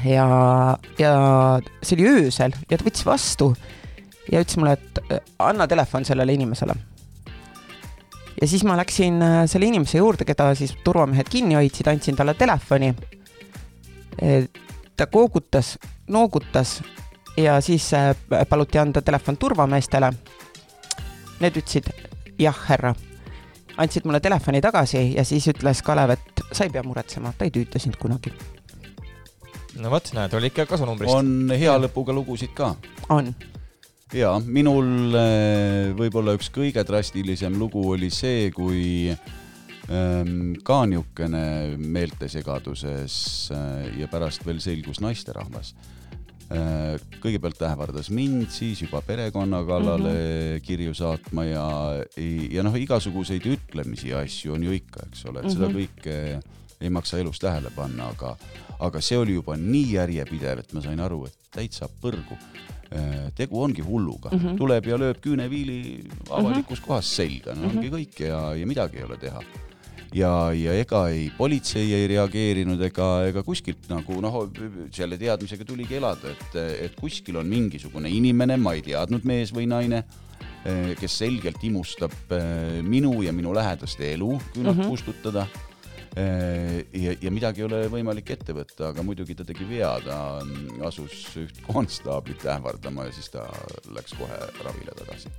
ja, 0.05 0.27
ja 0.99 1.13
see 1.81 1.97
oli 1.97 2.07
öösel 2.07 2.55
ja 2.69 2.77
ta 2.77 2.85
võttis 2.85 3.05
vastu 3.05 3.53
ja 4.31 4.43
ütles 4.43 4.59
mulle, 4.59 4.77
et 4.77 5.23
anna 5.39 5.67
telefon 5.67 6.05
sellele 6.05 6.33
inimesele 6.33 6.75
ja 8.41 8.47
siis 8.47 8.63
ma 8.63 8.77
läksin 8.77 9.21
äh, 9.21 9.43
selle 9.47 9.65
inimese 9.65 9.97
juurde, 9.97 10.25
keda 10.25 10.53
siis 10.55 10.75
turvamehed 10.83 11.29
kinni 11.29 11.57
hoidsid, 11.59 11.87
andsin 11.87 12.15
talle 12.15 12.33
telefoni. 12.33 12.93
ta 14.97 15.07
koogutas, 15.07 15.77
noogutas 16.07 16.81
ja 17.37 17.61
siis 17.61 17.93
äh, 17.93 18.15
paluti 18.49 18.79
anda 18.79 19.01
telefon 19.01 19.37
turvameestele. 19.37 20.11
Need 21.39 21.55
ütlesid 21.55 21.87
jah, 22.39 22.57
härra. 22.67 22.95
andsid 23.77 24.05
mulle 24.05 24.19
telefoni 24.19 24.61
tagasi 24.61 25.13
ja 25.15 25.23
siis 25.23 25.47
ütles 25.47 25.83
Kalev, 25.83 26.09
et 26.09 26.41
sa 26.51 26.63
ei 26.63 26.69
pea 26.69 26.83
muretsema, 26.83 27.31
ta 27.37 27.45
ei 27.47 27.51
tüüta 27.51 27.79
sind 27.79 27.95
kunagi. 27.95 28.33
no 29.79 29.91
vot, 29.91 30.11
näed, 30.13 30.33
oli 30.33 30.51
ikka 30.51 30.65
kasunumbrist. 30.65 31.13
on 31.13 31.51
hea 31.55 31.77
lõpuga 31.77 32.13
lugusid 32.13 32.51
ka. 32.55 32.75
on 33.09 33.33
ja 34.15 34.31
minul 34.45 35.13
äh, 35.17 35.91
võib-olla 35.97 36.33
üks 36.37 36.49
kõige 36.53 36.83
drastilisem 36.87 37.57
lugu 37.59 37.83
oli 37.93 38.09
see, 38.13 38.49
kui 38.55 39.11
ähm, 39.11 40.55
ka 40.65 40.81
niisugune 40.89 41.77
meeltesegaduses 41.77 43.15
äh, 43.53 43.87
ja 44.01 44.09
pärast 44.11 44.45
veel 44.47 44.61
selgus 44.63 45.01
naisterahvas 45.05 45.75
äh,. 46.49 46.97
kõigepealt 47.21 47.61
ähvardas 47.67 48.09
mind, 48.09 48.49
siis 48.53 48.81
juba 48.85 49.03
perekonna 49.05 49.61
kallale 49.67 50.13
mm 50.13 50.23
-hmm. 50.23 50.63
kirju 50.65 50.93
saatma 50.93 51.45
ja, 51.45 51.67
ja 52.51 52.63
noh, 52.63 52.75
igasuguseid 52.75 53.45
ütlemisi 53.45 54.09
ja 54.09 54.23
asju 54.25 54.53
on 54.53 54.63
ju 54.63 54.71
ikka, 54.71 55.05
eks 55.11 55.25
ole, 55.25 55.39
et 55.39 55.53
mm 55.53 55.75
-hmm. 55.75 56.58
Ei 56.81 56.89
maksa 56.89 57.17
elus 57.17 57.39
tähele 57.39 57.69
panna, 57.75 58.07
aga, 58.07 58.37
aga 58.79 59.01
see 59.01 59.17
oli 59.17 59.33
juba 59.33 59.55
nii 59.57 59.93
järjepidev, 59.93 60.59
et 60.59 60.73
ma 60.73 60.81
sain 60.81 60.99
aru, 60.99 61.25
et 61.25 61.35
täitsa 61.51 61.89
põrgu 62.01 62.37
Äh, 62.89 63.29
tegu 63.37 63.59
ongi 63.61 63.83
hulluga 63.85 64.31
mm, 64.31 64.39
-hmm. 64.39 64.57
tuleb 64.57 64.87
ja 64.89 64.95
lööb 64.97 65.17
küüneviili 65.21 66.09
avalikus 66.29 66.79
mm 66.79 66.83
-hmm. 66.83 66.87
kohas 66.87 67.15
selga, 67.15 67.53
no 67.53 67.67
ongi 67.67 67.77
mm 67.77 67.83
-hmm. 67.83 67.93
kõik 67.93 68.23
ja, 68.25 68.55
ja 68.55 68.65
midagi 68.65 68.97
ei 68.97 69.03
ole 69.03 69.17
teha. 69.17 69.43
ja, 70.13 70.53
ja 70.53 70.73
ega 70.73 71.09
ei 71.09 71.31
politsei 71.37 71.93
ei 71.93 72.07
reageerinud 72.07 72.81
ega, 72.81 73.27
ega 73.27 73.43
kuskilt 73.43 73.85
nagu 73.89 74.21
noh, 74.21 74.49
selle 74.91 75.17
teadmisega 75.17 75.65
tuligi 75.65 75.95
elada, 75.95 76.31
et, 76.31 76.55
et 76.81 76.95
kuskil 76.95 77.37
on 77.37 77.47
mingisugune 77.47 78.09
inimene, 78.09 78.57
ma 78.57 78.73
ei 78.73 78.81
teadnud, 78.81 79.21
mees 79.23 79.53
või 79.53 79.67
naine, 79.67 80.03
äh, 80.65 80.97
kes 80.99 81.17
selgelt 81.17 81.63
imustab 81.63 82.11
äh, 82.31 82.81
minu 82.81 83.21
ja 83.21 83.31
minu 83.31 83.53
lähedaste 83.53 84.13
elu 84.13 84.41
küünalt 84.55 84.77
mm 84.77 84.81
-hmm. 84.81 84.89
kustutada 84.89 85.47
ja, 86.19 87.13
ja 87.21 87.31
midagi 87.31 87.61
ei 87.61 87.67
ole 87.67 87.81
võimalik 87.91 88.31
ette 88.33 88.53
võtta, 88.55 88.89
aga 88.91 89.03
muidugi 89.05 89.35
ta 89.37 89.45
tegi 89.47 89.67
vea, 89.69 89.91
ta 90.03 90.17
asus 90.87 91.21
üht 91.39 91.61
konstaablit 91.67 92.45
ähvardama 92.49 93.07
ja 93.07 93.13
siis 93.15 93.31
ta 93.33 93.45
läks 93.95 94.15
kohe 94.19 94.39
ravile 94.65 94.95
tagasi. 94.97 95.31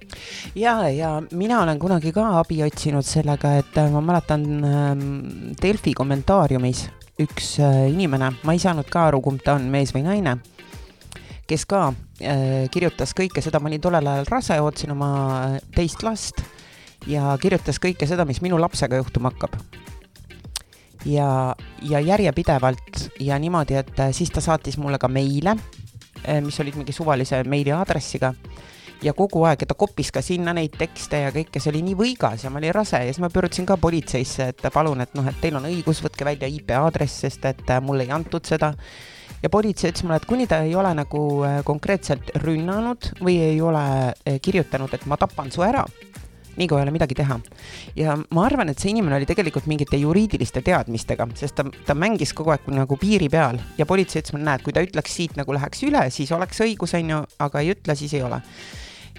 ja, 0.58 0.76
ja 0.94 1.16
mina 1.32 1.62
olen 1.64 1.80
kunagi 1.82 2.14
ka 2.16 2.26
abi 2.40 2.62
otsinud 2.66 3.06
sellega, 3.06 3.56
et 3.60 3.80
äh, 3.80 3.90
ma 3.92 4.02
mäletan 4.04 4.46
ähm, 4.64 5.04
Delfi 5.60 5.94
kommentaariumis 5.96 6.86
üks 7.20 7.56
äh, 7.60 7.82
inimene, 7.92 8.32
ma 8.44 8.56
ei 8.56 8.62
saanud 8.62 8.88
ka 8.90 9.08
aru, 9.10 9.20
kumb 9.24 9.42
ta 9.44 9.58
on, 9.58 9.68
mees 9.72 9.94
või 9.96 10.06
naine 10.06 10.38
kes 11.50 11.66
ka 11.66 11.88
äh, 11.90 12.70
kirjutas 12.70 13.12
kõike 13.16 13.42
seda, 13.42 13.60
ma 13.60 13.70
olin 13.70 13.82
tollel 13.82 14.06
ajal 14.06 14.28
rase, 14.30 14.58
ootasin 14.62 14.94
oma 14.94 15.12
teist 15.74 16.04
last 16.06 16.44
ja 17.10 17.34
kirjutas 17.42 17.80
kõike 17.82 18.06
seda, 18.08 18.26
mis 18.28 18.42
minu 18.44 18.60
lapsega 18.60 19.00
juhtuma 19.00 19.32
hakkab 19.32 19.56
ja, 21.04 21.54
ja 21.82 22.00
järjepidevalt 22.00 23.06
ja 23.20 23.38
niimoodi, 23.38 23.78
et 23.80 24.00
äh, 24.00 24.12
siis 24.12 24.30
ta 24.30 24.40
saatis 24.40 24.78
mulle 24.78 24.98
ka 24.98 25.08
meile, 25.08 25.56
äh, 26.24 26.40
mis 26.44 26.60
olid 26.60 26.76
mingi 26.80 26.92
suvalise 26.92 27.42
meili 27.48 27.72
aadressiga 27.72 28.34
ja 29.02 29.14
kogu 29.16 29.44
aeg, 29.48 29.64
ta 29.64 29.76
koppis 29.78 30.10
ka 30.12 30.22
sinna 30.24 30.52
neid 30.56 30.76
tekste 30.78 31.22
ja 31.24 31.30
kõike, 31.34 31.60
see 31.60 31.72
oli 31.72 31.84
nii 31.86 31.96
võigas 31.96 32.44
ja 32.44 32.52
ma 32.52 32.60
olin 32.60 32.74
rase 32.76 33.00
ja 33.00 33.08
siis 33.08 33.22
ma 33.22 33.32
pöördusin 33.32 33.68
ka 33.68 33.78
politseisse, 33.80 34.50
et 34.52 34.66
palun, 34.72 35.00
et 35.00 35.16
noh, 35.16 35.26
et 35.28 35.40
teil 35.40 35.56
on 35.56 35.68
õigus, 35.70 36.02
võtke 36.04 36.28
välja 36.28 36.50
IP 36.50 36.74
aadress, 36.76 37.24
sest 37.24 37.48
et 37.48 37.64
äh, 37.70 37.80
mulle 37.84 38.08
ei 38.08 38.14
antud 38.14 38.44
seda. 38.44 38.74
ja 39.42 39.48
politsei 39.48 39.90
ütles 39.90 40.04
mulle, 40.04 40.20
et 40.20 40.28
kuni 40.28 40.46
ta 40.46 40.60
ei 40.66 40.74
ole 40.76 40.92
nagu 40.94 41.20
konkreetselt 41.64 42.34
rünnanud 42.42 43.14
või 43.22 43.38
ei 43.40 43.60
ole 43.64 44.12
kirjutanud, 44.42 44.92
et 44.92 45.06
ma 45.06 45.16
tapan 45.16 45.48
su 45.50 45.64
ära 45.64 45.86
nii 46.60 46.68
kui 46.70 46.78
ei 46.78 46.86
ole 46.86 46.94
midagi 46.94 47.16
teha. 47.18 47.38
ja 47.96 48.16
ma 48.36 48.44
arvan, 48.46 48.72
et 48.72 48.82
see 48.82 48.92
inimene 48.92 49.16
oli 49.18 49.28
tegelikult 49.28 49.68
mingite 49.70 50.00
juriidiliste 50.00 50.62
teadmistega, 50.66 51.28
sest 51.38 51.56
ta, 51.58 51.66
ta 51.86 51.96
mängis 51.98 52.34
kogu 52.36 52.54
aeg 52.54 52.68
nagu 52.74 53.00
piiri 53.00 53.30
peal 53.32 53.60
ja 53.78 53.88
politsei 53.88 54.22
ütles 54.22 54.36
mulle, 54.36 54.48
näed, 54.50 54.66
kui 54.66 54.76
ta 54.76 54.84
ütleks 54.84 55.16
siit 55.16 55.40
nagu 55.40 55.56
läheks 55.56 55.82
üle, 55.88 56.06
siis 56.14 56.32
oleks 56.36 56.62
õigus, 56.66 56.94
on 56.98 57.16
ju, 57.16 57.24
aga 57.48 57.64
ei 57.64 57.74
ütle, 57.74 57.96
siis 57.98 58.14
ei 58.18 58.24
ole 58.26 58.40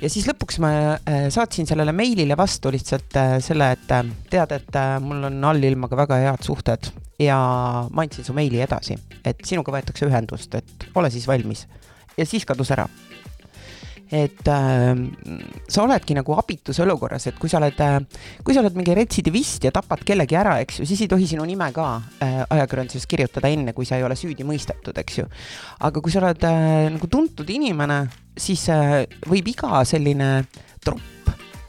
ja 0.01 0.09
siis 0.09 0.25
lõpuks 0.29 0.59
ma 0.63 0.71
äh, 0.95 1.27
saatsin 1.33 1.67
sellele 1.69 1.93
meilile 1.95 2.37
vastu 2.37 2.71
lihtsalt 2.73 3.17
äh, 3.19 3.35
selle, 3.43 3.71
et 3.75 3.93
äh, 3.93 4.03
tead, 4.31 4.55
et 4.57 4.81
mul 5.03 5.29
on 5.29 5.39
allilmaga 5.51 5.99
väga 6.03 6.21
head 6.25 6.45
suhted 6.45 6.91
ja 7.21 7.37
ma 7.91 8.05
andsin 8.05 8.25
su 8.25 8.35
meili 8.37 8.61
edasi, 8.63 8.97
et 9.25 9.43
sinuga 9.45 9.73
võetakse 9.75 10.07
ühendust, 10.09 10.57
et 10.57 10.89
ole 10.95 11.11
siis 11.13 11.27
valmis. 11.29 11.67
ja 12.17 12.25
siis 12.25 12.45
kadus 12.45 12.73
ära 12.73 12.87
et 14.11 14.47
äh, 14.51 14.91
sa 15.71 15.85
oledki 15.85 16.15
nagu 16.17 16.35
abitus 16.35 16.81
olukorras, 16.83 17.29
et 17.31 17.37
kui 17.39 17.51
sa 17.51 17.61
oled 17.61 17.79
äh,, 17.79 17.99
kui 18.43 18.55
sa 18.55 18.63
oled 18.63 18.75
mingi 18.75 18.95
retsidivist 18.97 19.67
ja 19.67 19.71
tapad 19.75 20.03
kellegi 20.07 20.37
ära, 20.37 20.57
eks 20.63 20.81
ju, 20.81 20.89
siis 20.89 21.05
ei 21.05 21.11
tohi 21.11 21.29
sinu 21.29 21.45
nime 21.47 21.69
ka 21.75 21.87
äh, 22.19 22.41
ajakirjanduses 22.43 23.07
kirjutada 23.09 23.51
enne, 23.51 23.75
kui 23.77 23.87
sa 23.87 23.99
ei 23.99 24.05
ole 24.07 24.19
süüdi 24.19 24.47
mõistetud, 24.47 24.99
eks 24.99 25.21
ju. 25.21 25.29
aga 25.87 26.03
kui 26.03 26.13
sa 26.13 26.25
oled 26.25 26.43
äh, 26.47 26.89
nagu 26.97 27.11
tuntud 27.11 27.49
inimene, 27.55 28.03
siis 28.35 28.67
äh, 28.73 29.01
võib 29.31 29.53
iga 29.53 29.85
selline 29.87 30.33
tropp 30.83 31.20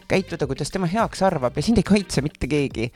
käituda, 0.08 0.46
kuidas 0.50 0.72
tema 0.72 0.88
heaks 0.90 1.22
arvab 1.26 1.56
ja 1.56 1.64
sind 1.64 1.80
ei 1.80 1.86
kaitse 1.86 2.22
mitte 2.24 2.48
keegi. 2.50 2.90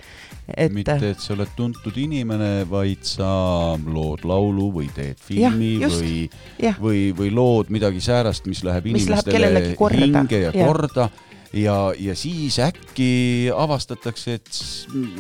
et 0.56 0.72
mitte, 0.72 0.96
et 1.10 1.22
sa 1.22 1.34
oled 1.34 1.52
tuntud 1.56 1.96
inimene, 2.00 2.66
vaid 2.70 3.04
sa 3.06 3.28
lood 3.76 4.24
laulu 4.28 4.70
või 4.80 4.90
teed 4.94 5.20
filmi 5.22 5.76
ja, 5.76 5.88
just, 5.88 6.02
või, 6.02 6.74
või, 6.80 7.00
või 7.20 7.30
lood 7.34 7.72
midagi 7.74 8.02
säärast, 8.04 8.46
mis 8.50 8.64
läheb 8.66 8.90
mis 8.90 9.06
inimestele 9.06 9.52
läheb 9.52 9.86
hinge 9.96 10.42
ja, 10.48 10.52
ja 10.52 10.66
korda. 10.66 11.08
Ja, 11.56 11.76
ja 11.98 12.12
siis 12.18 12.58
äkki 12.60 13.48
avastatakse, 13.54 14.34
et 14.36 14.58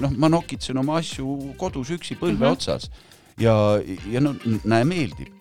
noh, 0.02 0.12
ma 0.18 0.28
nokitsen 0.28 0.76
oma 0.76 0.98
asju 1.00 1.54
kodus 1.56 1.94
üksi 1.94 2.18
põlve 2.18 2.42
mm 2.42 2.42
-hmm. 2.42 2.52
otsas. 2.52 2.90
Ja, 3.40 3.54
ja 4.10 4.20
no 4.20 4.34
näe, 4.64 4.84
meeldib 4.84 5.35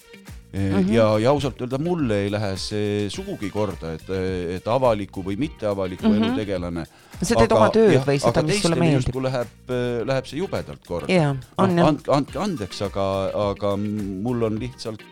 Mm 0.55 0.71
-hmm. 0.71 0.93
ja, 0.93 1.05
ja 1.19 1.29
ausalt 1.29 1.61
öelda 1.61 1.77
mulle 1.77 2.21
ei 2.23 2.29
lähe 2.31 2.53
see 2.57 3.09
sugugi 3.09 3.49
korda, 3.51 3.91
et, 3.93 4.09
et 4.55 4.67
avaliku 4.67 5.23
või 5.23 5.35
mitteavaliku 5.37 6.07
mm 6.07 6.13
-hmm. 6.13 6.25
elu 6.25 6.35
tegelane. 6.35 6.85
sa 7.21 7.35
teed 7.35 7.51
aga, 7.51 7.55
oma 7.55 7.69
tööd 7.69 7.93
jah, 7.93 8.05
või 8.07 8.19
seda, 8.19 8.43
mis 8.43 8.61
sulle 8.61 8.75
meeldib. 8.79 9.17
Läheb, 9.25 9.73
läheb 10.05 10.25
see 10.25 10.39
jubedalt 10.39 10.87
korda 10.87 11.11
yeah,. 11.13 11.35
And, 11.57 12.07
andke 12.07 12.39
andeks, 12.39 12.81
aga, 12.81 13.05
aga 13.49 13.75
mul 13.77 14.47
on 14.47 14.59
lihtsalt 14.59 15.03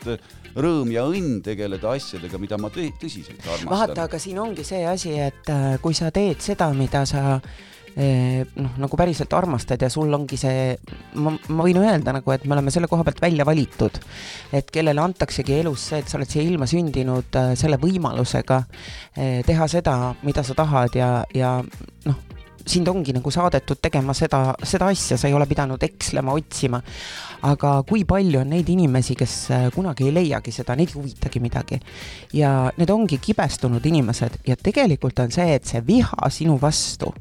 rõõm 0.56 0.92
ja 0.94 1.04
õnn 1.10 1.42
tegeleda 1.44 1.94
asjadega, 1.98 2.38
mida 2.38 2.58
ma 2.62 2.70
tõsiselt 2.74 3.42
armastan. 3.42 3.70
vaata, 3.70 4.08
aga 4.08 4.20
siin 4.20 4.40
ongi 4.40 4.64
see 4.64 4.86
asi, 4.88 5.16
et 5.20 5.50
äh, 5.50 5.78
kui 5.82 5.94
sa 5.98 6.12
teed 6.14 6.42
seda, 6.42 6.70
mida 6.78 7.06
sa 7.10 7.40
noh, 7.96 8.74
nagu 8.82 8.98
päriselt 8.98 9.34
armastad 9.38 9.82
ja 9.82 9.90
sul 9.94 10.14
ongi 10.14 10.38
see, 10.40 10.74
ma, 11.22 11.34
ma 11.54 11.66
võin 11.68 11.78
öelda 11.84 12.16
nagu, 12.16 12.34
et 12.34 12.46
me 12.48 12.56
oleme 12.58 12.74
selle 12.74 12.90
koha 12.90 13.06
pealt 13.06 13.22
välja 13.22 13.46
valitud. 13.46 14.00
et 14.54 14.72
kellele 14.74 15.02
antaksegi 15.02 15.60
elus 15.60 15.90
see, 15.92 16.02
et 16.02 16.10
sa 16.10 16.18
oled 16.18 16.30
siia 16.30 16.44
ilma 16.48 16.68
sündinud 16.70 17.40
äh, 17.40 17.54
selle 17.60 17.78
võimalusega 17.82 18.62
äh, 18.64 19.42
teha 19.46 19.68
seda, 19.70 19.98
mida 20.24 20.44
sa 20.44 20.56
tahad 20.58 20.96
ja, 20.98 21.10
ja 21.36 21.60
noh, 22.08 22.22
sind 22.66 22.88
ongi 22.88 23.14
nagu 23.16 23.32
saadetud 23.32 23.82
tegema 23.84 24.14
seda, 24.16 24.54
seda 24.64 24.88
asja, 24.92 25.18
sa 25.20 25.28
ei 25.28 25.36
ole 25.36 25.48
pidanud 25.50 25.82
ekslema, 25.84 26.34
otsima. 26.34 26.82
aga 27.44 27.74
kui 27.84 28.06
palju 28.08 28.40
on 28.40 28.54
neid 28.56 28.70
inimesi, 28.72 29.18
kes 29.20 29.36
äh, 29.52 29.68
kunagi 29.76 30.08
ei 30.08 30.16
leiagi 30.16 30.54
seda, 30.56 30.78
neid 30.80 30.94
ei 30.94 31.00
huvitagi 31.00 31.44
midagi. 31.44 31.80
ja 32.34 32.72
need 32.78 32.90
ongi 32.90 33.20
kibestunud 33.22 33.86
inimesed 33.86 34.42
ja 34.48 34.56
tegelikult 34.56 35.20
on 35.20 35.32
see, 35.32 35.54
et 35.56 35.68
see 35.68 35.84
viha 35.86 36.30
sinu 36.32 36.58
vastu 36.62 37.14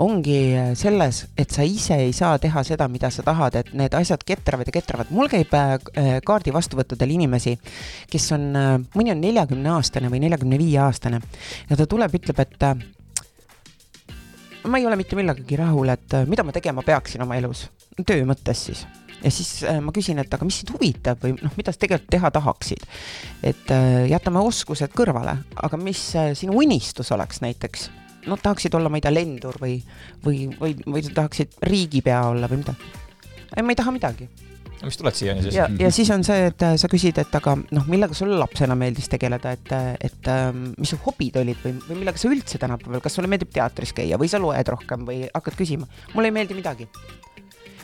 ongi 0.00 0.38
äh, 0.56 0.70
selles, 0.78 1.24
et 1.38 1.52
sa 1.52 1.64
ise 1.66 1.96
ei 2.00 2.12
saa 2.16 2.38
teha 2.40 2.62
seda, 2.66 2.88
mida 2.88 3.10
sa 3.12 3.24
tahad, 3.26 3.58
et 3.60 3.72
need 3.76 3.94
asjad 3.96 4.22
ketravad 4.26 4.68
ja 4.68 4.74
ketravad. 4.74 5.10
mul 5.14 5.28
käib 5.32 5.52
äh, 5.56 5.74
äh, 6.00 6.12
kaardi 6.26 6.54
vastuvõttudel 6.56 7.12
inimesi, 7.16 7.56
kes 8.10 8.30
on, 8.36 8.48
mõni 8.96 9.12
on 9.12 9.20
neljakümne 9.20 9.74
aastane 9.76 10.10
või 10.12 10.22
neljakümne 10.24 10.58
viie 10.60 10.80
aastane 10.82 11.20
ja 11.68 11.76
ta 11.76 11.86
tuleb, 11.90 12.16
ütleb, 12.16 12.40
et 12.40 12.64
ma 14.64 14.80
ei 14.80 14.88
ole 14.88 14.96
mitte 15.00 15.18
millegagi 15.18 15.60
rahul, 15.60 15.92
et 15.92 16.16
mida 16.30 16.44
ma 16.46 16.56
tegema 16.56 16.84
peaksin 16.86 17.24
oma 17.26 17.36
elus, 17.40 17.66
töö 18.00 18.24
mõttes 18.28 18.66
siis 18.70 18.86
ja 19.20 19.28
siis 19.28 19.66
ma 19.84 19.92
küsin, 19.92 20.16
et 20.22 20.32
aga 20.32 20.46
mis 20.48 20.62
sind 20.62 20.72
huvitab 20.72 21.20
või 21.20 21.34
noh, 21.36 21.52
mida 21.60 21.74
sa 21.74 21.82
tegelikult 21.82 22.08
teha 22.16 22.30
tahaksid. 22.32 22.86
et 23.44 23.72
jätame 24.08 24.40
oskused 24.48 24.96
kõrvale, 24.96 25.36
aga 25.60 25.80
mis 25.80 26.06
sinu 26.40 26.56
unistus 26.56 27.12
oleks 27.12 27.44
näiteks? 27.44 27.90
No 28.26 28.36
tahaksid 28.40 28.74
olla, 28.76 28.92
ma 28.92 29.00
ei 29.00 29.06
tea, 29.06 29.14
lendur 29.14 29.56
või, 29.62 29.78
või, 30.24 30.44
või, 30.60 30.76
või 30.84 31.02
sa 31.06 31.16
tahaksid 31.22 31.58
riigipea 31.62 32.22
olla 32.30 32.50
või 32.50 32.62
mida? 32.62 32.76
ei, 33.56 33.62
ma 33.64 33.72
ei 33.72 33.78
taha 33.78 33.94
midagi 33.96 34.28
mis 34.84 34.96
tuled 34.96 35.16
siiani 35.16 35.42
siis? 35.44 35.56
ja, 35.56 35.66
ja 35.78 35.90
siis 35.92 36.10
on 36.14 36.24
see, 36.24 36.46
et 36.50 36.62
sa 36.80 36.88
küsid, 36.90 37.18
et 37.20 37.34
aga 37.36 37.56
noh, 37.60 37.88
millega 37.90 38.16
sulle 38.16 38.38
lapsena 38.40 38.76
meeldis 38.78 39.10
tegeleda, 39.12 39.52
et, 39.56 39.74
et 40.08 40.30
mis 40.76 40.92
su 40.92 40.98
hobid 41.04 41.36
olid 41.42 41.60
või, 41.64 41.74
või 41.88 42.00
millega 42.02 42.20
sa 42.20 42.30
üldse 42.30 42.60
tänapäeval, 42.62 43.02
kas 43.04 43.18
sulle 43.18 43.30
meeldib 43.30 43.52
teatris 43.54 43.92
käia 43.96 44.18
või 44.20 44.30
sa 44.32 44.40
loed 44.40 44.72
rohkem 44.72 45.04
või 45.08 45.26
hakkad 45.28 45.58
küsima? 45.58 45.88
mulle 46.14 46.32
ei 46.32 46.36
meeldi 46.38 46.56
midagi. 46.56 46.88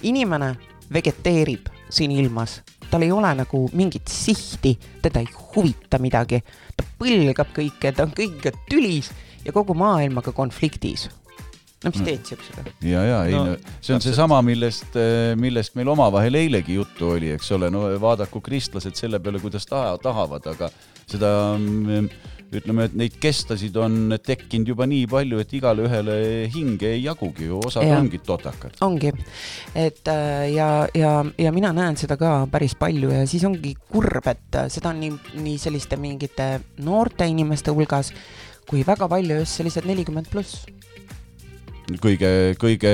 inimene 0.09 0.55
vegeteerib 0.93 1.69
siin 1.91 2.13
ilmas, 2.15 2.61
tal 2.91 3.03
ei 3.03 3.13
ole 3.13 3.33
nagu 3.43 3.63
mingit 3.77 4.09
sihti, 4.11 4.77
teda 5.03 5.21
ei 5.21 5.29
huvita 5.55 5.99
midagi, 6.03 6.41
ta 6.77 6.87
põlgab 6.99 7.53
kõike, 7.55 7.93
ta 7.93 8.07
on 8.07 8.15
kõigega 8.17 8.55
tülis 8.71 9.11
ja 9.47 9.55
kogu 9.55 9.77
maailmaga 9.79 10.35
konfliktis 10.37 11.09
no 11.85 11.93
mis 11.93 12.03
teed 12.03 12.29
siuksega? 12.29 12.67
ja, 12.83 13.03
ja 13.05 13.19
ei 13.29 13.35
no, 13.37 13.45
no 13.53 13.75
see 13.81 13.97
on 13.97 14.05
seesama, 14.05 14.41
millest, 14.47 14.97
millest 15.41 15.77
meil 15.79 15.93
omavahel 15.93 16.41
eilegi 16.41 16.79
juttu 16.79 17.13
oli, 17.17 17.33
eks 17.37 17.53
ole, 17.57 17.71
no 17.73 17.89
vaadaku 18.03 18.43
kristlased 18.45 18.99
selle 18.99 19.21
peale, 19.23 19.43
kuidas 19.43 19.69
taha, 19.69 19.97
tahavad, 20.03 20.49
aga 20.55 20.71
seda 21.07 21.31
mm, 21.59 22.09
ütleme, 22.57 22.87
et 22.87 22.95
neid 22.99 23.17
kestasid 23.21 23.77
on 23.81 24.15
tekkinud 24.23 24.71
juba 24.71 24.87
nii 24.89 25.07
palju, 25.11 25.41
et 25.43 25.53
igale 25.59 25.87
ühele 25.87 26.17
hinge 26.55 26.89
ei 26.95 27.03
jagugi 27.05 27.49
ju, 27.51 27.61
osad 27.67 27.87
ja. 27.87 27.99
ongi 27.99 28.21
totakad. 28.25 28.77
ongi, 28.87 29.13
et 29.75 30.11
äh, 30.11 30.49
ja, 30.55 30.71
ja, 30.95 31.13
ja 31.39 31.53
mina 31.55 31.73
näen 31.77 31.99
seda 31.99 32.19
ka 32.21 32.39
päris 32.51 32.77
palju 32.79 33.13
ja 33.13 33.27
siis 33.29 33.45
ongi 33.49 33.75
kurb, 33.91 34.27
et 34.31 34.61
äh, 34.63 34.71
seda 34.73 34.95
on 34.95 35.03
nii, 35.03 35.15
nii 35.43 35.61
selliste 35.61 35.99
mingite 36.01 36.51
noorte 36.87 37.29
inimeste 37.29 37.75
hulgas 37.75 38.13
kui 38.67 38.83
väga 38.87 39.09
palju 39.11 39.43
just 39.43 39.61
sellised 39.61 39.87
nelikümmend 39.89 40.31
pluss. 40.33 40.65
Kõige, 42.03 42.29
kõige, 42.59 42.93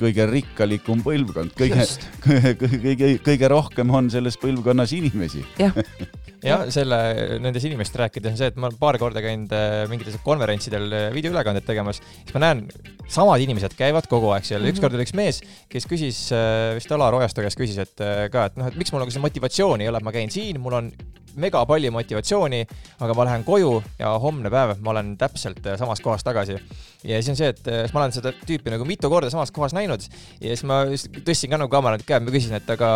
kõige 0.00 0.24
rikkalikum 0.30 1.02
põlvkond, 1.04 1.52
kõige, 1.58 1.84
kõige, 2.24 2.54
kõige, 2.80 3.10
kõige 3.26 3.50
rohkem 3.52 3.92
on 3.92 4.08
selles 4.12 4.40
põlvkonnas 4.40 4.94
inimesi. 4.96 5.44
jah. 5.60 5.76
Jah, 6.42 6.64
selle, 6.74 6.96
nendest 7.38 7.68
inimestest 7.68 8.00
rääkides 8.00 8.32
on 8.32 8.38
see, 8.40 8.48
et 8.50 8.56
ma 8.58 8.66
olen 8.66 8.78
paar 8.80 8.96
korda 8.98 9.20
käinud 9.22 9.52
äh, 9.54 9.84
mingitel 9.86 10.16
konverentsidel 10.26 10.88
äh, 10.90 11.04
videoülekandeid 11.14 11.68
tegemas, 11.68 12.00
siis 12.02 12.34
ma 12.34 12.42
näen, 12.42 12.64
samad 13.06 13.44
inimesed 13.44 13.76
käivad 13.78 14.08
kogu 14.10 14.32
aeg 14.34 14.48
seal. 14.48 14.58
Mm 14.58 14.66
-hmm., 14.66 14.74
ükskord 14.74 14.96
oli 14.98 15.06
üks 15.06 15.14
mees, 15.14 15.38
kes 15.70 15.86
küsis, 15.86 16.18
äh, 16.34 16.74
vist 16.74 16.90
Alar 16.90 17.14
Ojastu 17.14 17.46
käest 17.46 17.60
küsis, 17.60 17.78
et 17.78 17.94
ka, 18.34 18.48
et 18.50 18.58
noh, 18.58 18.72
et 18.72 18.78
miks 18.80 18.90
mul 18.90 19.04
nagu 19.04 19.14
seda 19.14 19.22
motivatsiooni 19.22 19.86
ei 19.86 19.92
ole, 19.92 20.02
et 20.02 20.08
ma 20.08 20.14
käin 20.18 20.34
siin, 20.34 20.58
mul 20.58 20.80
on 20.80 20.90
mega 21.36 21.64
palju 21.66 21.92
motivatsiooni, 21.94 22.62
aga 23.00 23.18
ma 23.18 23.28
lähen 23.28 23.44
koju 23.46 23.74
ja 23.98 24.14
homne 24.22 24.50
päev 24.52 24.76
ma 24.82 24.94
olen 24.94 25.14
täpselt 25.20 25.64
samas 25.78 26.00
kohas 26.00 26.24
tagasi. 26.24 26.58
ja 27.04 27.18
siis 27.18 27.32
on 27.32 27.36
see, 27.36 27.48
et 27.50 27.62
siis 27.64 27.94
ma 27.94 28.04
olen 28.04 28.12
seda 28.14 28.32
tüüpi 28.46 28.70
nagu 28.70 28.84
mitu 28.86 29.10
korda 29.10 29.30
samas 29.30 29.50
kohas 29.50 29.74
näinud 29.74 30.04
ja 30.40 30.52
siis 30.52 30.64
ma 30.68 30.82
tõstsin 31.26 31.50
ka 31.50 31.58
nagu 31.60 31.70
kaamerat 31.72 32.04
käe, 32.06 32.20
ma 32.22 32.32
küsisin, 32.34 32.56
et 32.58 32.70
aga 32.70 32.90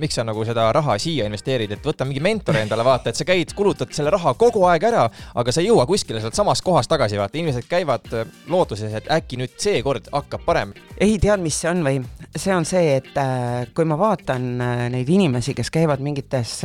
miks 0.00 0.16
sa 0.18 0.24
nagu 0.26 0.44
seda 0.46 0.68
raha 0.74 0.96
siia 1.00 1.26
investeerid, 1.28 1.74
et 1.74 1.86
võta 1.86 2.06
mingi 2.08 2.22
mentori 2.24 2.62
endale 2.62 2.84
vaata, 2.86 3.10
et 3.10 3.18
sa 3.18 3.26
käid, 3.28 3.54
kulutad 3.56 3.92
selle 3.96 4.12
raha 4.14 4.34
kogu 4.38 4.64
aeg 4.68 4.86
ära, 4.90 5.06
aga 5.40 5.54
sa 5.54 5.62
ei 5.62 5.70
jõua 5.70 5.86
kuskile 5.88 6.22
sealt 6.22 6.38
samast 6.38 6.64
kohast 6.66 6.90
tagasi, 6.90 7.18
vaata, 7.20 7.38
inimesed 7.38 7.68
käivad 7.70 8.08
äh, 8.14 8.28
lootuses, 8.50 8.94
et 8.96 9.10
äkki 9.12 9.40
nüüd 9.40 9.56
seekord 9.60 10.10
hakkab 10.12 10.44
parem. 10.46 10.74
ei, 10.98 11.18
tead, 11.22 11.42
mis 11.42 11.58
see 11.60 11.70
on 11.72 11.84
või? 11.86 12.02
see 12.36 12.54
on 12.54 12.66
see, 12.68 12.96
et 13.00 13.16
äh, 13.18 13.66
kui 13.74 13.88
ma 13.88 13.98
vaatan 14.00 14.50
äh, 14.60 14.84
neid 14.94 15.10
inimesi, 15.10 15.54
kes 15.58 15.72
käivad 15.74 16.02
mingites 16.04 16.60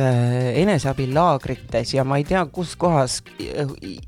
eneseabilaagrites 1.06 1.94
ja 1.94 2.04
ma 2.04 2.18
ei 2.18 2.24
tea, 2.24 2.44
kus 2.46 2.76
kohas 2.76 3.22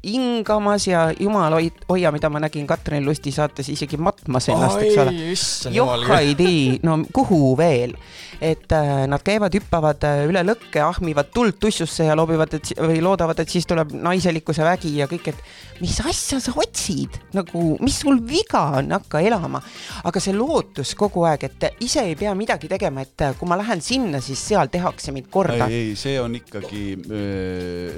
hingamas 0.05 0.87
ja 0.87 1.09
jumal 1.19 1.55
hoia, 1.89 2.13
mida 2.13 2.31
ma 2.31 2.41
nägin 2.41 2.67
Katrin 2.67 3.05
Lusti 3.05 3.33
saates 3.33 3.69
isegi 3.69 3.97
matmas 3.97 4.49
ennast, 4.49 4.83
eks 4.83 4.99
ole. 4.99 5.75
johhaidi, 5.75 6.81
no 6.83 6.99
kuhu 7.13 7.57
veel 7.57 7.95
et 8.41 8.73
äh, 8.73 9.07
nad 9.11 9.23
käivad, 9.27 9.55
hüppavad 9.55 10.05
äh, 10.07 10.25
üle 10.29 10.43
lõkke, 10.47 10.79
ahmivad 10.85 11.31
tuld 11.35 11.55
tussusse 11.61 12.05
ja 12.07 12.15
loobivad, 12.19 12.55
et 12.55 12.71
või 12.79 13.01
loodavad, 13.03 13.39
et 13.43 13.51
siis 13.51 13.67
tuleb 13.67 13.93
naiselikkuse 13.99 14.63
vägi 14.67 14.93
ja 15.01 15.07
kõik, 15.11 15.29
et 15.33 15.39
mis 15.83 15.99
asja 16.07 16.39
sa 16.43 16.53
otsid, 16.59 17.19
nagu 17.35 17.77
mis 17.83 17.99
sul 18.05 18.17
viga 18.29 18.63
on, 18.79 18.93
hakka 18.95 19.21
elama. 19.27 19.61
aga 20.05 20.21
see 20.23 20.35
lootus 20.37 20.95
kogu 20.99 21.25
aeg, 21.27 21.45
et 21.49 21.61
ise 21.85 22.01
ei 22.07 22.17
pea 22.19 22.35
midagi 22.39 22.69
tegema, 22.71 23.03
et 23.03 23.21
äh, 23.27 23.35
kui 23.39 23.49
ma 23.51 23.57
lähen 23.59 23.81
sinna, 23.83 24.19
siis 24.23 24.41
seal 24.53 24.69
tehakse 24.71 25.13
mind 25.15 25.29
korda. 25.31 25.67
ei, 25.67 25.75
ei, 25.91 25.97
see 25.99 26.17
on 26.23 26.35
ikkagi 26.39 26.85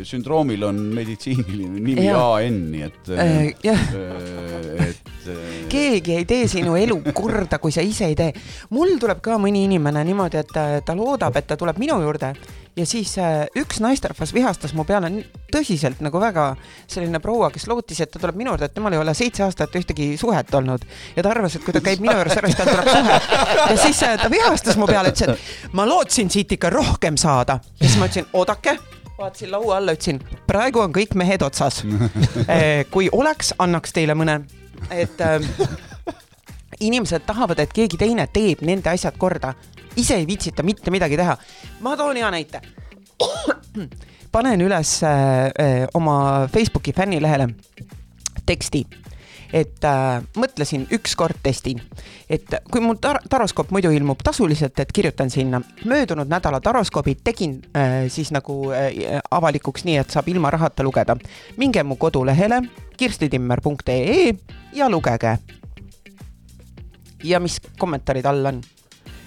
sündroomil 0.08 0.62
on 0.70 0.76
meditsiiniline 0.96 1.78
nimi. 1.84 2.08
AN, 2.10 2.70
nii 2.72 2.82
et 2.88 3.02
äh,. 3.16 3.28
Jah 5.26 5.36
äh, 5.36 5.68
keegi 5.70 6.16
ei 6.18 6.24
tee 6.28 6.48
sinu 6.50 6.76
elu 6.78 7.00
korda, 7.20 7.58
kui 7.62 7.72
sa 7.74 7.84
ise 7.84 8.08
ei 8.10 8.16
tee. 8.18 8.32
mul 8.70 8.96
tuleb 9.00 9.20
ka 9.24 9.38
mõni 9.40 9.64
inimene 9.68 10.04
niimoodi, 10.06 10.40
et 10.40 10.56
äh, 10.56 10.80
ta 10.84 10.96
loodab, 10.96 11.36
et 11.36 11.46
ta 11.46 11.58
tuleb 11.60 11.78
minu 11.80 12.00
juurde 12.02 12.32
ja 12.76 12.86
siis 12.86 13.16
äh, 13.18 13.46
üks 13.58 13.80
naisterahvas 13.82 14.32
vihastas 14.34 14.74
mu 14.78 14.84
peale 14.88 15.10
tõsiselt 15.52 16.02
nagu 16.04 16.20
väga 16.22 16.52
selline 16.90 17.20
proua, 17.22 17.50
kes 17.50 17.66
lootis, 17.70 18.00
et 18.00 18.12
ta 18.12 18.22
tuleb 18.22 18.38
minu 18.40 18.54
juurde, 18.54 18.70
et 18.70 18.76
temal 18.76 18.94
ei 18.94 19.02
ole 19.02 19.14
seitse 19.16 19.44
aastat 19.46 19.74
ühtegi 19.80 20.12
suhet 20.20 20.54
olnud 20.54 20.86
ja 21.16 21.24
ta 21.24 21.34
arvas, 21.34 21.56
et 21.56 21.66
kui 21.66 21.74
ta 21.76 21.82
käib 21.84 22.04
minu 22.04 22.14
juures 22.18 22.38
ära, 22.38 22.52
siis 22.52 22.60
tal 22.60 22.70
tuleb 22.70 22.92
suhe. 22.94 23.18
ja 23.58 23.76
siis 23.84 24.04
ta 24.22 24.30
vihastas 24.32 24.80
mu 24.80 24.88
peale, 24.90 25.12
ütles, 25.14 25.34
et 25.34 25.74
ma 25.76 25.88
lootsin 25.88 26.30
siit 26.30 26.56
ikka 26.56 26.72
rohkem 26.74 27.18
saada 27.20 27.60
ja 27.80 27.86
siis 27.86 27.98
ma 28.00 28.10
ütlesin, 28.10 28.30
oodake 28.32 28.78
vaatasin 29.20 29.50
laua 29.52 29.76
alla, 29.76 29.92
ütlesin, 29.92 30.22
praegu 30.48 30.80
on 30.80 30.94
kõik 30.96 31.12
mehed 31.18 31.42
otsas. 31.44 31.82
kui 32.94 33.10
oleks, 33.12 33.52
annaks 33.60 33.92
teile 33.92 34.16
mõne 34.16 34.38
et 34.90 35.20
äh, 35.20 35.40
inimesed 36.80 37.26
tahavad, 37.26 37.58
et 37.58 37.72
keegi 37.72 37.98
teine 38.00 38.26
teeb 38.32 38.62
nende 38.66 38.90
asjad 38.90 39.16
korda, 39.18 39.54
ise 39.96 40.16
ei 40.16 40.26
viitsita 40.26 40.62
mitte 40.62 40.90
midagi 40.90 41.18
teha. 41.20 41.36
ma 41.80 41.96
toon 41.96 42.16
hea 42.16 42.30
näite. 42.30 42.60
panen 44.32 44.60
üles 44.60 45.00
äh, 45.04 45.86
oma 45.94 46.48
Facebooki 46.52 46.92
fännilehele 46.92 47.48
teksti 48.46 48.84
et 49.52 49.84
äh, 49.84 50.22
mõtlesin, 50.36 50.86
ükskord 50.94 51.40
testin, 51.42 51.80
et 52.30 52.54
kui 52.70 52.82
mul 52.82 52.98
tar 53.02 53.20
taroskoop 53.30 53.72
muidu 53.74 53.90
ilmub 53.94 54.22
tasuliselt, 54.24 54.78
et 54.80 54.92
kirjutan 54.92 55.30
sinna. 55.30 55.60
möödunud 55.84 56.28
nädala 56.28 56.60
taroskoobid 56.60 57.20
tegin 57.24 57.60
äh, 57.76 58.08
siis 58.08 58.30
nagu 58.30 58.70
äh, 58.70 59.20
avalikuks 59.30 59.84
nii, 59.84 59.96
et 59.96 60.10
saab 60.10 60.28
ilma 60.28 60.50
rahata 60.50 60.82
lugeda. 60.82 61.16
minge 61.56 61.82
mu 61.82 61.96
kodulehele 61.96 62.62
kirstitimmer.ee 62.96 64.34
ja 64.72 64.90
lugege. 64.90 65.38
ja 67.24 67.40
mis 67.40 67.60
kommentaarid 67.78 68.24
all 68.24 68.46
on? 68.46 68.60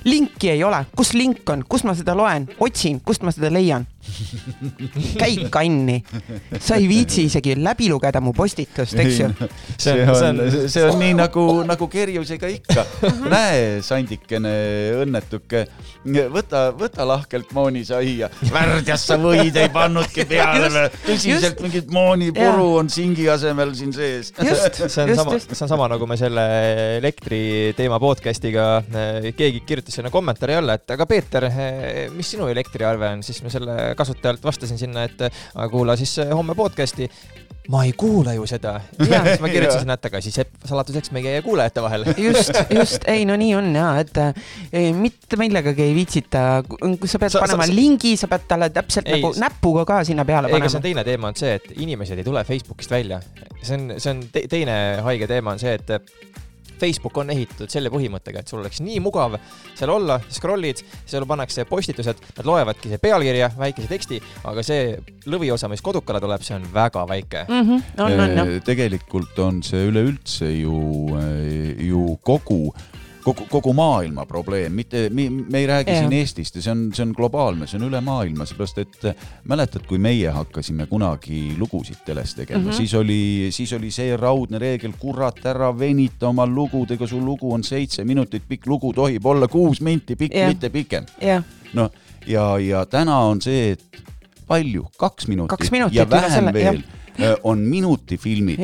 linki 0.04 0.50
ei 0.50 0.64
ole, 0.64 0.86
kus 0.96 1.14
link 1.14 1.50
on, 1.50 1.64
kus 1.70 1.84
ma 1.84 1.96
seda 1.96 2.16
loen, 2.16 2.48
otsin, 2.60 3.02
kust 3.02 3.24
ma 3.24 3.32
seda 3.32 3.54
leian 3.54 3.88
käi 5.22 5.48
kanni, 5.52 5.98
sa 6.60 6.78
ei 6.80 6.88
viitsi 6.90 7.28
isegi 7.30 7.56
läbi 7.60 7.90
lugeda 7.92 8.22
mu 8.24 8.34
postitust, 8.36 8.98
eks 9.00 9.20
ju. 9.20 9.30
see 9.78 10.04
on, 10.04 10.16
see 10.16 10.30
on, 10.30 10.70
see 10.72 10.84
on 10.86 11.00
nii 11.00 11.16
nagu, 11.18 11.46
nagu 11.68 11.88
kerjusega 11.92 12.52
ikka. 12.54 12.86
näe, 13.32 13.82
sandikene 13.86 14.54
õnnetuke, 15.04 15.66
võta, 16.34 16.66
võta 16.78 17.08
lahkelt 17.08 17.54
moonisaia. 17.56 18.30
värdjas 18.52 19.08
sa 19.08 19.18
võid 19.22 19.58
ei 19.60 19.72
pannudki 19.74 20.28
peale 20.32 20.88
tõsiselt 21.04 21.62
mingit 21.64 21.92
moonipuru 21.94 22.68
on 22.82 22.92
singi 22.92 23.28
asemel 23.32 23.74
siin 23.78 23.94
sees. 23.96 24.34
see 24.36 25.06
on 25.06 25.16
sama, 25.16 25.40
see 25.40 25.64
on 25.66 25.72
sama 25.76 25.90
nagu 25.92 26.08
me 26.10 26.18
selle 26.20 26.46
elektri 27.00 27.74
teema 27.78 28.00
podcast'iga, 28.04 28.68
eh, 28.84 29.32
keegi 29.38 29.64
kirjutas 29.68 29.98
sinna 30.00 30.12
kommentaari 30.14 30.60
alla, 30.60 30.78
et 30.80 30.96
aga 30.96 31.08
Peeter, 31.10 31.48
eh, 31.50 32.10
mis 32.14 32.34
sinu 32.36 32.50
elektriarve 32.52 33.14
on, 33.18 33.24
siis 33.26 33.42
me 33.46 33.52
selle 33.54 33.93
kasutajalt 33.96 34.44
vastasin 34.44 34.78
sinna, 34.78 35.08
et 35.08 35.28
kuula 35.72 35.96
siis 36.00 36.18
eh, 36.24 36.34
homme 36.34 36.56
podcast'i 36.56 37.10
ma 37.72 37.84
ei 37.88 37.94
kuula 37.98 38.34
ju 38.34 38.46
seda. 38.48 38.74
ja 39.10 39.22
siis 39.28 39.42
ma 39.44 39.50
kirjutasin, 39.52 39.92
et 39.94 40.08
aga 40.10 40.22
siis 40.24 40.40
salatuseks 40.66 41.14
meie 41.16 41.42
kuulajate 41.46 41.84
vahel. 41.84 42.06
just, 42.28 42.52
just, 42.74 43.08
ei 43.08 43.26
no 43.26 43.38
nii 43.40 43.54
on 43.56 43.70
ja, 43.76 43.88
et 44.04 44.20
ei, 44.74 44.92
mitte 44.98 45.40
millegagi 45.40 45.86
ei 45.86 45.96
viitsita, 45.96 46.64
kui 46.68 47.10
sa 47.10 47.22
pead 47.22 47.36
sa, 47.36 47.44
panema 47.46 47.68
sa, 47.70 47.76
lingi, 47.76 48.16
sa 48.20 48.30
pead 48.32 48.48
talle 48.50 48.70
täpselt 48.76 49.08
ei, 49.08 49.20
nagu 49.20 49.34
näpuga 49.40 49.86
ka 49.88 50.02
sinna 50.08 50.28
peale 50.28 50.52
panema. 50.52 50.72
see 50.72 50.82
on 50.82 50.88
teine 50.90 51.08
teema, 51.08 51.32
on 51.32 51.40
see, 51.40 51.56
et 51.60 51.72
inimesed 51.78 52.20
ei 52.20 52.28
tule 52.28 52.44
Facebookist 52.48 52.92
välja. 52.92 53.22
see 53.62 53.80
on, 53.80 53.94
see 53.98 54.16
on 54.16 54.24
te, 54.34 54.48
teine 54.52 54.78
haige 55.08 55.30
teema 55.32 55.56
on 55.56 55.64
see, 55.64 55.78
et 55.80 56.43
Facebook 56.80 57.18
on 57.22 57.32
ehitatud 57.34 57.72
selle 57.72 57.92
põhimõttega, 57.94 58.44
et 58.44 58.52
sul 58.52 58.62
oleks 58.62 58.82
nii 58.84 59.00
mugav 59.04 59.38
seal 59.74 59.92
olla, 59.94 60.20
scroll'id, 60.34 60.84
seal 61.06 61.28
pannakse 61.30 61.66
postitused, 61.70 62.22
nad 62.38 62.50
loevadki 62.50 62.92
see 62.92 63.02
pealkirja, 63.02 63.52
väikese 63.58 63.90
teksti, 63.92 64.20
aga 64.50 64.66
see 64.66 64.96
lõviosa, 65.30 65.70
mis 65.72 65.84
kodukale 65.86 66.22
tuleb, 66.24 66.44
see 66.46 66.58
on 66.58 66.68
väga 66.74 67.06
väike. 67.10 67.46
mm. 67.48 67.70
-hmm. 67.70 68.02
on, 68.06 68.20
on. 68.20 68.56
Eh, 68.56 68.62
tegelikult 68.66 69.40
on 69.40 69.64
see 69.64 69.88
üleüldse 69.90 70.50
ju, 70.52 70.80
ju 71.80 72.18
kogu, 72.22 72.74
kogu, 73.24 73.46
kogu 73.50 73.74
maailma 73.74 74.26
probleem, 74.26 74.74
mitte, 74.74 75.08
me 75.10 75.60
ei 75.60 75.68
räägi 75.68 75.92
Jah. 75.92 76.00
siin 76.00 76.14
Eestist 76.14 76.56
ja 76.56 76.62
see 76.62 76.72
on, 76.72 76.84
see 76.96 77.06
on 77.06 77.14
globaalne, 77.18 77.68
see 77.70 77.80
on 77.80 77.88
üle 77.88 78.02
maailma, 78.04 78.46
seepärast 78.50 78.82
et 78.84 79.08
äh, 79.10 79.26
mäletad, 79.50 79.86
kui 79.90 80.00
meie 80.02 80.32
hakkasime 80.34 80.88
kunagi 80.92 81.56
lugusid 81.60 82.04
teles 82.06 82.36
tegema 82.36 82.62
mm. 82.62 82.70
-hmm. 82.70 82.78
siis 82.78 82.94
oli, 82.94 83.48
siis 83.52 83.74
oli 83.74 83.92
see 83.92 84.18
raudne 84.18 84.60
reegel, 84.60 84.96
kurat, 85.00 85.40
ära 85.46 85.72
venita 85.80 86.28
oma 86.28 86.46
lugudega, 86.48 87.08
su 87.08 87.20
lugu 87.20 87.54
on 87.54 87.64
seitse 87.64 88.04
minutit 88.04 88.44
pikk, 88.48 88.68
lugu 88.68 88.94
tohib 88.94 89.26
olla 89.26 89.48
kuus 89.48 89.82
minti 89.82 90.16
pikk 90.16 90.36
mitte 90.48 90.70
pikem. 90.70 91.06
noh, 91.74 91.92
ja, 92.28 92.58
ja 92.60 92.86
täna 92.86 93.18
on 93.20 93.42
see, 93.42 93.72
et 93.72 94.04
palju, 94.48 94.88
kaks 94.98 95.28
minutit, 95.28 95.96
ja 95.96 96.10
vähem 96.10 96.32
selle, 96.32 96.54
veel 96.54 96.76
äh, 96.78 97.03
on 97.44 97.60
minutifilmid. 97.68 98.62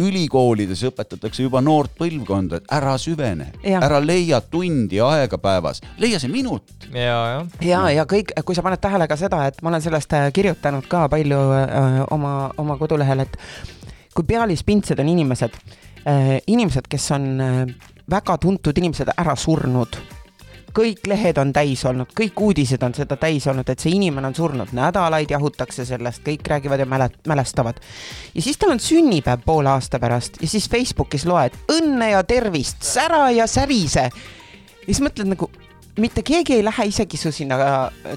Ülikoolides 0.00 0.82
õpetatakse 0.88 1.44
juba 1.46 1.62
noort 1.64 1.94
põlvkonda, 1.98 2.60
et 2.60 2.72
ära 2.74 2.96
süvene, 3.00 3.50
ära 3.62 4.00
leia 4.02 4.40
tundi 4.40 5.00
aega 5.02 5.38
päevas, 5.42 5.82
leia 6.02 6.20
see 6.22 6.32
minut. 6.32 6.88
ja, 6.94 7.44
ja, 7.60 7.84
ja 7.90 8.06
kõik, 8.08 8.34
kui 8.44 8.58
sa 8.58 8.64
paned 8.64 8.82
tähele 8.82 9.08
ka 9.10 9.18
seda, 9.20 9.44
et 9.50 9.62
ma 9.62 9.72
olen 9.72 9.84
sellest 9.84 10.16
äh, 10.18 10.28
kirjutanud 10.34 10.88
ka 10.90 11.06
palju 11.12 11.38
öö, 11.38 12.04
oma, 12.14 12.34
oma 12.58 12.76
kodulehel, 12.80 13.24
et 13.24 13.38
kui 14.14 14.26
pealispindsed 14.28 15.00
on 15.00 15.08
inimesed, 15.08 15.56
inimesed, 16.46 16.88
kes 16.90 17.10
on 17.16 17.28
öö, 17.40 17.66
väga 18.10 18.36
tuntud 18.38 18.78
inimesed 18.78 19.12
ära 19.16 19.36
surnud, 19.36 19.96
kõik 20.76 21.06
lehed 21.10 21.38
on 21.38 21.52
täis 21.52 21.84
olnud, 21.88 22.12
kõik 22.18 22.40
uudised 22.40 22.82
on 22.82 22.94
seda 22.96 23.16
täis 23.20 23.46
olnud, 23.50 23.68
et 23.68 23.82
see 23.82 23.94
inimene 23.96 24.30
on 24.30 24.36
surnud, 24.36 24.74
nädalaid 24.76 25.30
jahutakse 25.32 25.86
sellest, 25.88 26.24
kõik 26.26 26.48
räägivad 26.54 26.84
ja 26.84 26.88
mäle-, 26.88 27.10
mälestavad. 27.28 27.80
ja 28.34 28.42
siis 28.42 28.58
tal 28.58 28.74
on 28.74 28.80
sünnipäev 28.80 29.44
poole 29.44 29.70
aasta 29.70 30.00
pärast 30.02 30.40
ja 30.42 30.48
siis 30.48 30.70
Facebookis 30.70 31.26
loed 31.26 31.56
õnne 31.72 32.12
ja 32.12 32.22
tervist, 32.24 32.82
sära 32.82 33.30
ja 33.30 33.46
särise. 33.46 34.08
ja 34.10 34.86
siis 34.86 35.02
mõtled 35.04 35.28
nagu, 35.34 35.50
mitte 36.00 36.22
keegi 36.24 36.56
ei 36.56 36.64
lähe 36.64 36.86
isegi 36.88 37.18
su 37.20 37.32
sinna 37.34 37.56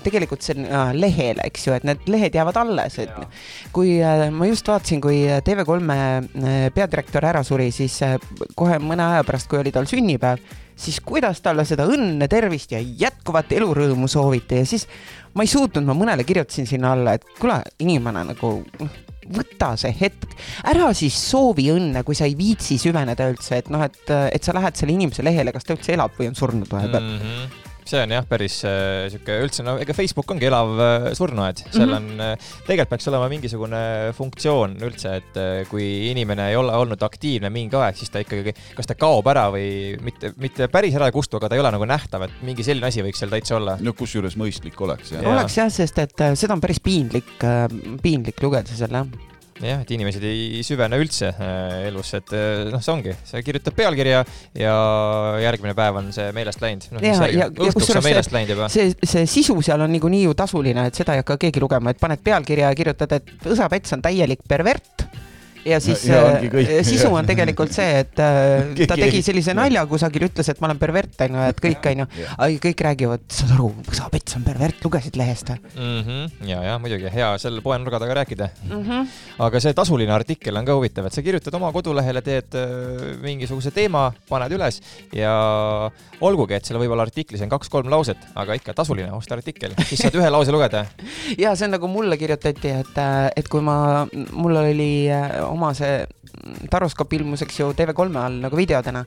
tegelikult 0.03 0.45
sinna 0.45 0.87
lehele, 0.95 1.43
eks 1.49 1.67
ju, 1.67 1.73
et 1.75 1.87
need 1.87 2.07
lehed 2.11 2.35
jäävad 2.37 2.59
alles, 2.61 2.99
et 3.03 3.71
kui 3.75 3.97
äh, 3.99 4.27
ma 4.31 4.47
just 4.47 4.67
vaatasin, 4.67 5.01
kui 5.03 5.23
TV3-e 5.45 5.97
äh, 5.99 6.67
peadirektor 6.75 7.27
ära 7.27 7.43
suri, 7.43 7.71
siis 7.75 7.97
äh, 8.05 8.15
kohe 8.55 8.79
mõne 8.79 9.09
aja 9.15 9.25
pärast, 9.27 9.49
kui 9.51 9.59
oli 9.59 9.75
tal 9.75 9.89
sünnipäev, 9.91 10.39
siis 10.75 10.99
kuidas 11.05 11.41
talle 11.41 11.65
seda 11.67 11.87
õnne, 11.87 12.27
tervist 12.31 12.73
ja 12.75 12.81
jätkuvat 12.81 13.51
elurõõmu 13.55 14.09
sooviti 14.11 14.61
ja 14.61 14.67
siis 14.67 14.87
ma 15.33 15.45
ei 15.45 15.51
suutnud, 15.51 15.85
ma 15.87 15.95
mõnele 15.97 16.25
kirjutasin 16.27 16.67
sinna 16.69 16.93
alla, 16.95 17.15
et 17.15 17.27
kuule, 17.39 17.61
inimene 17.83 18.25
nagu 18.31 18.51
noh, 18.79 18.97
võta 19.35 19.71
see 19.79 19.93
hetk, 19.99 20.35
ära 20.69 20.91
siis 20.93 21.17
soovi 21.17 21.69
õnne, 21.73 22.03
kui 22.05 22.17
sa 22.17 22.27
ei 22.29 22.35
viitsi 22.37 22.77
süveneda 22.81 23.29
üldse, 23.31 23.61
et 23.61 23.71
noh, 23.73 23.83
et, 23.87 24.01
et 24.31 24.43
sa 24.43 24.53
lähed 24.55 24.77
selle 24.77 24.93
inimese 24.93 25.25
lehele, 25.25 25.55
kas 25.55 25.65
ta 25.65 25.77
üldse 25.77 25.95
elab 25.95 26.17
või 26.19 26.29
on 26.31 26.37
surnud 26.37 26.69
vahepeal 26.71 27.07
mm. 27.07 27.21
-hmm 27.21 27.64
see 27.85 28.01
on 28.01 28.13
jah, 28.15 28.25
päris 28.29 28.57
äh, 28.65 29.05
sihuke 29.13 29.35
üldse, 29.45 29.63
no 29.65 29.75
ega 29.81 29.93
Facebook 29.93 30.31
ongi 30.33 30.47
elav 30.49 30.71
äh, 30.81 31.07
surnuaed, 31.17 31.61
seal 31.69 31.91
Mhm. 31.91 31.95
on 31.95 32.23
äh,, 32.25 32.47
tegelikult 32.65 32.89
peaks 32.95 33.07
olema 33.11 33.27
mingisugune 33.29 33.81
funktsioon 34.17 34.75
üldse, 34.87 35.15
et 35.21 35.39
kui 35.69 35.85
inimene 36.11 36.49
ei 36.51 36.57
ole 36.59 36.73
olnud 36.73 37.01
aktiivne 37.05 37.49
mingi 37.53 37.77
aeg, 37.79 37.95
siis 37.99 38.09
ta 38.13 38.21
ikkagi, 38.23 38.53
kas 38.77 38.89
ta 38.89 38.95
kaob 38.97 39.27
ära 39.31 39.47
või 39.53 39.95
mitte, 40.01 40.33
mitte 40.41 40.67
päris 40.73 40.95
ära 40.97 41.09
ei 41.11 41.15
kustu, 41.15 41.37
aga 41.37 41.49
ta 41.51 41.55
ei 41.59 41.61
ole 41.63 41.71
nagu 41.75 41.85
nähtav, 41.89 42.25
et 42.27 42.41
mingi 42.45 42.65
selline 42.65 42.89
asi 42.89 43.03
võiks 43.05 43.21
seal 43.21 43.29
täitsa 43.33 43.57
olla. 43.59 43.77
no 43.81 43.93
kusjuures 43.93 44.37
mõistlik 44.39 44.79
oleks 44.81 45.13
jah 45.15 45.25
oleks 45.35 45.57
jah, 45.57 45.69
sest 45.73 45.99
et 46.01 46.25
seda 46.35 46.53
on 46.57 46.61
päris 46.63 46.79
piinlik, 46.83 47.35
piinlik 48.01 48.41
lugeda 48.43 48.73
seal 48.75 48.93
jah. 49.01 49.05
jah, 49.61 49.81
et 49.85 49.91
inimesed 49.95 50.23
ei 50.27 50.61
süvene 50.67 50.97
üldse 50.99 51.29
äh, 51.31 51.87
elusse, 51.87 52.19
et 52.23 52.33
äh, 52.35 52.65
noh, 52.73 52.81
see 52.83 52.91
ongi, 52.91 53.13
sa 53.27 53.41
kirjutad 53.45 53.75
pealkirja 53.77 54.23
ja 54.59 54.73
järgmine 55.45 55.75
päev 55.77 55.99
on 56.01 56.09
see 56.15 56.27
meelest 56.35 56.61
läinud. 56.63 56.87
noh, 56.91 57.03
Ja- 57.05 57.13
ja-, 57.31 57.45
ja 57.47 57.71
kusjuures 57.79 58.03
juba. 58.55 58.69
see, 58.69 58.91
see 59.03 59.25
sisu 59.37 59.55
seal 59.65 59.81
on 59.85 59.91
niikuinii 59.95 60.23
ju 60.25 60.33
tasuline, 60.37 60.87
et 60.91 60.95
seda 60.99 61.15
ei 61.15 61.23
hakka 61.23 61.37
keegi 61.47 61.63
lugema, 61.63 61.93
et 61.95 61.99
paned 62.01 62.19
pealkirja 62.25 62.69
ja 62.73 62.75
kirjutad, 62.75 63.11
et 63.19 63.31
Õsa 63.45 63.69
Pets 63.71 63.93
on 63.95 64.01
täielik 64.05 64.43
pervert. 64.47 65.07
Ja 65.65 65.79
siis 65.79 66.05
Ja- 66.05 66.15
ja 66.41 66.49
äh, 66.61 66.83
sisu 66.85 67.09
on 67.13 67.25
tegelikult 67.25 67.73
see, 67.73 67.99
et 68.03 68.19
äh, 68.21 68.87
ta 68.89 68.97
tegi 68.99 69.21
sellise 69.25 69.55
nalja 69.57 69.85
kusagil, 69.89 70.27
ütles, 70.29 70.49
et 70.51 70.61
ma 70.61 70.69
olen 70.69 70.79
pervert, 70.81 71.15
onju, 71.25 71.45
et 71.49 71.61
kõik, 71.63 71.87
onju, 71.91 72.07
kõik 72.63 72.83
räägivad, 72.87 73.25
saad 73.33 73.55
aru, 73.57 73.71
Õsa 73.91 74.09
Pets 74.13 74.37
on 74.37 74.45
pervert, 74.45 74.83
lugesid 74.85 75.17
lehest 75.19 75.49
või 75.49 75.59
mm. 75.73 76.01
-hmm. 76.05 76.47
ja, 76.49 76.61
ja 76.69 76.75
muidugi 76.81 77.11
hea 77.11 77.31
seal 77.41 77.61
poenurga 77.65 77.99
taga 77.99 78.19
rääkida. 78.21 78.49
mm? 78.63 78.83
-hmm. 78.83 79.07
aga 79.47 79.59
see 79.59 79.73
tasuline 79.73 80.13
artikkel 80.13 80.55
on 80.55 80.65
ka 80.65 80.75
huvitav, 80.77 81.05
et 81.05 81.13
sa 81.13 81.21
kirjutad 81.21 81.53
oma 81.53 81.71
kodulehele, 81.71 82.21
teed 82.21 82.55
äh, 82.55 83.17
mingisuguse 83.21 83.71
teema, 83.71 84.11
paned 84.29 84.51
üles 84.51 84.81
ja 85.13 85.33
olgugi, 86.21 86.55
et 86.55 86.65
seal 86.65 86.79
võib-olla 86.79 87.05
artiklis 87.07 87.41
on 87.41 87.49
kaks-kolm 87.49 87.89
lauset, 87.89 88.21
aga 88.35 88.55
ikka 88.57 88.73
tasuline 88.73 89.11
osta 89.11 89.35
artikkel, 89.35 89.73
siis 89.85 90.05
saad 90.05 90.15
ühe 90.15 90.29
lause 90.29 90.53
lugeda. 90.53 90.85
ja 91.43 91.55
see 91.55 91.67
on 91.67 91.75
nagu 91.77 91.89
mulle 91.91 92.17
kirjutati, 92.17 92.73
et, 92.81 93.01
et 93.35 93.49
kui 93.51 93.63
ma, 93.65 94.05
mul 94.31 94.61
oli 94.61 94.91
oma 95.55 95.71
see 95.77 96.03
taroskoop 96.71 97.13
ilmus, 97.17 97.43
eks 97.45 97.59
ju, 97.59 97.69
TV3 97.77 98.19
all 98.19 98.39
nagu 98.43 98.57
videodena 98.59 99.03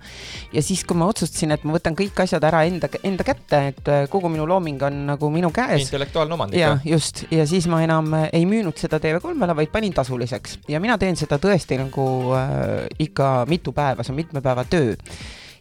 ja 0.53 0.63
siis, 0.65 0.85
kui 0.89 0.99
ma 0.99 1.09
otsustasin, 1.11 1.53
et 1.55 1.65
ma 1.69 1.77
võtan 1.77 1.97
kõik 1.99 2.23
asjad 2.25 2.45
ära 2.49 2.65
enda, 2.69 2.91
enda 3.05 3.27
kätte, 3.27 3.63
et 3.73 3.91
äh, 3.93 4.05
kogu 4.11 4.31
minu 4.33 4.47
looming 4.49 4.83
on 4.89 5.01
nagu 5.13 5.31
minu 5.33 5.53
käes. 5.55 5.87
intellektuaalne 5.87 6.39
omand 6.39 6.57
ja 6.57 6.75
ikka. 6.77 6.93
just, 6.95 7.25
ja 7.35 7.47
siis 7.49 7.69
ma 7.71 7.83
enam 7.85 8.13
äh, 8.17 8.29
ei 8.33 8.47
müünud 8.49 8.79
seda 8.81 9.01
TV3-le, 9.03 9.57
vaid 9.59 9.75
panin 9.75 9.97
tasuliseks 9.97 10.61
ja 10.73 10.81
mina 10.81 10.99
teen 10.99 11.19
seda 11.21 11.41
tõesti 11.43 11.81
nagu 11.81 12.09
äh, 12.39 12.89
ikka 13.09 13.45
mitu 13.51 13.77
päeva, 13.77 14.07
see 14.07 14.15
on 14.15 14.23
mitme 14.23 14.45
päeva 14.45 14.65
töö 14.69 14.97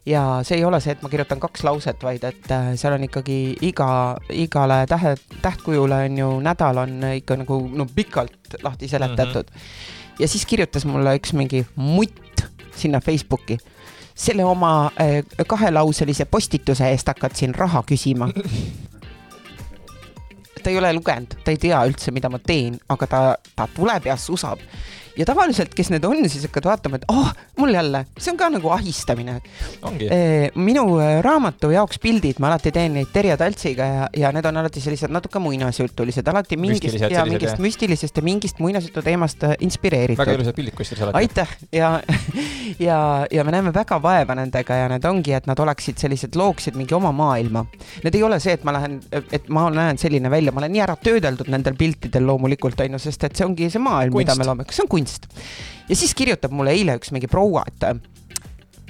ja 0.08 0.24
see 0.48 0.62
ei 0.62 0.66
ole 0.66 0.80
see, 0.84 0.96
et 0.96 1.04
ma 1.04 1.12
kirjutan 1.12 1.42
kaks 1.44 1.66
lauset, 1.68 2.04
vaid 2.04 2.24
et 2.28 2.52
äh, 2.54 2.72
seal 2.80 2.96
on 2.96 3.06
ikkagi 3.08 3.58
iga, 3.68 3.90
igale 4.32 4.86
tähe, 4.90 5.16
tähtkujule 5.44 6.04
on 6.08 6.18
ju 6.22 6.32
nädal 6.44 6.84
on 6.86 6.98
ikka 7.12 7.42
nagu 7.44 7.62
no 7.74 7.88
pikalt 7.96 8.60
lahti 8.64 8.88
seletatud 8.88 9.52
mm. 9.52 9.62
-hmm. 9.62 9.97
Ja 10.20 10.28
siis 10.28 10.46
kirjutas 10.46 10.86
mulle 10.86 11.16
üks 11.20 11.34
mingi 11.34 11.66
mutt 11.76 12.46
sinna 12.76 13.02
Facebooki 13.02 13.58
selle 14.18 14.46
oma 14.46 14.92
äh, 15.02 15.24
kahelauselise 15.48 16.26
postituse 16.26 16.90
eest 16.90 17.08
hakkad 17.08 17.36
siin 17.38 17.56
raha 17.56 17.84
küsima. 17.86 18.30
ta 20.64 20.70
ei 20.70 20.78
ole 20.78 20.94
lugenud, 20.94 21.38
ta 21.44 21.54
ei 21.54 21.58
tea 21.62 21.84
üldse, 21.86 22.12
mida 22.12 22.30
ma 22.30 22.40
teen, 22.40 22.80
aga 22.90 23.08
ta, 23.08 23.20
ta 23.56 23.68
tuleb 23.76 24.10
ja 24.10 24.18
susab. 24.18 24.60
Ja 25.18 25.26
tavaliselt, 25.26 25.74
kes 25.76 25.90
need 25.94 26.06
on, 26.08 26.24
siis 26.30 26.46
hakkad 26.48 26.68
vaatama, 26.70 27.00
et 27.00 27.06
oh, 27.12 27.32
mul 27.58 27.74
jälle, 27.74 28.04
see 28.18 28.32
on 28.34 28.40
ka 28.40 28.50
nagu 28.54 28.70
ahistamine. 28.76 29.40
minu 30.56 30.86
äh, 31.02 31.20
raamatu 31.26 31.72
jaoks 31.74 32.00
pildid, 32.04 32.42
ma 32.44 32.52
alati 32.52 32.72
teen 32.76 32.94
neid 32.98 33.12
Terje 33.14 33.38
Taltsiga 33.38 33.86
ja, 33.86 34.08
ja 34.18 34.32
need 34.36 34.46
on 34.46 34.62
alati 34.62 34.82
sellised 34.84 35.14
natuke 35.14 35.40
muinasjutulised, 35.44 36.28
alati 36.28 36.58
mingist 36.58 36.86
Müstilised 36.88 37.16
ja 37.16 37.26
mingist 37.26 37.56
jah. 37.56 37.64
müstilisest 37.64 38.18
ja 38.18 38.24
mingist 38.24 38.60
muinasjutu 38.64 39.02
teemast 39.06 39.44
äh, 39.44 39.56
väga 39.56 39.66
inspireeritud. 39.68 40.34
ilusad 40.34 40.56
pildid 40.58 40.78
kusjuures 40.78 41.04
alati. 41.08 41.18
aitäh 41.18 41.56
ja, 41.72 41.92
ja, 42.88 43.00
ja 43.32 43.44
me 43.44 43.52
näeme 43.52 43.74
väga 43.74 44.02
vaeva 44.02 44.36
nendega 44.38 44.82
ja 44.84 44.90
need 44.92 45.06
ongi, 45.06 45.34
et 45.34 45.48
nad 45.50 45.60
oleksid 45.60 45.98
sellised, 45.98 46.36
looksid 46.38 46.78
mingi 46.78 46.94
oma 46.98 47.12
maailma. 47.16 47.66
Need 48.04 48.16
ei 48.16 48.24
ole 48.24 48.40
see, 48.44 48.58
et 48.58 48.64
ma 48.68 48.76
lähen, 48.78 49.00
et 49.12 49.50
ma 49.54 49.68
näen 49.74 49.98
selline 49.98 50.30
välja, 50.32 50.54
ma 50.54 50.62
olen 50.64 50.76
nii 50.76 50.84
ära 50.86 50.98
töödeldud 51.02 51.50
nendel 51.52 51.78
piltidel 51.80 52.26
loomulikult 52.28 52.80
on 52.86 52.98
ju, 52.98 53.02
sest 53.08 53.28
et 53.28 53.38
see 53.38 53.48
ongi 53.48 53.70
see 53.74 53.82
maailm, 53.82 54.16
mida 54.18 54.36
me 54.38 54.48
loome, 54.48 54.68
see 54.70 54.84
on 54.86 54.92
kunst. 54.92 55.07
Ja 55.88 55.96
siis 55.96 56.14
kirjutab 56.18 56.54
mulle 56.56 56.76
eile 56.76 56.98
üks 57.00 57.14
mingi 57.16 57.30
proua, 57.32 57.64
et 57.68 57.88
äh, 57.88 57.96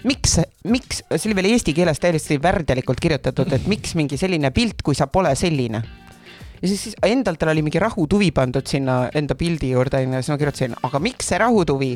miks, 0.07 0.39
miks, 0.67 1.03
see 1.13 1.29
oli 1.29 1.37
veel 1.41 1.51
eesti 1.53 1.75
keeles 1.77 2.01
täiesti 2.03 2.39
värdjalikult 2.41 3.01
kirjutatud, 3.03 3.53
et 3.53 3.69
miks 3.69 3.95
mingi 3.99 4.19
selline 4.19 4.51
pilt, 4.55 4.83
kui 4.85 4.97
sa 4.97 5.09
pole 5.11 5.33
selline 5.37 5.83
ja 6.61 6.67
siis, 6.67 6.87
siis 6.87 6.95
endal 7.05 7.37
tal 7.39 7.53
oli 7.53 7.65
mingi 7.65 7.81
rahutuvi 7.81 8.31
pandud 8.35 8.67
sinna 8.67 9.07
enda 9.15 9.35
pildi 9.37 9.73
juurde 9.75 10.01
onju 10.03 10.17
ja 10.17 10.23
siis 10.23 10.33
ma 10.33 10.39
kirjutasin, 10.41 10.79
aga 10.87 11.03
miks 11.03 11.29
see 11.31 11.41
rahutuvi? 11.41 11.91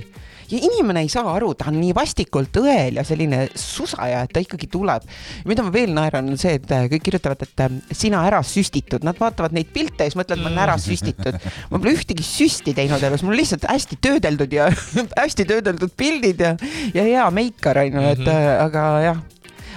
ja 0.51 0.59
inimene 0.59 1.03
ei 1.05 1.09
saa 1.11 1.29
aru, 1.31 1.53
ta 1.55 1.69
on 1.71 1.77
nii 1.79 1.93
vastikult 1.95 2.57
õel 2.61 2.99
ja 2.99 3.05
selline 3.07 3.45
susaja, 3.55 4.23
et 4.25 4.33
ta 4.35 4.43
ikkagi 4.43 4.67
tuleb. 4.71 5.05
mida 5.47 5.63
ma 5.63 5.71
veel 5.73 5.93
naeran, 5.95 6.27
on 6.27 6.39
see, 6.39 6.57
et 6.59 6.73
äh, 6.75 6.87
kõik 6.91 7.05
kirjutavad, 7.07 7.45
et 7.45 7.63
äh, 7.65 7.77
sina 7.95 8.25
ära 8.27 8.41
süstitud, 8.43 9.05
nad 9.07 9.19
vaatavad 9.19 9.55
neid 9.55 9.71
pilte 9.73 10.05
ja 10.05 10.11
siis 10.11 10.19
mõtlevad, 10.19 10.43
ma 10.43 10.51
olen 10.51 10.63
ära 10.65 10.77
süstitud. 10.81 11.39
ma 11.71 11.79
pole 11.79 11.95
ühtegi 11.95 12.25
süsti 12.25 12.75
teinud 12.77 13.03
elus, 13.07 13.23
mul 13.23 13.39
lihtsalt 13.39 13.67
hästi 13.69 13.99
töödeldud 14.03 14.57
ja 14.57 14.67
hästi 15.23 15.47
töödeldud 15.47 15.95
pildid 15.97 16.43
ja, 16.43 16.55
ja 16.97 17.07
hea 17.07 17.29
meikar 17.31 17.85
onju, 17.85 18.07
et 18.15 18.27
äh, 18.27 18.49
aga 18.65 18.87
jah 19.07 19.27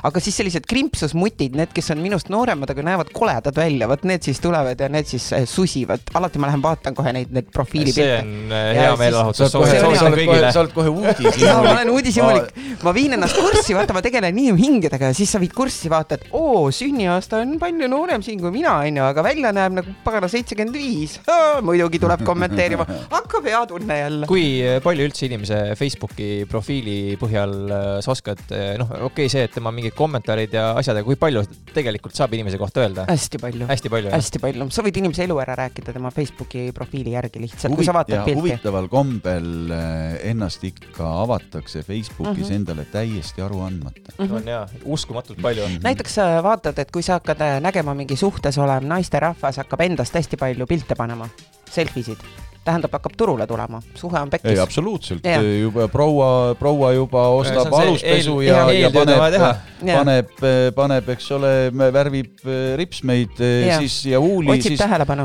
aga 0.05 0.20
siis 0.20 0.36
sellised 0.36 0.66
krimpsusmutid, 0.68 1.55
need, 1.57 1.70
kes 1.74 1.88
on 1.94 2.00
minust 2.05 2.28
nooremad, 2.32 2.68
aga 2.70 2.84
näevad 2.84 3.11
koledad 3.14 3.57
välja, 3.57 3.88
vot 3.88 4.05
need 4.09 4.24
siis 4.26 4.40
tulevad 4.42 4.80
ja 4.80 4.88
need 4.92 5.09
siis 5.09 5.30
äh, 5.32 5.46
susivad, 5.48 6.02
alati 6.18 6.40
ma 6.42 6.50
lähen 6.50 6.62
vaatan 6.64 6.96
kohe 6.96 7.14
neid, 7.16 7.30
see 7.32 7.46
profiilipilte. 7.55 8.18
on 8.20 8.52
äh, 8.52 8.64
Ja 8.74 8.82
hea 8.82 8.96
meelelahutus, 9.00 9.52
sa 9.52 9.59
oled 9.61 9.64
kohe, 9.64 9.70
See 9.74 9.86
on 9.86 9.96
sa 9.96 10.05
hea. 10.05 10.11
oled 10.11 10.28
kohe, 10.28 10.50
sa 10.52 10.62
oled 10.64 10.74
kohe 10.76 10.92
uudis. 10.92 11.38
ja 11.40 11.55
ma 11.64 11.72
olen 11.72 11.92
uudishimulik, 11.94 12.50
ma 12.84 12.94
viin 12.96 13.16
ennast 13.16 13.38
kurssi, 13.38 13.76
vaata, 13.76 13.96
ma 13.96 14.02
tegelen 14.05 14.40
inimhingedega 14.44 15.12
ja 15.12 15.16
siis 15.16 15.32
sa 15.32 15.40
viid 15.42 15.55
kurssi, 15.57 15.88
vaatad, 15.92 16.28
oo, 16.36 16.68
sünniaasta 16.74 17.40
on 17.44 17.57
palju 17.62 17.88
noorem 17.88 18.24
siin 18.26 18.42
kui 18.42 18.52
mina, 18.52 18.76
onju, 18.84 19.07
aga 19.09 19.24
välja 19.24 19.55
näeb 19.57 19.78
nagu 19.80 19.96
pagana 20.05 20.28
seitsekümmend 20.32 20.76
viis. 20.76 21.16
muidugi 21.64 22.02
tuleb 22.02 22.26
kommenteerima, 22.28 22.84
hakkab 23.12 23.48
hea 23.48 23.64
tunne 23.72 23.98
jälle. 24.02 24.28
kui 24.28 24.44
palju 24.84 25.09
üldse 25.09 25.28
inimese 25.30 25.62
Facebooki 25.80 26.30
profiili 26.50 27.16
põhjal 27.20 27.57
äh, 27.64 27.88
sa 28.05 28.12
oskad, 28.12 28.44
noh, 28.52 28.92
okei 29.00 29.09
okay,, 29.24 29.32
see, 29.32 29.48
et 29.48 29.57
tema 29.57 29.72
mingid 29.95 29.99
kommentaarid 29.99 30.53
ja 30.55 30.72
asjad, 30.78 30.97
aga 30.99 31.07
kui 31.07 31.16
palju 31.16 31.42
tegelikult 31.74 32.14
saab 32.14 32.32
inimese 32.34 32.59
kohta 32.59 32.82
öelda? 32.82 33.05
hästi 33.09 33.38
palju, 33.38 33.66
hästi 33.68 33.90
palju, 33.92 34.11
jah? 34.11 34.18
hästi 34.18 34.40
palju, 34.42 34.66
sa 34.74 34.82
võid 34.82 34.99
inimese 35.01 35.24
elu 35.24 35.38
ära 35.40 35.55
rääkida 35.59 35.92
tema 35.95 36.11
Facebooki 36.11 36.72
profiili 36.74 37.14
järgi 37.14 37.40
lihtsalt, 37.42 37.74
kui 37.76 37.84
sa 37.86 37.95
vaatad 37.95 38.24
pilti. 38.24 38.40
huvitaval 38.40 38.88
kombel 38.88 39.70
äh, 39.70 40.30
ennast 40.30 40.64
ikka 40.64 41.07
avatakse 41.24 41.82
Facebookis 41.82 42.49
Mhm. 42.51 42.55
endale 42.55 42.84
täiesti 42.90 43.42
aru 43.42 43.61
andmata. 43.62 44.12
on 44.18 44.47
jaa, 44.47 44.66
uskumatult 44.84 45.40
palju. 45.42 45.68
näiteks 45.82 46.14
sa 46.14 46.42
vaatad, 46.42 46.78
et 46.78 46.90
kui 46.90 47.03
sa 47.03 47.18
hakkad 47.20 47.40
äh, 47.40 47.61
nägema 47.61 47.95
mingi 47.95 48.16
suhtes 48.16 48.59
olev 48.59 48.82
naisterahvas 48.84 49.57
hakkab 49.62 49.80
endast 49.80 50.14
hästi 50.14 50.36
palju 50.36 50.66
pilte 50.66 50.95
panema, 50.95 51.28
selfie 51.70 52.03
sid, 52.03 52.18
tähendab, 52.64 52.94
hakkab 52.96 53.16
turule 53.18 53.46
tulema, 53.46 53.80
suhe 53.98 54.20
on 54.20 54.28
ei, 54.30 54.36
pekkis. 54.36 54.60
absoluutselt. 54.62 55.26
Jah., 55.26 55.44
juba 55.60 55.88
proua, 55.92 56.28
proua 56.58 56.92
juba 56.96 57.26
ostab 57.38 57.68
see 57.68 57.82
aluspesu 57.88 58.38
eel- 58.40 58.48
ja, 58.48 58.64
ja 58.78 58.90
paneb, 58.94 59.44
paneb, 59.84 60.34
paneb, 60.76 61.12
eks 61.16 61.30
ole, 61.36 61.52
värvib 61.94 62.46
äh, 62.46 62.62
ripsmeid 62.80 63.44
äh, 63.44 63.76
siis 63.82 64.00
ja 64.12 64.22
huuli, 64.22 64.58
siis 64.64 64.80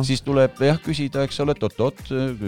siis 0.07 0.23
tuleb 0.25 0.59
jah 0.69 0.79
küsida, 0.83 1.23
eks 1.27 1.39
ole, 1.43 1.55
et 1.55 1.65
oot-oot, 1.69 2.05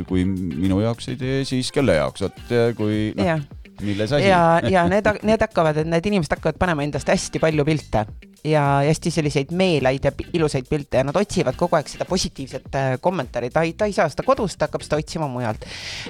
kui 0.10 0.26
minu 0.28 0.82
jaoks 0.84 1.12
ei 1.14 1.20
tee, 1.20 1.42
siis 1.48 1.72
kelle 1.74 1.98
jaoks, 2.00 2.28
et 2.30 2.56
kui 2.78 3.12
noh, 3.18 3.48
milles 3.86 4.12
asi. 4.12 4.28
ja, 4.28 4.60
ja 4.70 4.88
need, 4.92 5.08
need 5.28 5.48
hakkavad, 5.48 5.82
need 5.88 6.12
inimesed 6.12 6.38
hakkavad 6.38 6.60
panema 6.62 6.86
endast 6.86 7.10
hästi 7.12 7.42
palju 7.44 7.66
pilte 7.68 8.06
ja 8.44 8.64
hästi 8.86 9.12
selliseid 9.14 9.52
meelaid 9.58 10.06
ja 10.06 10.12
ilusaid 10.34 10.66
pilte 10.70 11.02
ja 11.02 11.06
nad 11.06 11.18
otsivad 11.18 11.58
kogu 11.60 11.78
aeg 11.78 11.90
seda 11.92 12.08
positiivset 12.10 12.78
äh, 12.78 12.94
kommentaari, 13.02 13.52
ta 13.54 13.66
ei, 13.66 13.76
ta 13.78 13.90
ei 13.90 13.94
saa 13.94 14.10
seda 14.10 14.26
kodust, 14.26 14.58
ta 14.58 14.70
hakkab 14.70 14.86
seda 14.86 15.02
otsima 15.02 15.28
mujalt. 15.32 15.68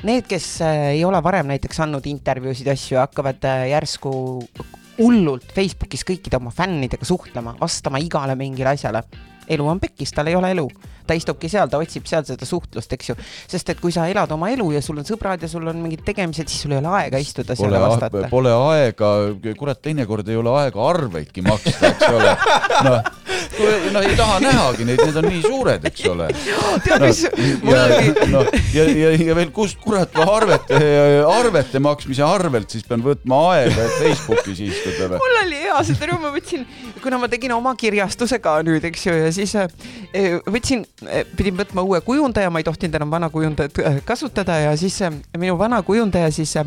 Need, 0.08 0.28
kes 0.30 0.54
äh, 0.66 0.86
ei 0.96 1.04
ole 1.08 1.20
varem 1.24 1.52
näiteks 1.52 1.84
andnud 1.84 2.08
intervjuusid 2.08 2.72
ja 2.72 2.78
asju, 2.78 3.02
hakkavad 3.02 3.50
äh, 3.50 3.66
järsku 3.74 4.14
hullult 5.02 5.52
Facebookis 5.56 6.06
kõikide 6.08 6.40
oma 6.40 6.54
fännidega 6.56 7.08
suhtlema, 7.08 7.56
vastama 7.60 8.00
igale 8.04 8.38
mingile 8.40 8.76
asjale. 8.76 9.04
Elu 9.48 9.68
on 9.68 9.80
pekkis, 9.82 10.14
tal 10.16 10.30
ei 10.30 10.36
ole 10.38 10.52
elu, 10.54 10.68
ta 11.08 11.16
istubki 11.18 11.50
seal, 11.52 11.70
ta 11.72 11.80
otsib 11.82 12.06
seal 12.10 12.26
seda 12.28 12.48
suhtlust, 12.48 12.94
eks 12.96 13.12
ju. 13.12 13.16
sest 13.52 13.74
et 13.74 13.80
kui 13.82 13.94
sa 13.94 14.08
elad 14.12 14.32
oma 14.32 14.52
elu 14.54 14.72
ja 14.76 14.82
sul 14.86 15.02
on 15.02 15.08
sõbrad 15.08 15.42
ja 15.42 15.50
sul 15.52 15.68
on 15.68 15.82
mingid 15.82 16.04
tegemised, 16.08 16.50
siis 16.52 16.66
sul 16.66 16.76
ei 16.76 16.82
ole 16.82 16.92
aega 17.02 17.22
istuda 17.22 17.58
seal 17.58 17.74
ja 17.74 17.82
vastata. 17.84 18.28
pole 18.32 18.54
aega, 18.54 19.12
kurat, 19.60 19.82
teinekord 19.82 20.30
ei 20.30 20.40
ole 20.40 20.54
aega 20.62 20.86
arveidki 20.92 21.44
maksta, 21.46 21.92
eks 21.92 22.08
ole. 22.12 22.36
noh, 22.88 23.10
noh 23.96 24.08
ei 24.08 24.16
taha 24.20 24.40
nähagi 24.46 24.88
neid, 24.88 25.04
need 25.08 25.20
on 25.22 25.30
nii 25.30 25.42
suured, 25.46 25.90
eks 25.92 26.06
ole. 26.12 26.30
tead, 26.86 27.06
mis, 27.06 27.24
mul 27.66 27.76
ja 27.76 27.84
oli, 27.90 28.16
no, 28.32 28.46
ja, 28.76 28.86
ja, 28.86 29.14
ja 29.18 29.38
veel 29.42 29.54
kust 29.56 29.82
kurat 29.82 30.14
ma 30.18 30.28
arvete, 30.38 30.80
arvete 31.28 31.82
maksmise 31.84 32.24
arvelt 32.26 32.72
siis 32.72 32.86
pean 32.88 33.04
võtma 33.06 33.42
aega, 33.56 33.88
et 33.88 33.98
Facebookis 34.06 34.64
istuda 34.70 35.12
või? 35.12 35.22
mul 35.24 35.38
oli 35.44 35.62
hea, 35.66 35.84
seda 35.88 36.12
rõõmu 36.12 36.28
ma 36.28 36.34
võtsin, 36.36 36.66
kuna 37.02 37.20
ma 37.22 37.30
tegin 37.32 37.54
oma 37.56 37.74
kirjastuse 37.80 38.40
ka 38.44 38.58
nüüd, 38.66 38.86
eks 38.92 39.08
ju, 39.08 39.16
ja 39.18 39.31
siis 39.36 39.56
äh, 39.56 39.68
võtsin, 40.50 40.86
pidin 41.38 41.58
võtma 41.60 41.86
uue 41.88 42.02
kujundaja, 42.06 42.52
ma 42.54 42.62
ei 42.62 42.68
tohtinud 42.68 42.96
enam 43.00 43.12
vana 43.14 43.30
kujundajat 43.34 43.84
äh, 43.86 44.00
kasutada 44.06 44.60
ja 44.68 44.78
siis 44.78 45.02
äh, 45.02 45.14
minu 45.38 45.58
vana 45.60 45.82
kujundaja 45.86 46.32
siis 46.36 46.56
äh, 46.60 46.66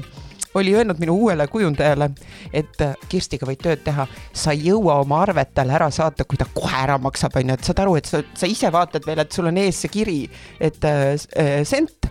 oli 0.54 0.74
öelnud 0.74 0.98
minu 0.98 1.14
uuele 1.14 1.46
kujundajale, 1.46 2.10
et 2.52 2.80
äh, 2.80 2.94
Kirstiga 3.08 3.46
võid 3.48 3.62
tööd 3.62 3.82
teha, 3.84 4.06
sa 4.32 4.54
ei 4.54 4.68
jõua 4.68 5.00
oma 5.02 5.20
arvet 5.24 5.54
talle 5.54 5.74
ära 5.74 5.90
saata, 5.94 6.26
kui 6.28 6.38
ta 6.38 6.46
kohe 6.54 6.76
ära 6.78 6.98
maksab, 7.02 7.34
onju, 7.40 7.56
et 7.58 7.66
saad 7.66 7.82
aru, 7.82 7.96
et 7.98 8.10
sa, 8.10 8.22
sa 8.38 8.50
ise 8.50 8.70
vaatad 8.72 9.06
veel, 9.06 9.24
et 9.24 9.34
sul 9.34 9.50
on 9.50 9.58
ees 9.64 9.82
see 9.84 9.92
kiri, 9.92 10.18
et 10.62 10.86
äh, 10.88 11.14
äh, 11.40 11.56
sent 11.66 12.03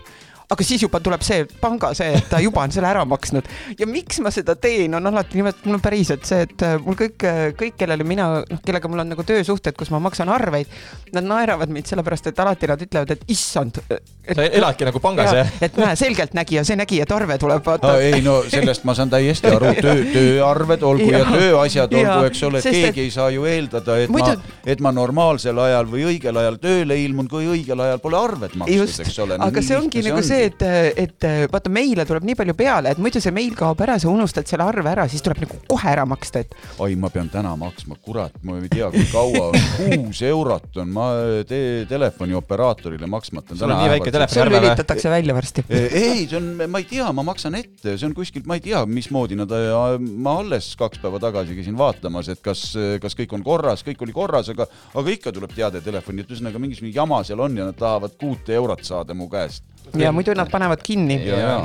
aga 0.52 0.66
siis 0.66 0.82
juba 0.84 1.00
tuleb 1.00 1.22
see 1.24 1.44
panga 1.60 1.92
see, 1.96 2.10
et 2.18 2.28
ta 2.30 2.40
juba 2.42 2.64
on 2.66 2.72
selle 2.74 2.88
ära 2.90 3.04
maksnud 3.08 3.48
ja 3.78 3.88
miks 3.88 4.20
ma 4.24 4.32
seda 4.34 4.56
teen, 4.60 4.94
on 4.96 5.06
alati 5.10 5.40
nimelt, 5.40 5.62
mul 5.64 5.78
on 5.78 5.84
päriselt 5.84 6.26
see, 6.28 6.44
et 6.44 6.64
äh, 6.66 6.76
mul 6.84 6.98
kõik, 6.98 7.24
kõik, 7.58 7.78
kellele 7.80 8.04
mina, 8.06 8.28
noh, 8.44 8.60
kellega 8.64 8.90
mul 8.90 9.04
on 9.04 9.12
nagu 9.14 9.24
töösuhted, 9.26 9.76
kus 9.78 9.92
ma 9.94 10.00
maksan 10.04 10.28
arveid, 10.32 10.70
nad 11.16 11.26
naeravad 11.26 11.72
mind 11.72 11.88
sellepärast, 11.90 12.28
et 12.30 12.42
alati 12.44 12.68
nad 12.70 12.84
ütlevad, 12.84 13.14
et 13.14 13.24
issand. 13.32 13.80
sa 14.24 14.46
eladki 14.46 14.88
nagu 14.88 15.00
pangas, 15.04 15.32
jah? 15.36 15.54
et 15.64 15.78
näe, 15.80 15.96
selgeltnägija, 15.98 16.64
see 16.66 16.76
nägi, 16.80 17.00
et 17.04 17.12
arve 17.14 17.38
tuleb, 17.40 17.64
vaata 17.64 17.94
no,. 17.94 18.04
ei 18.04 18.20
no 18.24 18.36
sellest 18.50 18.84
ma 18.88 18.94
saan 18.96 19.12
täiesti 19.12 19.52
aru, 19.52 19.72
töö, 19.80 20.04
tööarved 20.16 20.84
olgu 20.84 21.08
ja, 21.08 21.22
ja 21.22 21.32
tööasjad 21.32 21.96
olgu, 22.00 22.28
eks 22.28 22.44
ole, 22.48 22.60
et 22.60 22.68
sest 22.68 22.78
et- 22.78 22.86
keegi 22.90 23.08
ei 23.08 23.14
saa 23.14 23.30
ju 23.34 23.48
eeldada, 23.48 23.98
et 24.04 24.12
Muidu- 24.12 24.36
ma, 24.36 24.56
et 24.74 24.84
ma 24.84 24.92
normaalsel 24.96 25.58
ajal 25.66 25.88
või 25.90 26.06
õigel 26.12 26.40
ajal 26.44 26.60
tööle 26.62 26.98
ilmun, 27.00 27.28
kui 27.32 27.48
õigel 27.48 27.84
ajal 27.86 28.00
pole 28.04 28.20
arved 28.20 28.56
makstud, 28.60 29.04
eks 29.06 29.20
ole. 29.24 29.40
aga 29.48 29.64
see 29.64 29.78
ongi 29.78 30.04
nagu 30.08 30.22
see, 30.24 30.33
et, 30.34 30.64
et 31.04 31.26
vaata 31.52 31.72
meile 31.72 32.06
tuleb 32.08 32.26
nii 32.28 32.38
palju 32.38 32.56
peale, 32.58 32.94
et 32.94 33.00
muidu 33.02 33.22
see 33.22 33.34
meil 33.34 33.54
kaob 33.58 33.80
ära, 33.84 33.98
sa 34.00 34.10
unustad 34.12 34.48
selle 34.50 34.66
arve 34.66 34.90
ära, 34.90 35.06
siis 35.10 35.22
tuleb 35.24 35.44
nagu 35.44 35.58
kohe 35.70 35.90
ära 35.90 36.06
maksta, 36.08 36.44
et 36.44 36.54
oi, 36.82 36.94
ma 37.00 37.10
pean 37.14 37.30
täna 37.32 37.54
maksma, 37.60 37.98
kurat, 38.04 38.36
ma 38.46 38.58
ei 38.60 38.70
tea, 38.72 38.90
kui 38.94 39.06
kaua 39.12 39.48
on, 39.50 39.58
kuus 40.04 40.22
eurot 40.26 40.80
on 40.82 40.92
ma 40.94 41.08
te 41.48 41.60
telefonioperaatorile 41.90 43.08
maksmata. 43.10 43.56
Sul 43.58 43.70
on 43.70 43.82
nii 43.82 43.92
väike 43.96 44.14
telefon- 44.14 44.44
sul 44.44 44.52
lülitatakse 44.54 45.12
välja 45.12 45.36
varsti. 45.36 45.64
ei, 45.70 46.26
see 46.28 46.38
on, 46.38 46.50
ma 46.70 46.82
ei 46.82 46.88
tea, 46.90 47.10
ma 47.16 47.26
maksan 47.26 47.58
ette, 47.58 47.96
see 47.96 48.08
on 48.08 48.14
kuskilt, 48.16 48.48
ma 48.50 48.58
ei 48.58 48.64
tea, 48.64 48.84
mismoodi 48.86 49.38
nad, 49.38 49.52
ma 50.00 50.38
alles 50.42 50.72
kaks 50.80 51.02
päeva 51.02 51.20
tagasi 51.22 51.56
käisin 51.58 51.78
vaatamas, 51.78 52.30
et 52.32 52.42
kas, 52.44 52.66
kas 53.02 53.18
kõik 53.18 53.36
on 53.36 53.44
korras, 53.46 53.84
kõik 53.86 54.02
oli 54.06 54.16
korras, 54.16 54.50
aga, 54.54 54.68
aga 54.94 55.14
ikka 55.14 55.34
tuleb 55.34 55.54
teade 55.54 55.82
telefoni, 55.84 56.24
et 56.24 56.32
ühesõnaga 56.34 56.62
mingisugune 56.62 56.94
jama 56.94 57.22
seal 57.26 57.42
on 57.44 57.56
ja 57.58 57.68
nad 57.68 57.78
tahavad 57.78 58.16
kuute 58.20 58.56
eurot 58.56 58.84
saada 58.86 59.16
mu 59.16 59.28
käest. 59.32 59.64
Ja 59.98 60.12
muidu 60.14 60.34
nad 60.36 60.50
panevad 60.50 60.82
kinni. 60.84 61.18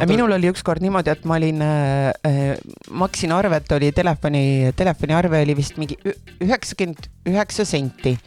Minul 0.10 0.36
oli 0.36 0.50
ükskord 0.52 0.84
niimoodi, 0.84 1.14
et 1.14 1.26
ma 1.30 1.38
olin 1.40 1.62
äh,, 1.66 2.10
äh, 2.28 2.58
maksin 2.92 3.34
arvet, 3.36 3.72
oli 3.78 3.92
telefoni, 3.96 4.44
telefoniarve 4.78 5.42
oli 5.46 5.56
vist 5.58 5.80
mingi 5.82 5.98
üheksakümmend 6.44 7.10
üheksa 7.30 7.66
senti. 7.68 8.18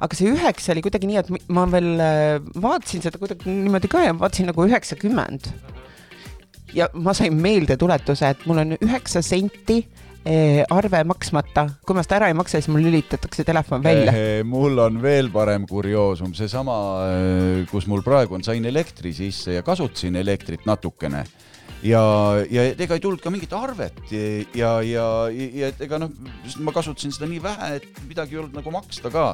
aga 0.00 0.18
see 0.18 0.32
üheksa 0.32 0.74
oli 0.74 0.82
kuidagi 0.84 1.08
nii, 1.08 1.20
et 1.22 1.48
ma 1.52 1.64
veel 1.72 1.92
äh, 2.02 2.36
vaatasin 2.62 3.04
seda 3.06 3.20
kuidagi 3.22 3.48
niimoodi 3.48 3.90
ka 3.92 4.04
ja 4.04 4.16
vaatasin 4.18 4.50
nagu 4.52 4.66
üheksakümmend. 4.68 5.52
ja 6.76 6.90
ma 6.94 7.14
sain 7.16 7.36
meeldetuletuse, 7.40 8.34
et 8.34 8.48
mul 8.48 8.64
on 8.64 8.76
üheksa 8.80 9.22
senti 9.24 9.84
arve 10.26 11.02
maksmata, 11.06 11.66
kui 11.86 11.96
ma 11.96 12.02
seda 12.02 12.20
ära 12.20 12.30
ei 12.32 12.36
maksa, 12.38 12.58
siis 12.58 12.70
mul 12.72 12.82
lülitatakse 12.86 13.44
telefon 13.46 13.84
välja. 13.84 14.14
mul 14.44 14.78
on 14.82 15.00
veel 15.02 15.30
parem 15.34 15.66
kurioosum, 15.70 16.34
seesama, 16.34 16.76
kus 17.70 17.86
mul 17.90 18.02
praegu 18.06 18.38
on, 18.38 18.46
sain 18.46 18.64
elektri 18.66 19.14
sisse 19.16 19.58
ja 19.58 19.66
kasutasin 19.66 20.18
elektrit 20.18 20.66
natukene 20.66 21.24
ja, 21.84 22.02
ja 22.50 22.64
ega 22.72 22.96
ei 22.96 23.02
tulnud 23.02 23.22
ka 23.22 23.32
mingit 23.32 23.52
arvet. 23.56 24.00
Ja, 24.56 24.78
ja, 24.84 25.06
ja 25.32 25.70
ega 25.82 26.00
noh, 26.00 26.12
ma 26.64 26.74
kasutasin 26.76 27.14
seda 27.14 27.28
nii 27.30 27.42
vähe, 27.44 27.76
et 27.80 28.02
midagi 28.08 28.36
ei 28.36 28.42
olnud 28.42 28.56
nagu 28.56 28.74
maksta 28.74 29.12
ka. 29.12 29.30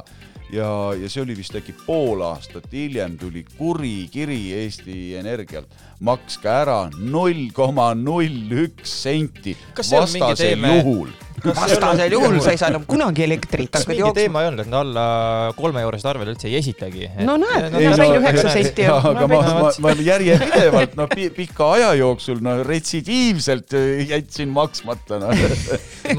Ja, 0.53 0.67
ja 0.93 1.09
see 1.09 1.23
oli 1.23 1.33
vist 1.37 1.55
äkki 1.57 1.73
pool 1.85 2.21
aastat 2.27 2.67
hiljem 2.69 3.15
tuli 3.17 3.41
kuri 3.57 4.09
kiri 4.13 4.51
Eesti 4.59 5.15
Energialt, 5.17 5.71
makske 6.05 6.51
ära 6.51 6.77
null 6.99 7.47
koma 7.55 7.93
null 7.97 8.53
üks 8.67 8.99
senti 9.07 9.55
vastasel 9.73 10.67
juhul 10.67 11.09
vastasel 11.45 12.11
juhul 12.15 12.37
sa 12.43 12.51
ei 12.53 12.59
saa 12.61 12.69
enam 12.71 12.85
kunagi 12.87 13.23
elektrit, 13.25 13.69
kas 13.71 13.83
hakkad 13.83 13.91
mingi 13.93 14.01
jooksma. 14.03 14.19
teema 14.21 14.41
ei 14.43 14.47
olnud, 14.51 14.63
et 14.63 14.69
nad 14.71 14.79
alla 14.85 15.05
kolme 15.57 15.81
eurosed 15.83 16.09
arvel 16.13 16.31
üldse 16.33 16.47
ei 16.49 16.57
esitagi? 16.59 17.09
No 17.27 17.35
näed, 17.41 17.73
ma 17.75 17.93
sain 17.99 18.15
üheksa 18.19 18.53
senti 18.53 18.85
aga 18.89 19.27
ma, 19.31 19.41
ma, 19.59 19.71
ma 19.85 19.93
järjepidevalt, 19.99 20.95
no 20.99 21.07
pi- 21.11 21.29
pika 21.35 21.71
aja 21.77 21.91
jooksul, 21.99 22.39
no 22.45 22.55
retsidiivselt 22.67 23.73
äh, 23.77 24.03
jätsin 24.13 24.49
maksmata, 24.55 25.19
noh. 25.21 25.33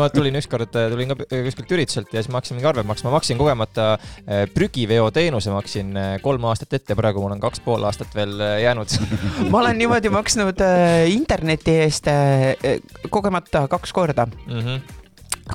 ma 0.00 0.08
tulin 0.12 0.36
ükskord, 0.40 0.70
tulin 0.74 1.12
ka 1.14 1.18
kuskilt 1.30 1.72
ürituselt 1.78 2.12
ja 2.14 2.22
siis 2.22 2.30
ma 2.32 2.40
hakkasin 2.40 2.58
mingi 2.58 2.68
arve 2.70 2.84
maksma, 2.86 3.12
maksin 3.14 3.38
kogemata 3.40 3.94
eh, 4.26 4.44
prügiveoteenuse 4.54 5.52
maksin 5.54 5.94
kolm 6.24 6.44
aastat 6.50 6.76
ette, 6.80 6.96
praegu 6.98 7.22
mul 7.24 7.34
on 7.36 7.42
kaks 7.42 7.62
pool 7.64 7.84
aastat 7.88 8.12
veel 8.16 8.36
jäänud. 8.62 8.92
ma 9.52 9.60
olen 9.62 9.78
niimoodi 9.80 10.12
maksnud 10.14 10.60
äh, 10.64 11.04
interneti 11.12 11.78
eest 11.84 12.08
äh, 12.12 12.76
kogemata 13.10 13.66
kaks 13.72 13.92
korda, 13.96 14.26
Mhm. 14.46 14.78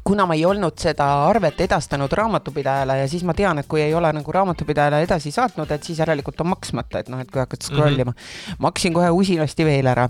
Kuna 0.03 0.25
ma 0.29 0.35
ei 0.37 0.45
olnud 0.45 0.77
seda 0.79 1.07
arvet 1.27 1.61
edastanud 1.65 2.11
raamatupidajale 2.13 2.99
ja 3.01 3.07
siis 3.09 3.23
ma 3.25 3.33
tean, 3.33 3.61
et 3.61 3.67
kui 3.69 3.81
ei 3.81 3.93
ole 3.97 4.11
nagu 4.13 4.35
raamatupidajale 4.35 5.01
edasi 5.05 5.31
saatnud, 5.33 5.71
et 5.71 5.83
siis 5.83 5.99
järelikult 5.99 6.41
on 6.43 6.51
maksmata, 6.53 7.01
et 7.01 7.09
noh, 7.09 7.21
et 7.23 7.31
kui 7.31 7.41
hakkad 7.41 7.65
scroll 7.65 7.97
ima 7.97 8.11
mm. 8.11 8.17
-hmm. 8.17 8.61
maksin 8.67 8.93
kohe 8.93 9.09
usinasti 9.09 9.65
veel 9.65 9.87
ära 9.87 10.09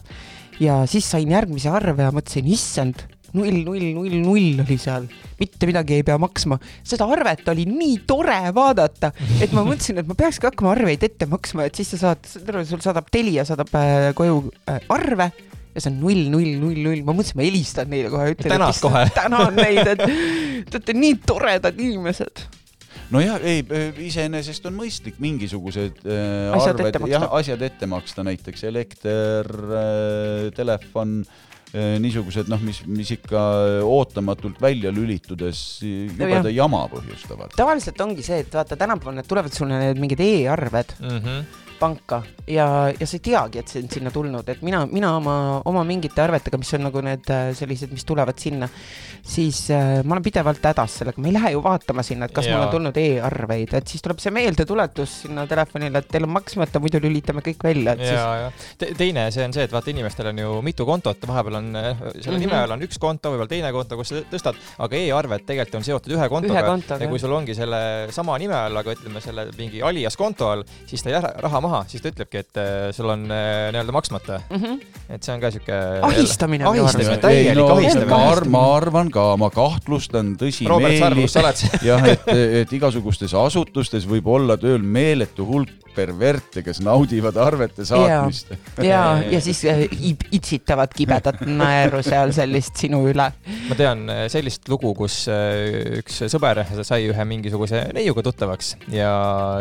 ja 0.59 0.83
siis 0.87 1.07
sain 1.11 1.31
järgmise 1.31 1.71
arve 1.71 2.03
ja 2.03 2.11
mõtlesin, 2.11 2.47
issand, 2.51 3.05
null, 3.33 3.63
null, 3.65 3.85
null, 3.95 4.15
null 4.23 4.63
oli 4.63 4.77
seal, 4.81 5.07
mitte 5.39 5.69
midagi 5.69 5.99
ei 5.99 6.03
pea 6.03 6.17
maksma. 6.21 6.59
seda 6.83 7.07
arvet 7.07 7.47
oli 7.47 7.65
nii 7.69 7.99
tore 8.07 8.39
vaadata, 8.55 9.11
et 9.41 9.53
ma 9.55 9.63
mõtlesin, 9.63 10.01
et 10.01 10.09
ma 10.09 10.17
peakski 10.19 10.49
hakkama 10.49 10.73
arveid 10.75 11.03
ette 11.03 11.29
maksma, 11.29 11.69
et 11.69 11.75
siis 11.79 11.93
sa 11.95 11.97
saad, 11.97 12.27
sul 12.67 12.81
saadab 12.83 13.07
Telia 13.11 13.45
saadab 13.47 13.71
äh, 13.79 14.11
koju 14.17 14.43
äh, 14.67 14.81
arve 14.89 15.31
ja 15.75 15.81
see 15.83 15.91
on 15.91 15.99
null, 16.01 16.21
null, 16.33 16.53
null, 16.61 16.79
null, 16.85 17.01
ma 17.07 17.13
mõtlesin, 17.17 17.37
ma 17.39 17.45
helistan 17.45 17.91
neile 17.91 18.09
kohe, 18.13 18.31
ütlen. 18.35 18.55
Tänad 18.55 18.79
kohe. 18.83 19.03
tänan 19.19 19.59
neid, 19.59 19.83
et 19.85 20.01
te 20.69 20.79
olete 20.79 20.95
nii 20.97 21.19
toredad 21.29 21.77
inimesed. 21.79 22.45
nojah, 23.13 23.37
ei, 23.45 23.61
iseenesest 24.05 24.65
on 24.69 24.75
mõistlik 24.77 25.19
mingisugused 25.21 26.01
äh, 26.05 26.49
Asjad 26.57 26.81
arved 26.81 26.99
jah, 27.09 27.27
asjad 27.39 27.61
ette 27.65 27.89
maksta, 27.89 28.25
näiteks 28.27 28.65
elekter 28.69 29.49
äh,, 29.49 30.49
telefon 30.57 31.21
äh,, 31.23 31.95
niisugused 32.01 32.49
noh, 32.51 32.61
mis, 32.65 32.83
mis 32.89 33.13
ikka 33.17 33.41
ootamatult 33.85 34.61
välja 34.61 34.93
lülitudes 34.93 35.63
jubeda 35.85 36.53
jama 36.53 36.83
põhjustavad. 36.91 37.53
tavaliselt 37.57 38.01
ongi 38.05 38.25
see, 38.25 38.41
et 38.45 38.53
vaata, 38.53 38.77
tänapäeval 38.77 39.17
need 39.21 39.29
tulevad 39.29 39.53
sulle 39.57 39.81
need 39.87 40.01
mingid 40.01 40.21
e-arved 40.25 40.97
Mhm. 40.99 41.41
Panka 41.79 42.21
ja, 42.47 42.65
ja 42.91 43.07
sa 43.07 43.17
ei 43.17 43.23
teagi, 43.29 43.61
et 43.61 43.71
see 43.71 43.83
on 43.83 43.89
sinna 43.93 44.11
tulnud, 44.13 44.47
et 44.51 44.61
mina, 44.65 44.83
mina 44.89 45.13
oma, 45.17 45.35
oma 45.69 45.83
mingite 45.87 46.21
arvetega, 46.23 46.59
mis 46.61 46.73
on 46.77 46.85
nagu 46.89 47.03
need 47.05 47.29
äh, 47.33 47.49
sellised, 47.57 47.91
mis 47.95 48.05
tulevad 48.07 48.39
sinna, 48.41 48.67
siis 49.23 49.65
äh, 49.75 49.99
ma 50.03 50.15
olen 50.17 50.25
pidevalt 50.25 50.63
hädas 50.65 50.99
sellega, 51.01 51.21
ma 51.21 51.29
ei 51.31 51.35
lähe 51.37 51.51
ju 51.55 51.63
vaatama 51.65 52.03
sinna, 52.05 52.27
et 52.29 52.35
kas 52.35 52.47
Jaa. 52.49 52.57
mul 52.57 52.67
on 52.67 52.73
tulnud 52.73 52.99
e-arveid, 53.01 53.75
et 53.79 53.87
siis 53.93 54.03
tuleb 54.05 54.19
see 54.23 54.33
meeldetuletus 54.35 55.15
sinna 55.25 55.45
telefonile, 55.49 56.01
et 56.03 56.09
teil 56.11 56.27
on 56.27 56.33
maksmata, 56.37 56.81
muidu 56.83 57.01
lülitame 57.03 57.43
kõik 57.45 57.63
välja, 57.63 57.95
ja, 57.95 58.09
siis 58.09 58.19
ja 58.19 58.51
Te, 58.79 58.91
teine, 58.97 59.27
see 59.35 59.45
on 59.45 59.53
see, 59.55 59.65
et 59.67 59.73
vaata, 59.73 59.91
inimestel 59.93 60.31
on 60.31 60.39
ju 60.43 60.53
mitu 60.65 60.85
kontot, 60.87 61.23
vahepeal 61.29 61.59
on 61.61 61.69
eh, 61.75 62.03
selle 62.19 62.37
Mhm. 62.39 62.43
nime 62.45 62.57
all 62.63 62.71
on 62.75 62.83
üks 62.85 62.97
konto, 63.01 63.31
võib-olla 63.33 63.49
teine 63.51 63.71
konto, 63.75 63.97
kus 63.99 64.11
sa 64.13 64.21
tõstad, 64.31 64.57
aga 64.79 64.95
e-arved 64.99 65.45
tegelikult 65.47 65.79
on 65.79 65.85
seotud 65.87 66.13
ühe 66.15 66.27
kontoga. 66.31 66.53
ühe 66.55 66.63
kontoga 66.65 67.03
ja 67.03 67.09
kui 67.11 67.19
sul 67.21 67.33
ongi 67.35 67.55
selle 67.57 67.79
sama 68.15 68.37
nime 68.41 68.55
all, 68.57 68.77
aga 68.81 68.93
ütleme 68.95 69.21
selle 69.23 69.47
mingi 69.57 69.81
alias 69.85 70.17
konto 70.17 70.49
all, 70.51 70.63
siis 70.89 71.03
ta 71.03 71.09
ei 71.11 71.19
raha 71.19 71.61
maha, 71.61 71.68
siis 71.89 72.03
ta 72.03 72.11
ütlebki, 72.11 72.43
et 72.43 72.59
eh, 72.61 72.89
sul 72.95 73.09
on 73.11 73.25
eh, 73.27 73.69
nii-öelda 73.73 73.95
maksmata. 73.95 74.39
mm. 74.49 74.61
-hmm. 74.63 74.79
et 75.09 75.23
see 75.25 75.33
on 75.33 75.41
ka 75.41 75.51
siuke. 75.53 75.79
Ahistamine 76.09 76.67
ahistamine, 76.69 77.17
täielik 77.23 77.61
no, 77.61 77.67
ahistamine 77.75 78.11
ma 78.11 78.21
arvan, 78.31 78.51
ma 78.53 78.63
arvan 78.77 79.11
ka, 79.13 79.25
ma 79.41 79.49
kahtlustan 79.53 80.35
tõsimeeli 80.39 81.27
jah, 81.89 82.07
et, 82.13 82.31
et 82.63 82.73
igasugustes 82.79 83.33
asutustes 83.33 84.07
võib 84.09 84.27
olla 84.27 84.57
tööl 84.57 84.83
meeletu 84.83 85.45
hulk 85.47 85.75
perverte, 85.95 86.61
kes 86.63 86.79
naudivad 86.85 87.37
arvete 87.41 87.85
saatmist. 87.85 88.53
ja, 88.83 89.01
ja 89.25 89.41
siis 89.43 89.63
äh, 89.67 89.81
itsitavad 90.31 90.93
kibedat 90.95 91.41
naeru 91.45 92.01
seal 92.05 92.31
sellist 92.35 92.79
sinu 92.79 93.01
üle. 93.09 93.29
ma 93.69 93.77
tean 93.79 94.05
sellist 94.31 94.69
lugu, 94.71 94.93
kus 94.97 95.21
üks 95.99 96.21
sõber 96.31 96.61
sai 96.87 97.09
ühe 97.09 97.25
mingisuguse 97.27 97.87
neiuga 97.95 98.23
tuttavaks 98.29 98.75
ja 98.93 99.11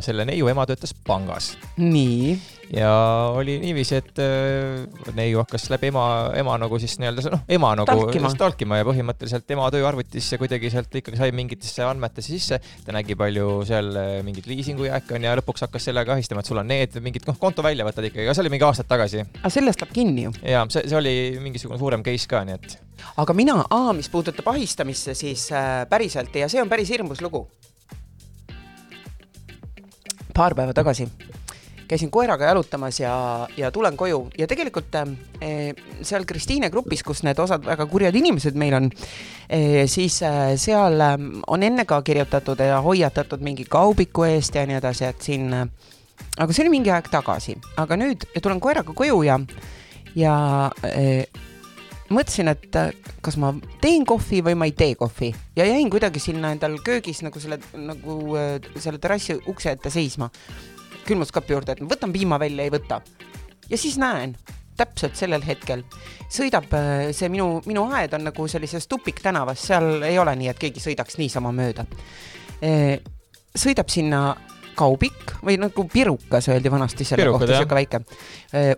selle 0.05 0.29
neiu 0.29 0.51
ema 0.53 0.67
töötas 0.69 0.95
pangas 1.07 1.55
nii, 1.99 2.39
ja 2.73 2.91
oli 3.35 3.59
niiviisi, 3.63 3.97
et 3.97 4.19
äh, 4.21 5.15
neiu 5.17 5.41
hakkas 5.41 5.69
läbi 5.73 5.89
ema, 5.89 6.05
ema 6.37 6.57
nagu 6.61 6.79
siis 6.81 6.99
nii-öelda 7.01 7.33
noh, 7.33 7.45
ema 7.49 7.71
nagu 7.79 7.89
Talkima. 7.89 8.31
talkima 8.39 8.81
ja 8.81 8.87
põhimõtteliselt 8.89 9.55
ema 9.55 9.69
tööarvutisse 9.73 10.39
kuidagi 10.41 10.71
sealt 10.73 10.99
ikkagi 11.01 11.21
sai 11.21 11.33
mingitesse 11.37 11.85
andmetesse 11.87 12.35
sisse. 12.35 12.61
ta 12.85 12.95
nägi, 12.95 13.17
palju 13.19 13.63
seal 13.69 13.89
äh, 13.97 14.11
mingit 14.27 14.49
liisingujääke 14.51 15.17
on 15.17 15.29
ja 15.29 15.37
lõpuks 15.41 15.65
hakkas 15.65 15.89
sellega 15.89 16.13
ahistama, 16.17 16.45
et 16.45 16.51
sul 16.51 16.61
on 16.61 16.69
need 16.69 16.99
mingid 17.05 17.29
noh, 17.29 17.39
konto 17.41 17.65
väljavõtted 17.65 18.11
ikkagi, 18.11 18.27
aga 18.27 18.37
see 18.37 18.45
oli 18.45 18.53
mingi 18.57 18.69
aastad 18.69 18.91
tagasi 18.91 19.25
aga 19.25 19.53
sellest 19.55 19.85
läheb 19.85 19.95
kinni 19.97 20.29
ju. 20.29 20.35
ja 20.45 20.67
see, 20.69 20.85
see 20.85 21.01
oli 21.01 21.15
mingisugune 21.43 21.81
suurem 21.81 22.05
case 22.05 22.29
ka, 22.29 22.45
nii 22.49 22.59
et 22.59 22.77
aga 23.25 23.37
mina, 23.37 23.63
mis 23.97 24.13
puudutab 24.13 24.53
ahistamisse, 24.53 25.17
siis 25.17 25.49
äh, 25.57 25.87
päriselt 25.89 26.37
ja 26.37 26.51
see 26.53 26.61
on 26.63 26.69
päris 26.69 26.93
hirmus 26.93 27.25
lugu. 27.25 27.47
paar 30.39 30.55
päeva 30.55 30.77
tagasi 30.77 31.09
käisin 31.89 32.11
koeraga 32.11 32.45
jalutamas 32.45 33.01
ja, 33.01 33.49
ja 33.57 33.71
tulen 33.73 33.97
koju. 33.97 34.21
Ja 34.39 34.47
tegelikult 34.47 34.95
äh, 34.95 35.09
seal 36.03 36.27
Kristiine 36.29 36.71
grupis, 36.71 37.03
kus 37.03 37.23
need 37.27 37.39
osad 37.41 37.65
väga 37.67 37.87
kurjad 37.91 38.17
inimesed 38.19 38.59
meil 38.59 38.77
on 38.79 38.91
äh,, 38.91 39.87
siis 39.91 40.21
äh, 40.23 40.55
seal 40.61 41.01
äh, 41.01 41.17
on 41.47 41.63
enne 41.63 41.85
ka 41.89 42.03
kirjutatud 42.03 42.61
ja 42.61 42.81
hoiatatud 42.85 43.43
mingi 43.45 43.65
kaubiku 43.69 44.29
eest 44.29 44.55
ja 44.55 44.67
nii 44.69 44.79
edasi, 44.79 45.09
et 45.09 45.25
siin 45.25 45.53
äh, 45.55 45.67
aga 46.39 46.53
see 46.53 46.67
oli 46.67 46.77
mingi 46.77 46.93
aeg 46.93 47.11
tagasi, 47.13 47.57
aga 47.81 47.99
nüüd 47.99 48.29
tulen 48.43 48.61
koeraga 48.61 48.95
koju 48.97 49.23
ja, 49.27 49.39
ja 50.19 50.35
äh, 50.85 51.25
mõtlesin, 52.13 52.53
et 52.53 52.81
kas 53.25 53.37
ma 53.41 53.53
teen 53.83 54.07
kohvi 54.09 54.43
või 54.45 54.57
ma 54.57 54.69
ei 54.69 54.73
tee 54.77 54.95
kohvi. 54.97 55.33
Ja 55.57 55.67
jäin 55.69 55.91
kuidagi 55.93 56.21
sinna 56.23 56.55
endal 56.55 56.79
köögis 56.85 57.21
nagu 57.25 57.41
selle 57.41 57.61
nagu 57.77 58.19
selle 58.79 59.01
terrassi 59.01 59.37
ukse 59.49 59.75
ette 59.77 59.93
seisma 59.93 60.31
külmutuskapi 61.09 61.57
juurde, 61.57 61.75
et 61.75 61.83
võtan 61.89 62.13
piima 62.15 62.39
välja, 62.41 62.65
ei 62.65 62.73
võta. 62.75 63.01
ja 63.69 63.79
siis 63.79 63.99
näen 64.01 64.37
täpselt 64.79 65.17
sellel 65.19 65.43
hetkel 65.43 65.83
sõidab 66.31 66.71
äh, 66.77 67.09
see 67.17 67.31
minu, 67.33 67.63
minu 67.67 67.89
aed 67.97 68.15
on 68.15 68.29
nagu 68.29 68.49
sellises 68.49 68.87
tupiktänavas, 68.89 69.65
seal 69.71 70.05
ei 70.07 70.19
ole 70.19 70.37
nii, 70.39 70.53
et 70.53 70.61
keegi 70.61 70.85
sõidaks 70.85 71.19
niisama 71.19 71.53
mööda. 71.53 71.87
sõidab 73.55 73.91
sinna 73.91 74.21
kaubik 74.79 75.35
või 75.45 75.59
nagu 75.61 75.85
pirukas 75.93 76.49
öeldi 76.53 76.71
vanasti 76.73 77.07
selle 77.07 77.25
Pirukad, 77.25 77.47
kohta, 77.47 77.59
sihuke 77.59 77.79
väike. 77.79 78.01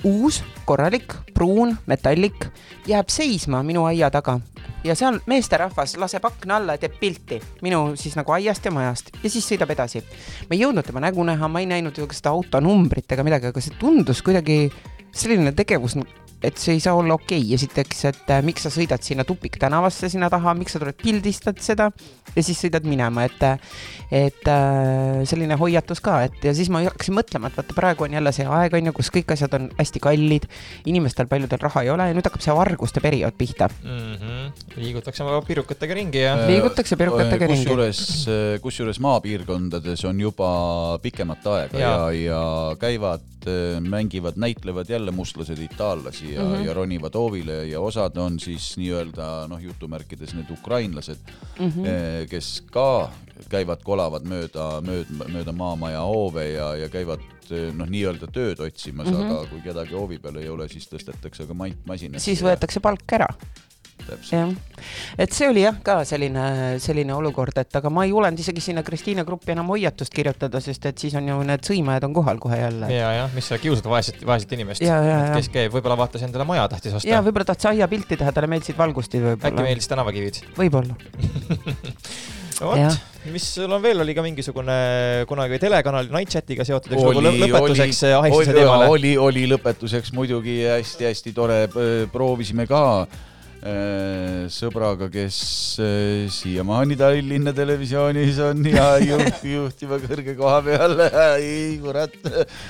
uus, 0.09 0.41
korralik, 0.65 1.15
pruun, 1.35 1.77
metallik, 1.91 2.49
jääb 2.89 3.13
seisma 3.13 3.63
minu 3.67 3.85
aia 3.89 4.11
taga 4.11 4.39
ja 4.85 4.95
seal 4.97 5.21
meesterahvas 5.29 5.97
laseb 6.01 6.25
akna 6.25 6.57
alla 6.57 6.77
ja 6.77 6.85
teeb 6.85 6.97
pilti 7.01 7.41
minu 7.65 7.97
siis 8.01 8.17
nagu 8.17 8.33
aiast 8.37 8.65
ja 8.65 8.73
majast 8.75 9.13
ja 9.23 9.31
siis 9.31 9.47
sõidab 9.49 9.73
edasi. 9.75 10.03
ma 10.49 10.57
ei 10.57 10.63
jõudnud 10.63 10.87
tema 10.87 11.03
nägu 11.05 11.25
näha, 11.25 11.49
ma 11.49 11.61
ei 11.61 11.69
näinud 11.69 12.01
seda 12.11 12.33
auto 12.33 12.61
numbrit 12.61 13.13
ega 13.13 13.25
midagi, 13.27 13.51
aga 13.51 13.61
see 13.61 13.77
tundus 13.81 14.23
kuidagi 14.25 14.71
selline 15.13 15.53
tegevus, 15.57 15.99
et 16.43 16.57
see 16.57 16.77
ei 16.79 16.81
saa 16.81 16.95
olla 16.97 17.15
okei 17.19 17.43
okay., 17.43 17.55
esiteks, 17.55 18.05
et 18.09 18.33
äh, 18.33 18.43
miks 18.45 18.65
sa 18.65 18.73
sõidad 18.73 19.05
sinna 19.05 19.27
tupiktänavasse 19.29 20.09
sinna 20.13 20.31
taha, 20.33 20.55
miks 20.57 20.73
sa 20.75 20.81
tuled 20.81 20.97
pildistad 21.01 21.61
seda 21.61 21.91
ja 22.35 22.45
siis 22.45 22.61
sõidad 22.65 22.87
minema, 22.89 23.27
et 23.29 23.43
et 24.11 24.49
äh, 24.51 25.21
selline 25.29 25.55
hoiatus 25.61 26.01
ka, 26.03 26.17
et 26.27 26.45
ja 26.45 26.55
siis 26.57 26.71
ma 26.73 26.81
hakkasin 26.83 27.15
mõtlema, 27.15 27.51
et 27.51 27.59
vaata, 27.61 27.77
praegu 27.77 28.07
on 28.07 28.17
jälle 28.17 28.33
see 28.35 28.47
aeg 28.49 28.75
on 28.79 28.91
ju, 28.91 28.95
kus 28.97 29.11
kõik 29.15 29.35
asjad 29.37 29.55
on 29.59 29.69
hästi 29.79 30.03
kallid, 30.03 30.49
inimestel 30.91 31.29
paljudel 31.31 31.61
raha 31.63 31.85
ei 31.85 31.93
ole 31.93 32.09
ja 32.11 32.17
nüüd 32.17 32.27
hakkab 32.27 32.43
see 32.45 32.57
varguste 32.57 33.03
periood 33.05 33.37
pihta. 33.39 33.69
mm 33.69 34.15
-hmm. 34.15 34.77
liigutakse 34.77 35.23
oma 35.25 35.43
pirukatega 35.47 35.95
ringi 35.95 36.25
ja 36.25 36.37
Liigutakse 36.47 36.97
pirukatega 36.97 37.47
ringi. 37.47 37.65
kusjuures, 37.65 38.27
kusjuures 38.63 39.01
maapiirkondades 39.01 40.05
on 40.05 40.21
juba 40.21 40.99
pikemat 41.03 41.47
aega 41.47 41.79
ja, 41.79 41.89
ja, 41.89 42.11
ja 42.13 42.77
käivad, 42.81 43.21
mängivad, 43.81 44.35
näitlevad 44.37 44.89
jälle 44.89 45.11
mustlased 45.11 45.59
itaallasi 45.59 46.30
ja 46.35 46.43
mm. 46.43 46.55
-hmm. 46.55 46.67
ja 46.67 46.75
ronivad 46.75 47.15
hoovile 47.15 47.67
ja 47.67 47.81
osad 47.81 48.17
on 48.17 48.41
siis 48.41 48.77
nii-öelda 48.77 49.49
noh, 49.49 49.63
jutumärkides 49.63 50.35
need 50.35 50.51
ukrainlased 50.51 51.19
mm. 51.59 51.67
-hmm. 51.67 52.29
kes 52.31 52.65
ka 52.71 53.11
käivad, 53.49 53.83
kolavad 53.85 54.25
mööda, 54.29 54.81
mööda, 54.85 55.29
mööda 55.33 55.53
maamaja 55.53 56.01
hoove 56.01 56.49
ja, 56.51 56.75
ja 56.77 56.89
käivad 56.89 57.25
noh, 57.51 57.89
nii-öelda 57.89 58.29
tööd 58.33 58.61
otsimas 58.61 59.09
mm. 59.09 59.17
-hmm. 59.17 59.33
aga 59.33 59.47
kui 59.51 59.61
kedagi 59.65 59.95
hoovi 59.95 60.19
peal 60.19 60.37
ei 60.37 60.49
ole, 60.49 60.69
siis 60.69 60.89
tõstetakse 60.91 61.47
ka 61.47 61.55
mant 61.55 61.87
masinasse. 61.87 62.25
siis 62.25 62.43
võetakse 62.43 62.81
palk 62.81 63.13
ära. 63.13 63.29
jah. 64.31 64.53
et 65.19 65.35
see 65.35 65.49
oli 65.51 65.65
jah 65.65 65.77
ka 65.85 66.01
selline, 66.09 66.45
selline 66.83 67.15
olukord, 67.17 67.57
et 67.63 67.81
aga 67.81 67.93
ma 67.93 68.07
ei 68.07 68.15
julenud 68.15 68.41
isegi 68.41 68.65
sinna 68.65 68.85
Kristiine 68.87 69.25
gruppi 69.29 69.55
enam 69.55 69.71
hoiatust 69.73 70.15
kirjutada, 70.15 70.63
sest 70.65 70.87
et 70.91 71.05
siis 71.05 71.15
on 71.19 71.29
ju 71.29 71.39
need 71.47 71.67
sõimajad 71.67 72.09
on 72.09 72.17
kohal 72.17 72.41
kohe 72.43 72.61
jälle. 72.61 72.91
ja, 72.95 73.13
jah, 73.21 73.37
mis 73.37 73.51
sa 73.53 73.61
kiusad 73.61 73.87
vaeset, 73.91 74.25
vaeset 74.27 74.57
inimest, 74.57 74.85
kes 74.85 75.53
käib, 75.53 75.75
võib-olla 75.77 75.99
vaatas 76.01 76.27
endale 76.27 76.49
maja, 76.49 76.67
tahtis 76.73 76.97
osta 77.01 77.11
ja. 77.11 77.23
võib-olla 77.25 77.53
tahtis 77.53 77.71
aiapilti 77.75 78.21
teha, 78.21 78.35
talle 78.37 78.51
meeldisid 78.51 78.79
valgustid 78.81 79.25
äkki 79.25 79.39
võib-olla. 79.45 79.69
meeldis 79.69 79.91
tänavakivid. 79.95 80.43
võib-olla. 80.59 80.99
vot 82.61 82.79
Jah., 82.81 82.99
mis 83.29 83.45
sul 83.55 83.73
on 83.73 83.83
veel, 83.83 84.01
oli 84.01 84.15
ka 84.17 84.23
mingisugune 84.25 84.75
kunagi 85.29 85.59
telekanali 85.61 86.09
Night 86.13 86.33
Chatiga 86.33 86.65
seotud 86.65 86.95
üks 86.95 87.03
lugu 87.05 87.25
lõ- 87.25 87.35
lõpetuseks 87.37 88.05
äh, 88.09 88.15
ahistuse 88.17 88.53
oli, 88.53 88.57
teemale. 88.57 88.87
oli, 88.89 89.11
oli 89.21 89.43
lõpetuseks 89.51 90.15
muidugi 90.17 90.63
hästi-hästi 90.65 91.35
tore, 91.37 91.59
proovisime 92.13 92.65
ka 92.71 92.81
äh, 93.03 93.19
sõbraga, 93.61 95.11
kes 95.13 95.39
äh, 95.85 96.31
siiamaani 96.33 96.97
Tallinna 96.97 97.53
Televisioonis 97.53 98.39
on 98.41 98.65
ja 98.65 98.95
juht, 99.11 99.43
juhtiva 99.45 99.99
kõrge 100.01 100.35
koha 100.39 100.63
peal, 100.65 100.97
ei 101.37 101.77
kurat. 101.83 102.17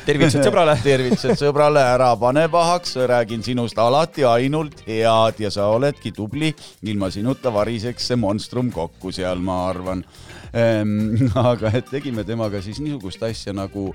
tervitused 0.07 0.43
sõbrale. 0.49 0.75
tervitused 0.89 1.39
sõbrale, 1.39 1.85
ära 1.95 2.11
pane 2.19 2.49
pahaks, 2.51 2.97
räägin 3.11 3.45
sinust 3.47 3.79
alati 3.79 4.27
ainult 4.27 4.83
head 4.89 5.39
ja 5.45 5.53
sa 5.55 5.69
oledki 5.71 6.11
tubli, 6.17 6.51
ilma 6.83 7.11
sinuta 7.15 7.55
variseks 7.55 8.11
see 8.11 8.19
monstrum 8.19 8.73
kokku 8.75 9.15
seal, 9.15 9.39
ma 9.39 9.63
arvan 9.71 10.03
ehm. 10.51 11.31
aga 11.53 11.71
et 11.79 11.87
tegime 11.93 12.27
temaga 12.27 12.59
siis 12.65 12.83
niisugust 12.83 13.23
asja 13.31 13.55
nagu 13.55 13.93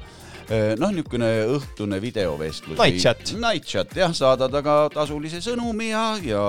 noh, 0.79 0.91
niisugune 0.93 1.29
õhtune 1.55 1.99
videovestlus. 2.03 2.77
Night 2.77 3.01
chat. 3.01 3.33
Night 3.41 3.67
chat 3.69 3.95
jah, 3.97 4.13
saadad 4.15 4.53
aga 4.59 4.77
tasulise 4.93 5.41
sõnumi 5.43 5.89
ja, 5.91 6.05
ja 6.23 6.43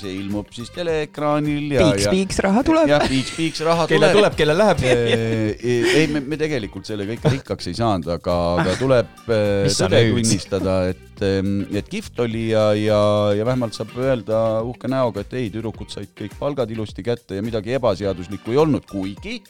see 0.00 0.14
ilmub 0.20 0.52
siis 0.54 0.70
teleekraanil 0.74 1.76
ja, 1.76 1.86
piiks, 1.88 2.06
ja 2.06 2.14
piiks, 2.14 2.40
raha 2.46 2.64
tuleb. 2.66 2.92
jah, 2.92 3.06
piiks, 3.10 3.34
piiks, 3.36 3.62
raha 3.66 3.86
kellel 3.90 4.16
tuleb, 4.16 4.36
kellel 4.38 4.60
läheb. 4.62 4.84
ei, 4.86 6.06
me, 6.12 6.22
me 6.24 6.38
tegelikult 6.40 6.88
sellega 6.88 7.16
ikka 7.18 7.34
rikkaks 7.36 7.70
ei 7.72 7.78
saanud, 7.78 8.10
aga, 8.16 8.38
aga 8.62 8.76
tuleb 8.80 9.12
Mis 9.28 9.78
sa 9.78 9.88
tõde 9.90 10.02
tunnistada, 10.12 10.76
et, 10.92 11.22
et 11.22 11.92
kihvt 11.92 12.24
oli 12.24 12.48
ja, 12.52 12.68
ja, 12.78 13.00
ja 13.36 13.46
vähemalt 13.48 13.76
saab 13.76 13.94
öelda 13.98 14.42
uhke 14.66 14.90
näoga, 14.90 15.26
et 15.26 15.38
ei, 15.38 15.50
tüdrukud 15.54 15.90
said 15.92 16.12
kõik 16.18 16.36
palgad 16.40 16.70
ilusti 16.72 17.04
kätte 17.06 17.38
ja 17.38 17.44
midagi 17.44 17.76
ebaseaduslikku 17.78 18.54
ei 18.54 18.62
olnud, 18.62 18.86
kuigi 18.88 19.40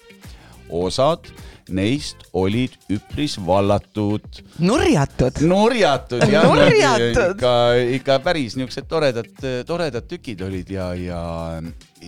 osad 0.72 1.28
neist 1.72 2.24
olid 2.36 2.74
üpris 2.90 3.36
vallatud 3.46 4.42
nurjatud. 4.62 5.42
nurjatud 5.46 6.24
jah, 6.30 6.46
Nurjatud! 6.48 7.36
ikka, 7.36 7.54
ikka 7.98 8.18
päris 8.24 8.56
niisugused 8.58 8.88
toredad, 8.90 9.30
toredad 9.68 10.08
tükid 10.10 10.42
olid 10.46 10.70
ja, 10.72 10.92
ja, 10.98 11.22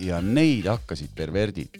ja 0.01 0.21
neid 0.21 0.67
hakkasid 0.69 1.13
perverdid, 1.15 1.79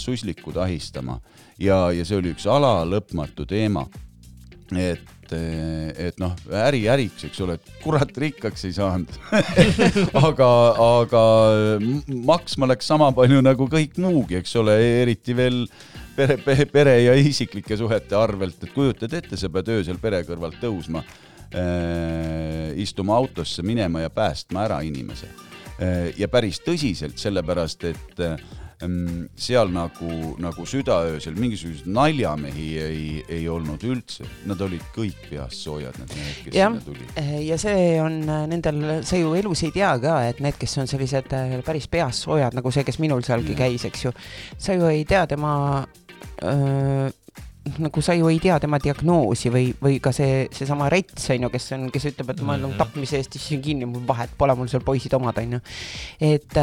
suslikud 0.00 0.56
ahistama 0.64 1.18
ja, 1.58 1.88
ja 1.92 2.06
see 2.06 2.18
oli 2.18 2.32
üks 2.34 2.46
alalõpmatu 2.50 3.46
teema. 3.48 3.84
et, 4.74 5.32
et 5.34 6.18
noh, 6.22 6.32
äri 6.64 6.84
äriks, 6.90 7.26
eks 7.28 7.40
ole, 7.44 7.58
et 7.58 7.74
kurat 7.82 8.10
rikkaks 8.18 8.64
ei 8.68 8.74
saanud 8.76 9.12
aga, 10.28 10.48
aga 10.84 11.24
maksma 12.26 12.70
läks 12.72 12.88
sama 12.90 13.10
palju 13.14 13.42
nagu 13.44 13.68
kõik 13.70 14.00
muugi, 14.00 14.40
eks 14.40 14.56
ole, 14.62 14.78
eriti 15.02 15.36
veel 15.36 15.64
pere, 16.16 16.38
pere, 16.44 16.66
pere 16.70 16.96
ja 17.02 17.14
isiklike 17.18 17.76
suhete 17.78 18.16
arvelt, 18.18 18.62
et 18.62 18.74
kujutad 18.74 19.12
ette, 19.20 19.38
sa 19.40 19.50
pead 19.52 19.70
öösel 19.76 20.00
pere 20.02 20.22
kõrvalt 20.26 20.60
tõusma 20.62 21.04
äh,, 21.04 22.74
istuma 22.82 23.16
autosse, 23.18 23.64
minema 23.66 24.04
ja 24.04 24.12
päästma 24.14 24.66
ära 24.68 24.82
inimese 24.86 25.30
äh,. 25.78 26.12
ja 26.18 26.28
päris 26.32 26.60
tõsiselt, 26.64 27.18
sellepärast 27.20 27.88
et 27.90 28.22
äh, 28.24 28.38
mm, 28.82 29.28
seal 29.36 29.70
nagu, 29.72 30.10
nagu 30.42 30.66
südaöösel 30.68 31.36
mingisuguseid 31.38 31.88
naljamehi 31.94 32.68
ei, 32.82 33.06
ei 33.32 33.48
olnud 33.50 33.82
üldse, 33.86 34.26
nad 34.48 34.60
olid 34.64 34.82
kõik 34.94 35.26
peast 35.30 35.64
soojad, 35.64 35.98
need 36.00 36.14
mehed, 36.18 36.38
kes 36.46 36.58
jah 36.58 36.72
sinna 36.72 36.84
tulid., 36.86 37.18
ja 37.44 37.58
see 37.60 37.88
on 38.02 38.20
äh, 38.28 38.46
nendel, 38.50 38.80
sa 39.06 39.20
ju 39.20 39.34
elus 39.38 39.64
ei 39.66 39.74
tea 39.74 39.94
ka, 40.02 40.20
et 40.28 40.40
need, 40.44 40.58
kes 40.60 40.78
on 40.82 40.90
sellised 40.90 41.34
äh, 41.36 41.58
päris 41.66 41.88
peast 41.90 42.26
soojad, 42.28 42.56
nagu 42.56 42.72
see, 42.74 42.86
kes 42.86 43.00
minul 43.02 43.24
sealgi 43.26 43.54
Jah. 43.54 43.64
käis, 43.64 43.86
eks 43.88 44.08
ju, 44.08 44.14
sa 44.58 44.76
ju 44.76 44.88
ei 44.90 45.04
tea 45.08 45.26
tema 45.30 45.54
öö, 46.44 47.10
nagu 47.78 48.02
sa 48.04 48.12
ju 48.12 48.28
ei 48.28 48.38
tea 48.42 48.58
tema 48.60 48.78
diagnoosi 48.82 49.48
või, 49.52 49.70
või 49.80 49.96
ka 50.04 50.12
see, 50.12 50.48
seesama 50.52 50.90
rets 50.92 51.30
on 51.32 51.46
ju, 51.46 51.48
kes 51.54 51.70
on, 51.76 51.86
kes 51.94 52.04
ütleb, 52.10 52.30
et 52.34 52.42
ma 52.44 52.54
olen 52.58 52.70
Mhm. 52.74 52.78
tapmise 52.78 53.16
eest 53.16 53.34
istusin 53.38 53.62
kinni, 53.64 53.86
mul 53.88 54.02
vahet 54.06 54.30
pole, 54.38 54.54
mul 54.58 54.68
seal 54.68 54.82
poisid 54.84 55.14
omad 55.16 55.38
on 55.40 55.52
ju. 55.56 55.60
et, 56.20 56.56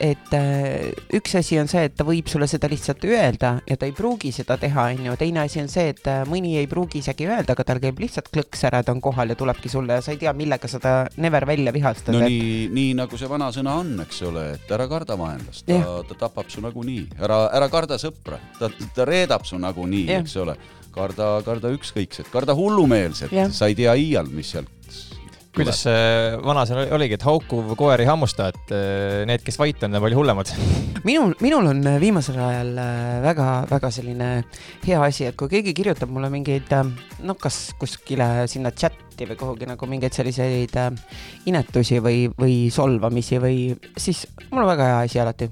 et 0.00 0.34
äh, 0.36 0.92
üks 1.16 1.34
asi 1.38 1.58
on 1.60 1.68
see, 1.68 1.84
et 1.88 1.96
ta 1.96 2.04
võib 2.04 2.28
sulle 2.28 2.46
seda 2.50 2.68
lihtsalt 2.68 3.04
öelda 3.08 3.54
ja 3.68 3.76
ta 3.76 3.86
ei 3.88 3.92
pruugi 3.96 4.32
seda 4.32 4.56
teha, 4.60 4.90
on 4.92 5.06
ju, 5.06 5.16
teine 5.16 5.40
asi 5.46 5.60
on 5.62 5.68
see, 5.72 5.88
et 5.94 6.06
äh, 6.06 6.22
mõni 6.28 6.56
ei 6.60 6.66
pruugi 6.70 7.00
isegi 7.00 7.26
öelda, 7.28 7.56
aga 7.56 7.64
tal 7.64 7.80
käib 7.82 7.98
lihtsalt 8.02 8.28
klõks 8.32 8.64
ära, 8.68 8.82
ta 8.84 8.92
on 8.92 9.00
kohal 9.00 9.32
ja 9.32 9.38
tulebki 9.38 9.68
sulle 9.72 9.98
ja 9.98 10.04
sa 10.04 10.12
ei 10.12 10.20
tea, 10.20 10.32
millega 10.36 10.68
sa 10.68 10.78
ta 10.82 10.94
never 11.16 11.46
välja 11.48 11.72
vihastad 11.72 12.14
no 12.14 12.20
et.... 12.20 12.28
nii, 12.28 12.68
nii 12.72 12.92
nagu 13.00 13.16
see 13.18 13.28
vanasõna 13.30 13.78
on, 13.80 13.94
eks 14.04 14.22
ole, 14.28 14.44
et 14.58 14.70
ära 14.76 14.88
karda 14.90 15.16
vaenlast, 15.18 15.66
ta 15.66 16.02
ta 16.08 16.18
tapab 16.26 16.50
su 16.52 16.60
nagunii, 16.64 17.06
ära, 17.22 17.46
ära 17.56 17.68
karda 17.72 17.96
sõpra, 18.00 18.38
ta, 18.58 18.68
ta 18.94 19.04
reedab 19.08 19.44
su 19.48 19.58
nagunii, 19.60 20.04
Jah. 20.10 20.24
Eks 20.42 20.50
ole. 20.50 20.58
karda, 20.92 21.32
karda 21.46 21.72
ükskõikset, 21.72 22.28
karda 22.32 22.56
hullumeelset 22.56 23.32
sa 23.54 23.70
ei 23.70 23.78
tea 23.78 23.94
iial, 23.96 24.28
mis 24.28 24.52
sealt 24.52 24.68
kuidas 25.52 25.82
see 25.84 26.36
vanasõna 26.42 26.86
oligi, 26.96 27.16
et 27.18 27.24
haukuv 27.26 27.74
koer 27.78 28.00
ei 28.00 28.08
hammusta, 28.08 28.48
et 28.52 28.72
eh, 28.72 29.22
need, 29.28 29.42
kes 29.44 29.58
vait 29.60 29.84
on, 29.84 29.92
on 29.92 30.04
palju 30.04 30.20
hullemad. 30.20 30.52
minul, 31.08 31.34
minul 31.44 31.68
on 31.74 31.82
äh, 31.90 31.98
viimasel 32.00 32.38
ajal 32.40 32.72
väga-väga 33.24 33.90
selline 33.92 34.30
hea 34.86 35.00
asi, 35.04 35.28
et 35.28 35.36
kui 35.38 35.52
keegi 35.52 35.74
kirjutab 35.76 36.12
mulle 36.12 36.32
mingeid, 36.32 36.72
noh, 37.26 37.38
kas 37.40 37.60
kuskile 37.80 38.46
sinna 38.50 38.72
chati 38.72 39.28
või 39.28 39.38
kuhugi 39.38 39.68
nagu 39.68 39.88
mingeid 39.90 40.16
selliseid 40.16 40.78
inetusi 41.50 42.00
või, 42.04 42.24
või 42.38 42.56
solvamisi 42.72 43.40
või, 43.42 43.66
siis 44.00 44.24
mul 44.48 44.64
on 44.64 44.72
väga 44.72 44.88
hea 44.88 45.02
asi 45.04 45.20
alati. 45.20 45.50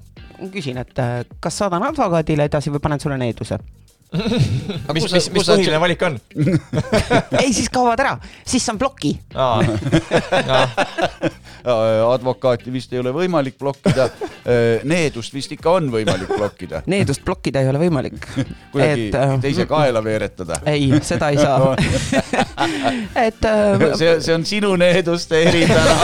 küsin, 0.51 0.79
et 0.81 0.97
kas 1.41 1.59
saadan 1.61 1.85
advokaadile 1.85 2.49
edasi 2.49 2.73
või 2.73 2.81
panen 2.81 3.01
sulle 3.01 3.21
needuse. 3.21 3.61
mis, 4.11 5.05
kus 5.05 5.11
sa- 5.11 5.17
mis, 5.17 5.31
mis 5.31 5.39
kus 5.39 5.47
sa- 5.47 5.57
põhiline 5.57 5.81
valik 5.83 6.03
on? 6.07 6.15
ei, 7.43 7.53
siis 7.55 7.69
kaovad 7.73 8.01
ära, 8.03 8.17
siis 8.45 8.65
saan 8.67 8.79
ploki. 8.81 9.13
advokaati 11.65 12.73
vist 12.73 12.93
ei 12.93 13.03
ole 13.03 13.13
võimalik 13.15 13.59
blokkida, 13.59 14.09
needust 14.89 15.35
vist 15.35 15.53
ikka 15.57 15.79
on 15.79 15.91
võimalik 15.93 16.31
blokkida, 16.37 16.83
Needust 16.91 17.25
blokkida 17.25 17.61
ei 17.63 17.69
ole 17.71 17.81
võimalik. 17.81 18.27
kuidagi 18.73 19.09
Et, 19.09 19.15
äh, 19.15 19.35
teise 19.41 19.67
kaela 19.71 20.03
veeretada. 20.05 20.61
ei, 20.73 20.91
seda 21.07 21.31
ei 21.31 21.39
saa. 21.39 21.75
et 23.17 23.45
äh, 23.45 23.85
see, 23.99 24.17
see 24.21 24.35
on 24.35 24.45
sinu 24.47 24.73
needuste 24.81 25.43
eripära. 25.43 25.97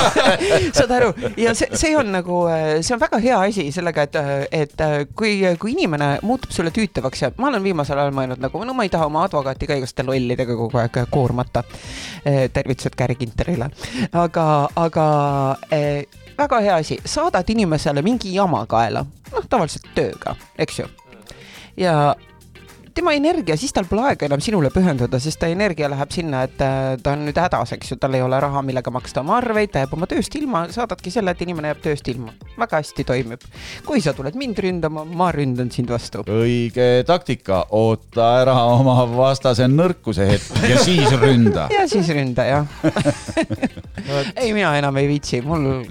saad 0.76 0.94
aru 0.98 1.12
ja 1.40 1.54
see, 1.59 1.70
see 1.76 1.96
on 1.98 2.12
nagu, 2.14 2.42
see 2.80 2.94
on 2.96 3.02
väga 3.02 3.20
hea 3.22 3.40
asi 3.48 3.68
sellega, 3.74 4.07
et, 4.07 4.18
et 4.52 4.84
kui, 5.16 5.38
kui 5.61 5.74
inimene 5.74 6.16
muutub 6.26 6.54
sulle 6.54 6.72
tüütavaks 6.74 7.24
ja 7.26 7.32
ma 7.40 7.50
olen 7.50 7.64
viimasel 7.64 7.98
ajal 8.00 8.14
mõelnud 8.16 8.42
nagu, 8.42 8.64
no 8.66 8.76
ma 8.76 8.86
ei 8.86 8.92
taha 8.92 9.09
oma 9.11 9.24
advokaati 9.26 9.68
ka 9.68 9.78
igasuguste 9.78 10.07
lollidega 10.07 10.57
kogu 10.59 10.80
aeg 10.82 11.00
koormata. 11.11 11.64
tervitused 12.52 12.96
Käri 12.98 13.14
Ginterile, 13.18 13.68
aga, 14.16 14.46
aga 14.76 15.07
eh, 15.70 16.05
väga 16.38 16.61
hea 16.61 16.76
asi, 16.82 16.99
saadad 17.05 17.51
inimesele 17.51 18.03
mingi 18.03 18.34
jama 18.34 18.64
kaela, 18.70 19.05
noh, 19.32 19.49
tavaliselt 19.51 19.88
tööga, 19.97 20.36
eks 20.59 20.80
ju. 20.82 20.88
ja 21.76 22.14
tema 22.97 23.12
energia, 23.12 23.57
siis 23.61 23.74
tal 23.76 23.86
pole 23.88 24.05
aega 24.09 24.26
enam 24.28 24.40
sinule 24.42 24.70
pühenduda, 24.72 25.18
sest 25.20 25.40
ta 25.42 25.51
energia 25.53 25.88
läheb 25.92 26.12
sinna, 26.14 26.42
et 26.47 26.62
äh, 26.64 26.94
ta 27.03 27.12
on 27.12 27.26
nüüd 27.26 27.36
hädas, 27.40 27.74
eks 27.76 27.92
ju, 27.92 27.99
tal 28.01 28.16
ei 28.16 28.24
ole 28.24 28.38
raha, 28.40 28.62
millega 28.64 28.92
maksta 28.94 29.22
oma 29.22 29.36
arveid, 29.40 29.72
ta 29.74 29.82
jääb 29.84 29.92
oma 29.97 30.09
tööst 30.11 30.34
ilma, 30.38 30.64
saadadki 30.72 31.12
selle, 31.12 31.34
et 31.36 31.44
inimene 31.44 31.72
jääb 31.74 31.82
tööst 31.84 32.09
ilma. 32.12 32.32
väga 32.57 32.80
hästi 32.80 33.05
toimib. 33.05 33.44
kui 33.86 34.01
sa 34.01 34.14
tuled 34.16 34.36
mind 34.40 34.61
ründama, 34.64 35.05
ma 35.05 35.30
ründan 35.34 35.70
sind 35.72 35.92
vastu. 35.92 36.24
õige 36.24 37.05
taktika, 37.07 37.64
oota 37.76 38.30
ära 38.42 38.57
oma 38.72 39.03
vastase 39.12 39.68
nõrkuse 39.68 40.28
hetk 40.32 40.62
ja 40.64 40.80
siis 40.80 41.12
ründa. 41.20 41.68
ja 41.76 41.84
siis 41.90 42.09
ründa, 42.16 42.49
jah. 42.49 42.66
ei, 44.40 44.53
mina 44.57 44.76
enam 44.78 44.97
ei 45.03 45.11
viitsi, 45.11 45.42
mul. 45.44 45.84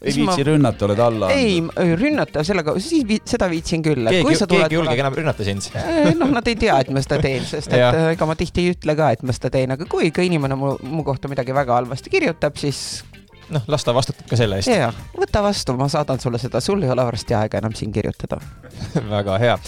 Ei 0.00 0.14
viitsi 0.16 0.44
rünnata, 0.48 0.86
oled 0.86 1.00
alla 1.04 1.28
ei, 1.34 1.58
rünnata 2.00 2.44
sellega, 2.46 2.72
siis 2.80 3.04
vi 3.08 3.18
seda 3.28 3.50
viitsin 3.52 3.82
küll. 3.84 4.08
keegi, 4.08 4.36
keegi 4.38 4.60
ei 4.64 4.78
julgegi 4.78 5.04
enam 5.04 5.16
rünnata 5.18 5.46
sind. 5.46 5.68
noh, 6.20 6.32
nad 6.32 6.48
ei 6.48 6.56
tea, 6.60 6.78
et 6.80 6.92
ma 6.94 7.02
seda 7.04 7.20
teen, 7.20 7.44
sest 7.48 7.72
et 7.74 7.84
äh, 7.84 8.00
ega 8.14 8.28
ma 8.28 8.36
tihti 8.38 8.64
ei 8.64 8.74
ütle 8.74 8.96
ka, 8.96 9.10
et 9.16 9.24
ma 9.26 9.36
seda 9.36 9.52
teen, 9.58 9.76
aga 9.76 9.88
kui 9.90 10.08
ikka 10.08 10.24
inimene 10.24 10.56
mu, 10.58 10.72
mu 10.88 11.04
kohta 11.06 11.28
midagi 11.32 11.56
väga 11.56 11.76
halvasti 11.82 12.12
kirjutab, 12.12 12.56
siis 12.60 13.02
noh, 13.54 13.66
las 13.70 13.84
ta 13.86 13.94
vastutab 13.96 14.28
ka 14.30 14.38
selle 14.38 14.60
eest. 14.60 14.70
jaa, 14.72 14.90
võta 15.18 15.42
vastu, 15.44 15.74
ma 15.78 15.88
saadan 15.92 16.20
sulle 16.22 16.40
seda, 16.42 16.62
sul 16.64 16.82
ei 16.84 16.92
ole 16.92 17.04
varsti 17.06 17.36
aega 17.36 17.60
enam 17.60 17.74
siin 17.76 17.92
kirjutada. 17.94 18.40
väga 19.16 19.38
hea. 19.42 19.58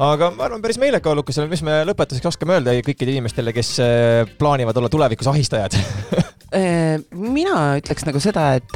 aga 0.00 0.30
ma 0.36 0.48
arvan, 0.48 0.62
päris 0.64 0.80
meelekaalukas, 0.82 1.42
mis 1.50 1.64
me 1.66 1.82
lõpetuseks 1.88 2.32
oskame 2.32 2.58
öelda 2.58 2.74
kõikidele 2.86 3.18
inimestele, 3.18 3.54
kes 3.56 3.72
eh, 3.84 4.34
plaanivad 4.40 4.76
olla 4.80 4.92
tulevikus 4.92 5.32
ahistajad. 5.32 5.78
Äh, 6.50 6.96
mina 7.14 7.76
ütleks 7.78 8.02
nagu 8.02 8.18
seda, 8.18 8.48
et, 8.58 8.72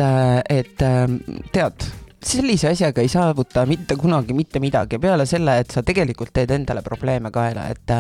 et 0.46 0.82
äh, 0.86 1.08
tead, 1.50 1.88
sellise 2.28 2.70
asjaga 2.72 3.02
ei 3.04 3.10
saavuta 3.12 3.66
mitte 3.68 3.96
kunagi 4.00 4.34
mitte 4.36 4.60
midagi 4.62 4.98
peale 5.02 5.26
selle, 5.28 5.58
et 5.62 5.70
sa 5.74 5.82
tegelikult 5.86 6.32
teed 6.34 6.50
endale 6.54 6.82
probleeme 6.82 7.32
kaela, 7.34 7.68
et 7.72 7.94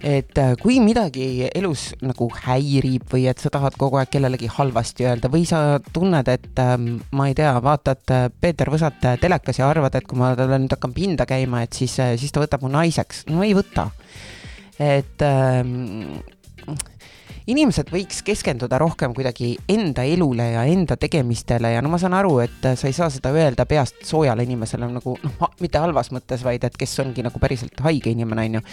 et 0.00 0.38
äh, 0.40 0.54
kui 0.56 0.78
midagi 0.80 1.50
elus 1.52 1.90
nagu 2.00 2.30
häirib 2.32 3.04
või 3.12 3.26
et 3.28 3.42
sa 3.42 3.50
tahad 3.52 3.76
kogu 3.80 3.98
aeg 4.00 4.08
kellelegi 4.12 4.48
halvasti 4.48 5.04
öelda 5.04 5.28
või 5.32 5.44
sa 5.48 5.78
tunned, 5.92 6.28
et 6.32 6.62
ähm, 6.62 7.02
ma 7.12 7.28
ei 7.28 7.36
tea, 7.36 7.52
vaatad 7.62 8.14
äh, 8.16 8.28
Peeter 8.40 8.72
Võsat 8.72 9.04
äh, 9.04 9.18
telekas 9.20 9.60
ja 9.60 9.68
arvad, 9.68 9.98
et 9.98 10.08
kui 10.08 10.18
ma 10.20 10.32
talle 10.38 10.62
nüüd 10.62 10.72
hakkan 10.72 10.96
pinda 10.96 11.28
käima, 11.28 11.64
et 11.66 11.76
siis, 11.76 11.98
siis 12.20 12.32
ta 12.32 12.40
võtab 12.40 12.64
mu 12.64 12.72
naiseks. 12.72 13.26
no 13.28 13.44
ei 13.44 13.52
võta. 13.56 13.90
et 14.80 15.20
ähm, 15.26 16.22
inimesed 17.50 17.90
võiks 17.92 18.22
keskenduda 18.26 18.78
rohkem 18.80 19.14
kuidagi 19.16 19.52
enda 19.70 20.04
elule 20.06 20.46
ja 20.52 20.64
enda 20.70 20.96
tegemistele 21.00 21.72
ja 21.74 21.82
no 21.82 21.90
ma 21.92 21.98
saan 22.00 22.14
aru, 22.18 22.38
et 22.44 22.68
sa 22.78 22.88
ei 22.88 22.96
saa 22.96 23.10
seda 23.12 23.32
öelda 23.34 23.66
peast 23.70 24.04
soojale 24.08 24.44
inimesele 24.46 24.88
nagu 24.90 25.16
noh, 25.24 25.50
mitte 25.62 25.82
halvas 25.82 26.12
mõttes, 26.14 26.44
vaid 26.46 26.64
et 26.66 26.78
kes 26.80 26.98
ongi 27.04 27.24
nagu 27.26 27.42
päriselt 27.42 27.82
haige 27.84 28.12
inimene, 28.12 28.46
on 28.50 28.60
ju. 28.60 28.64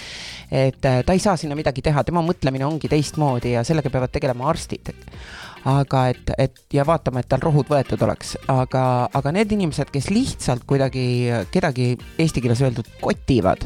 et 0.52 0.90
äh, 0.90 1.02
ta 1.06 1.16
ei 1.16 1.24
saa 1.24 1.38
sinna 1.40 1.58
midagi 1.58 1.84
teha, 1.86 2.04
tema 2.08 2.24
mõtlemine 2.26 2.68
ongi 2.68 2.92
teistmoodi 2.92 3.56
ja 3.58 3.66
sellega 3.68 3.92
peavad 3.94 4.14
tegelema 4.14 4.50
arstid 4.52 4.94
aga 5.68 6.04
et, 6.14 6.34
et 6.38 6.76
ja 6.78 6.86
vaatama, 6.88 7.22
et 7.22 7.30
tal 7.30 7.42
rohud 7.44 7.68
võetud 7.72 8.02
oleks, 8.06 8.36
aga, 8.52 8.84
aga 9.18 9.34
need 9.36 9.52
inimesed, 9.58 9.90
kes 9.92 10.12
lihtsalt 10.14 10.68
kuidagi 10.70 11.08
kedagi 11.52 11.96
eesti 12.22 12.44
keeles 12.44 12.62
öeldud 12.64 12.88
kotivad, 13.02 13.66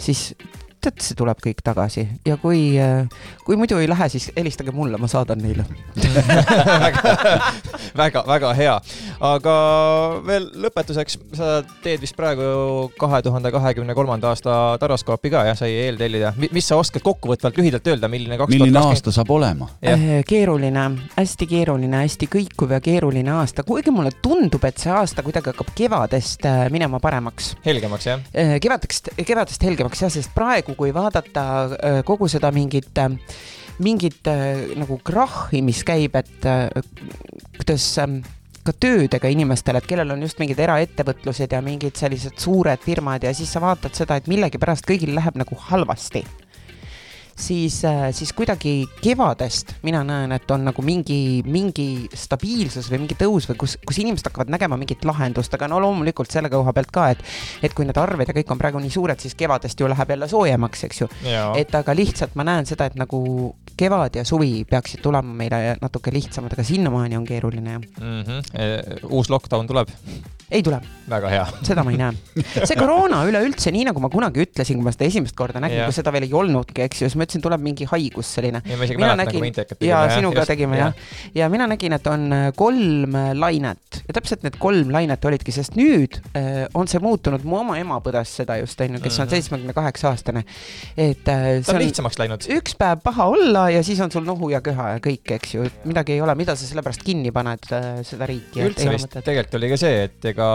siis 0.00 0.30
et 0.90 1.04
see 1.04 1.18
tuleb 1.18 1.40
kõik 1.42 1.62
tagasi 1.64 2.06
ja 2.26 2.36
kui, 2.40 2.76
kui 3.46 3.58
muidu 3.58 3.78
ei 3.82 3.90
lähe, 3.90 4.08
siis 4.12 4.30
helistage 4.36 4.74
mulle, 4.74 5.00
ma 5.00 5.08
saadan 5.10 5.42
neile. 5.42 5.66
väga, 7.96 8.22
väga 8.26 8.52
hea. 8.56 8.74
aga 9.26 9.54
veel 10.26 10.48
lõpetuseks, 10.66 11.18
sa 11.36 11.60
teed 11.84 12.02
vist 12.02 12.16
praegu 12.18 12.90
kahe 13.00 13.20
tuhande 13.24 13.50
kahekümne 13.54 13.96
kolmanda 13.96 14.30
aasta 14.32 14.76
taroskoopi 14.80 15.32
ka 15.32 15.44
jah, 15.48 15.58
sai 15.58 15.72
eeltellida. 15.86 16.32
mis 16.40 16.68
sa 16.68 16.78
oskad 16.80 17.04
kokkuvõtvalt 17.06 17.58
lühidalt 17.60 17.90
öelda, 17.92 18.10
milline 18.12 18.38
kaks 18.40 18.54
milline 18.54 18.82
aasta 18.82 19.14
saab 19.14 19.30
olema? 19.34 19.70
Äh, 19.84 20.06
keeruline, 20.28 20.86
hästi 21.16 21.48
keeruline, 21.50 22.02
hästi 22.04 22.28
kõikuv 22.32 22.76
ja 22.76 22.80
keeruline 22.84 23.34
aasta, 23.38 23.64
kuigi 23.66 23.94
mulle 23.94 24.12
tundub, 24.22 24.64
et 24.68 24.82
see 24.82 24.92
aasta 24.92 25.24
kuidagi 25.26 25.52
hakkab 25.52 25.72
kevadest 25.76 26.46
äh, 26.48 26.66
minema 26.72 27.00
paremaks. 27.02 27.54
helgemaks 27.66 28.10
jah? 28.10 28.24
kevadest, 28.62 29.12
kevadest 29.26 29.66
helgemaks 29.66 30.06
jah, 30.06 30.12
sest 30.12 30.34
praegu, 30.36 30.75
kui 30.78 30.94
vaadata 30.94 31.44
äh, 31.66 31.98
kogu 32.06 32.28
seda 32.30 32.52
mingit, 32.54 33.02
mingit 33.82 34.30
äh, 34.30 34.72
nagu 34.78 35.00
krahhi, 35.04 35.62
mis 35.64 35.82
käib, 35.86 36.16
et 36.20 36.48
äh, 36.48 36.68
kuidas 37.58 37.86
ähm, 38.02 38.20
ka 38.66 38.74
töödega 38.74 39.30
inimestel, 39.30 39.78
et 39.78 39.86
kellel 39.86 40.14
on 40.14 40.24
just 40.26 40.40
mingid 40.42 40.58
eraettevõtlused 40.62 41.52
ja 41.54 41.62
mingid 41.62 41.98
sellised 41.98 42.38
suured 42.42 42.82
firmad 42.82 43.24
ja 43.26 43.34
siis 43.36 43.52
sa 43.52 43.62
vaatad 43.62 43.94
seda, 43.94 44.18
et 44.18 44.30
millegipärast 44.30 44.86
kõigil 44.88 45.14
läheb 45.16 45.38
nagu 45.38 45.58
halvasti 45.68 46.24
siis, 47.36 47.82
siis 48.16 48.32
kuidagi 48.36 48.86
kevadest 49.02 49.74
mina 49.86 50.02
näen, 50.06 50.32
et 50.36 50.50
on 50.50 50.64
nagu 50.68 50.82
mingi, 50.82 51.42
mingi 51.46 51.88
stabiilsus 52.14 52.90
või 52.92 53.02
mingi 53.04 53.18
tõus 53.18 53.48
või 53.50 53.60
kus, 53.60 53.76
kus 53.86 54.00
inimesed 54.02 54.30
hakkavad 54.30 54.52
nägema 54.52 54.78
mingit 54.80 55.04
lahendust, 55.08 55.54
aga 55.54 55.68
no 55.70 55.80
loomulikult 55.84 56.32
selle 56.32 56.50
koha 56.52 56.72
pealt 56.76 56.92
ka, 56.94 57.10
et 57.14 57.24
et 57.66 57.74
kui 57.76 57.86
need 57.86 57.98
arved 58.00 58.28
ja 58.28 58.36
kõik 58.36 58.52
on 58.52 58.60
praegu 58.60 58.80
nii 58.82 58.92
suured, 58.92 59.20
siis 59.20 59.36
kevadest 59.38 59.80
ju 59.80 59.88
läheb 59.90 60.14
jälle 60.14 60.28
soojemaks, 60.28 60.84
eks 60.88 61.00
ju. 61.04 61.10
et 61.56 61.74
aga 61.74 61.94
lihtsalt 61.96 62.36
ma 62.38 62.46
näen 62.48 62.68
seda, 62.68 62.88
et 62.88 62.96
nagu 62.98 63.20
kevad 63.76 64.16
ja 64.16 64.24
suvi 64.24 64.64
peaksid 64.68 65.02
tulema 65.04 65.34
meile 65.36 65.76
natuke 65.82 66.12
lihtsamad, 66.14 66.54
aga 66.56 66.64
sinnamaani 66.64 67.18
on 67.18 67.26
keeruline 67.28 67.76
jah. 67.76 67.84
mm. 68.00 68.22
-hmm. 68.22 69.04
uus 69.10 69.30
lockdown 69.30 69.66
tuleb, 69.66 69.88
ei 70.50 70.62
tule, 70.62 70.80
väga 71.10 71.28
hea. 71.28 71.46
seda 71.66 71.84
ma 71.84 71.90
ei 71.90 71.98
näe. 72.00 72.12
see 72.64 72.76
koroona 72.82 73.24
üleüldse, 73.28 73.72
nii 73.74 73.88
nagu 73.90 74.00
ma 74.00 74.10
kunagi 74.12 74.44
ütlesin, 74.46 74.78
kui 74.78 74.86
ma 74.86 74.94
seda 74.94 75.08
esimest 75.10 75.36
korda 75.36 75.60
nägin 75.60 75.84
kui 75.84 75.96
seda 75.96 76.12
veel 76.14 76.28
ei 76.28 76.34
olnudki, 76.40 76.82
eks 76.86 77.02
ju, 77.02 77.10
siis 77.10 77.18
ma 77.18 77.25
ütlesin, 77.26 77.44
tuleb 77.44 77.62
mingi 77.64 77.86
haigus 77.90 78.32
selline. 78.38 78.62
ja 78.64 78.78
ma 78.78 78.88
mäletan, 79.02 79.22
nägin 79.26 79.88
ja 79.88 80.02
sinuga 80.14 80.46
tegime 80.48 80.80
jah. 80.80 81.06
ja 81.34 81.48
mina 81.52 81.66
nägin, 81.70 81.96
et 81.96 82.06
on 82.10 82.26
äh, 82.32 82.46
kolm 82.56 83.14
äh, 83.18 83.30
lainet 83.36 84.00
ja 84.06 84.16
täpselt 84.16 84.46
need 84.46 84.58
kolm 84.62 84.92
lainet 84.94 85.24
olidki, 85.28 85.54
sest 85.54 85.76
nüüd 85.78 86.20
äh, 86.36 86.64
on 86.74 86.88
see 86.90 87.02
muutunud, 87.02 87.44
mu 87.46 87.60
oma 87.60 87.78
ema 87.80 88.00
põdes 88.04 88.36
seda 88.40 88.58
just 88.62 88.80
onju, 88.80 89.02
kes 89.02 89.20
on 89.20 89.26
Mhm. 89.26 89.34
seitsmekümne 89.34 89.74
kaheksa 89.74 90.08
aastane. 90.10 90.44
et 90.96 91.26
see 91.26 91.74
on 91.74 91.80
lihtsamaks 91.82 92.18
läinud. 92.20 92.46
üks 92.56 92.76
päev 92.78 93.02
paha 93.04 93.28
olla 93.32 93.68
ja 93.70 93.82
siis 93.82 94.00
on 94.00 94.12
sul 94.12 94.24
nohu 94.24 94.50
ja 94.52 94.60
köha 94.60 94.96
ja 94.96 95.02
kõik, 95.02 95.34
eks 95.38 95.54
ju, 95.54 95.66
midagi 95.84 96.16
ei 96.16 96.20
ole, 96.20 96.34
mida 96.38 96.56
sa 96.56 96.66
sellepärast 96.66 97.02
kinni 97.04 97.32
paned 97.34 97.66
seda 98.06 98.28
riiki. 98.28 98.62
üldse 98.66 98.90
vist 98.92 99.16
tegelikult 99.16 99.58
oli 99.58 99.70
ka 99.72 99.80
see, 99.80 100.04
et 100.06 100.30
ega 100.32 100.48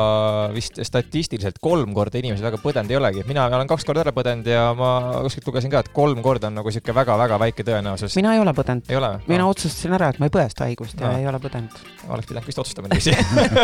vist 0.56 0.80
statistiliselt 0.88 1.60
kolm 1.62 1.94
korda 1.98 2.22
inimesed 2.22 2.46
väga 2.46 2.62
põdenud 2.64 2.92
ei 2.92 3.00
olegi. 3.00 3.26
mina 3.28 3.48
olen 3.50 3.70
kaks 3.70 3.88
korda 3.88 4.06
ära 4.06 4.16
põdenud 4.16 4.48
ja 4.48 4.72
ma 4.78 4.92
kuskilt 5.26 5.48
lugesin 5.48 5.74
ka, 5.74 5.84
et 5.84 5.92
kolm 5.96 6.22
korda 6.26 6.52
on 6.52 6.61
nagu 6.62 6.74
sihuke 6.74 6.94
väga-väga 6.96 7.40
väike 7.42 7.66
tõenäosus. 7.66 8.16
mina 8.20 8.36
ei 8.36 8.42
ole 8.42 8.54
põdenud. 8.56 8.88
mina 9.28 9.48
otsustasin 9.50 9.96
ära, 9.98 10.12
et 10.14 10.22
ma 10.22 10.30
ei 10.30 10.34
põe 10.34 10.46
seda 10.52 10.68
haigust 10.70 11.00
ja 11.02 11.10
Aa. 11.10 11.20
ei 11.20 11.28
ole 11.28 11.42
põdenud. 11.42 11.82
oleks 12.08 12.30
pidanud 12.30 12.48
vist 12.48 12.62
otsustama 12.62 12.92
niiviisi. 12.92 13.16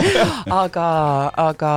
aga, 0.63 0.87
aga 1.43 1.71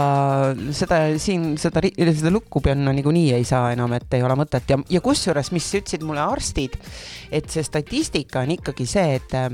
seda 0.77 1.01
siin, 1.21 1.55
seda, 1.61 1.83
seda 1.85 2.33
lukku 2.33 2.63
panna 2.65 2.95
niikuinii 2.97 3.35
ei 3.37 3.45
saa 3.49 3.71
enam, 3.75 3.93
et 3.97 4.17
ei 4.17 4.25
ole 4.25 4.37
mõtet 4.41 4.73
ja, 4.73 4.81
ja 4.91 5.03
kusjuures, 5.05 5.53
mis 5.57 5.69
ütlesid 5.77 6.05
mulle 6.07 6.25
arstid, 6.25 6.79
et 7.31 7.51
see 7.53 7.65
statistika 7.67 8.45
on 8.45 8.55
ikkagi 8.57 8.87
see, 8.89 9.19
et 9.21 9.37
äh, 9.37 9.51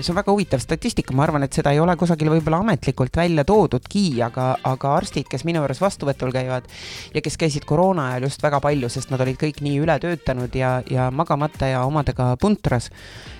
see 0.00 0.12
on 0.12 0.20
väga 0.20 0.32
huvitav 0.32 0.62
statistika, 0.62 1.14
ma 1.16 1.26
arvan, 1.26 1.46
et 1.46 1.58
seda 1.58 1.74
ei 1.74 1.82
ole 1.82 1.96
kusagil 2.00 2.30
võib-olla 2.32 2.62
ametlikult 2.62 3.16
välja 3.18 3.44
toodudki, 3.48 4.06
aga, 4.24 4.52
aga 4.68 4.94
arstid, 5.00 5.28
kes 5.30 5.46
minu 5.48 5.62
juures 5.62 5.82
vastuvõtul 5.82 6.34
käivad 6.34 6.68
ja 7.14 7.24
kes 7.24 7.38
käisid 7.40 7.66
koroona 7.68 8.12
ajal 8.12 8.28
just 8.28 8.42
väga 8.44 8.62
palju, 8.62 8.90
sest 8.92 9.12
nad 9.12 9.22
olid 9.24 9.40
kõik 9.40 9.62
nii 9.64 9.80
ületöötanud 9.82 10.54
ja, 10.58 10.78
ja 10.92 11.10
magamata 11.10 11.66
ja 11.72 11.82
omadega 11.88 12.34
puntras, 12.40 12.90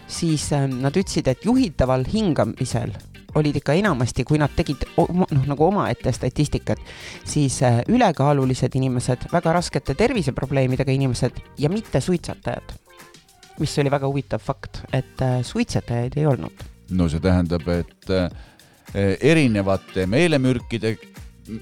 siis 0.09 0.51
äh, 0.57 0.67
nad 0.69 0.97
ütlesid, 0.97 1.29
et 1.29 1.45
juhitaval 1.45 2.07
hingamisel 2.13 2.97
olid 3.35 3.57
ikka 3.57 3.75
enamasti, 3.79 4.25
kui 4.29 4.41
nad 4.41 4.53
tegid 4.57 4.85
noh, 4.99 5.47
nagu 5.49 5.67
omaette 5.67 6.13
statistikat, 6.13 6.81
siis 7.25 7.61
äh, 7.67 7.81
ülekaalulised 7.89 8.77
inimesed, 8.79 9.29
väga 9.33 9.55
raskete 9.57 9.97
terviseprobleemidega 9.99 10.93
inimesed 10.93 11.43
ja 11.59 11.71
mitte 11.73 12.01
suitsetajad. 12.01 12.79
mis 13.61 13.79
oli 13.79 13.91
väga 13.91 14.09
huvitav 14.09 14.41
fakt, 14.41 14.81
et 14.93 15.23
äh, 15.23 15.43
suitsetajaid 15.43 16.17
ei 16.17 16.27
olnud. 16.27 16.65
no 16.91 17.09
see 17.09 17.21
tähendab, 17.21 17.69
et 17.69 18.11
äh, 18.11 18.31
erinevate 19.21 20.07
meelemürkide, 20.07 20.97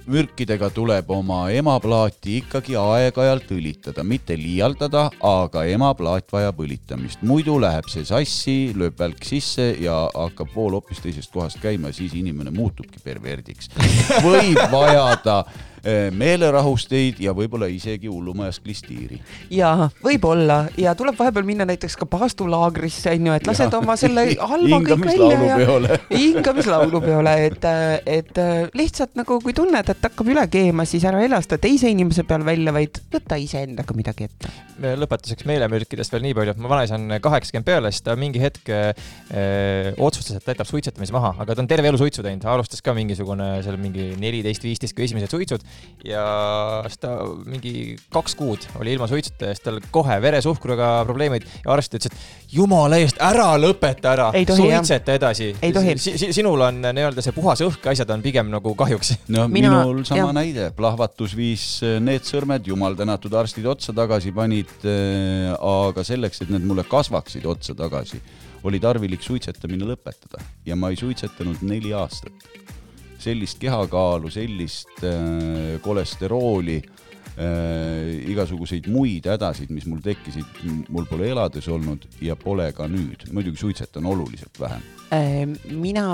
mürkidega 0.07 0.71
tuleb 0.75 1.09
oma 1.11 1.41
emaplaati 1.55 2.37
ikkagi 2.41 2.77
aeg-ajalt 2.79 3.51
õlitada, 3.55 4.05
mitte 4.07 4.37
liialdada, 4.39 5.07
aga 5.25 5.65
emaplaat 5.73 6.29
vajab 6.33 6.61
õlitamist, 6.65 7.25
muidu 7.27 7.57
läheb 7.63 7.89
see 7.93 8.05
sassi, 8.09 8.59
lööb 8.77 8.99
välk 9.01 9.25
sisse 9.27 9.71
ja 9.81 10.03
hakkab 10.15 10.53
vool 10.55 10.79
hoopis 10.79 11.03
teisest 11.05 11.33
kohast 11.33 11.61
käima 11.63 11.95
siis 11.97 12.15
inimene 12.19 12.53
muutubki 12.55 13.03
perverdiks. 13.05 13.71
võib 14.25 14.61
vajada 14.73 15.43
meelerahusteid 16.13 17.21
ja 17.25 17.33
võib-olla 17.37 17.69
isegi 17.73 18.11
hullumajas 18.11 18.61
klistiiri. 18.61 19.21
ja 19.55 19.91
võib-olla 20.05 20.65
ja 20.79 20.95
tuleb 20.99 21.19
vahepeal 21.19 21.47
minna 21.49 21.67
näiteks 21.69 21.97
ka 22.01 22.09
paastulaagrisse 22.11 23.15
onju, 23.17 23.35
et 23.37 23.47
lased 23.49 23.75
oma 23.79 23.97
selle 24.01 24.27
halva 24.53 24.81
kõik 24.85 25.07
välja 25.07 25.39
ja 25.47 25.99
hingamislaulupeole. 26.23 27.35
et, 27.47 27.69
et 28.07 28.41
lihtsalt 28.77 29.17
nagu 29.19 29.41
kui 29.45 29.55
tunned, 29.57 29.93
et 29.93 30.09
hakkab 30.09 30.31
üle 30.33 30.45
keema, 30.53 30.87
siis 30.89 31.05
ära 31.09 31.23
elasta 31.25 31.59
teise 31.61 31.91
inimese 31.93 32.25
peal 32.29 32.45
välja, 32.47 32.75
vaid 32.75 33.01
võta 33.13 33.39
iseendaga 33.41 33.97
midagi 33.97 34.29
ette. 34.29 34.53
lõpetuseks 35.01 35.47
meelemürkidest 35.49 36.15
veel 36.15 36.27
nii 36.29 36.37
palju, 36.37 36.55
et 36.55 36.63
mu 36.63 36.71
vanaisa 36.71 36.99
on 36.99 37.17
kaheksakümmend 37.23 37.69
peale, 37.69 37.93
siis 37.95 38.05
ta 38.07 38.17
mingi 38.21 38.43
hetk 38.43 38.71
eh, 38.73 39.93
otsustas, 39.99 40.39
et 40.39 40.47
ta 40.47 40.55
jätab 40.55 40.71
suitsetamise 40.71 41.15
maha, 41.17 41.35
aga 41.45 41.57
ta 41.57 41.65
on 41.65 41.71
terve 41.71 41.91
elu 41.91 42.01
suitsu 42.01 42.25
teinud, 42.27 42.47
alustas 42.51 42.85
ka 42.85 42.95
mingisugune 42.97 43.53
seal 43.65 43.79
mingi 43.81 44.13
neliteist, 44.21 44.65
viisteist, 44.67 44.97
kui 44.97 45.07
esimesed 45.09 45.33
suitsud 45.33 45.65
ja 46.05 46.23
siis 46.89 47.01
ta 47.03 47.11
mingi 47.45 47.97
kaks 48.13 48.35
kuud 48.39 48.65
oli 48.81 48.95
ilma 48.97 49.09
suitsuta 49.11 49.51
ja 49.51 49.57
siis 49.57 49.65
tal 49.65 49.81
kohe 49.93 50.17
veresuhkruga 50.23 50.89
probleemid 51.09 51.45
ja 51.45 51.73
arst 51.75 51.95
ütles, 51.97 52.09
et 52.09 52.55
jumala 52.57 53.01
eest, 53.01 53.21
ära 53.21 53.51
lõpeta 53.61 54.15
ära, 54.15 54.31
suitseta 54.49 55.17
edasi 55.19 55.51
Ei 55.63 55.75
tohi. 55.77 55.97
si. 56.01 56.17
Si 56.21 56.31
sinul 56.37 56.61
on 56.65 56.81
nii-öelda 56.85 57.25
see 57.25 57.35
puhas 57.37 57.61
õhk, 57.65 57.85
asjad 57.93 58.11
on 58.15 58.25
pigem 58.25 58.49
nagu 58.53 58.75
kahjuks. 58.79 59.13
no 59.29 59.47
Mina- 59.49 59.83
minul 59.83 60.05
sama 60.09 60.31
jah. 60.31 60.35
näide, 60.41 60.71
plahvatus 60.77 61.37
viis 61.37 61.67
eh, 61.87 61.99
need 62.01 62.25
sõrmed, 62.29 62.67
jumal 62.73 62.97
tänatud, 62.97 63.35
arstid 63.37 63.67
otsa 63.69 63.93
tagasi 63.97 64.33
panid, 64.33 64.73
aga 65.61 66.05
selleks, 66.07 66.43
et 66.43 66.53
need 66.55 66.65
mulle 66.69 66.85
kasvaksid 66.89 67.45
otsa 67.47 67.75
tagasi, 67.77 68.21
oli 68.65 68.81
tarvilik 68.81 69.23
suitsetamine 69.25 69.89
lõpetada 69.89 70.43
ja 70.67 70.77
ma 70.77 70.91
ei 70.93 70.99
suitsetanud 71.01 71.63
neli 71.67 71.93
aastat. 71.97 72.49
Sellist 73.21 73.61
kehakaalu, 73.61 74.31
sellist 74.33 75.05
äh, 75.05 75.77
kolesterooli 75.85 76.79
äh,, 76.81 78.31
igasuguseid 78.33 78.89
muid 78.91 79.29
hädasid, 79.31 79.73
mis 79.75 79.87
mul 79.89 80.01
tekkisid, 80.05 80.63
mul 80.89 81.07
pole 81.11 81.29
elades 81.31 81.69
olnud 81.69 82.07
ja 82.25 82.37
pole 82.37 82.71
ka 82.77 82.89
nüüd. 82.89 83.29
muidugi 83.33 83.61
suitsetan 83.61 84.07
oluliselt 84.07 84.61
vähem. 84.61 84.83
Ehm, 85.11 85.55
mina 85.75 86.07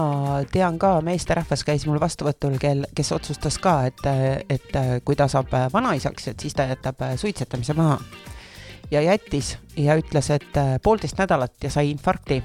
tean 0.52 0.78
ka, 0.80 1.00
meesterahvas 1.04 1.64
käis 1.64 1.86
mul 1.86 2.00
vastuvõtul, 2.00 2.56
kel, 2.60 2.86
kes 2.96 3.12
otsustas 3.12 3.58
ka, 3.60 3.78
et, 3.90 4.06
et 4.48 4.78
kui 5.04 5.16
ta 5.16 5.28
saab 5.28 5.52
vanaisaks, 5.72 6.30
et 6.32 6.40
siis 6.40 6.56
ta 6.56 6.68
jätab 6.70 7.04
suitsetamise 7.20 7.76
maha. 7.76 8.00
ja 8.90 9.00
jättis 9.02 9.56
ja 9.76 9.96
ütles, 9.98 10.30
et 10.30 10.58
poolteist 10.82 11.18
nädalat 11.18 11.52
ja 11.62 11.70
sai 11.70 11.90
infarkti. 11.90 12.42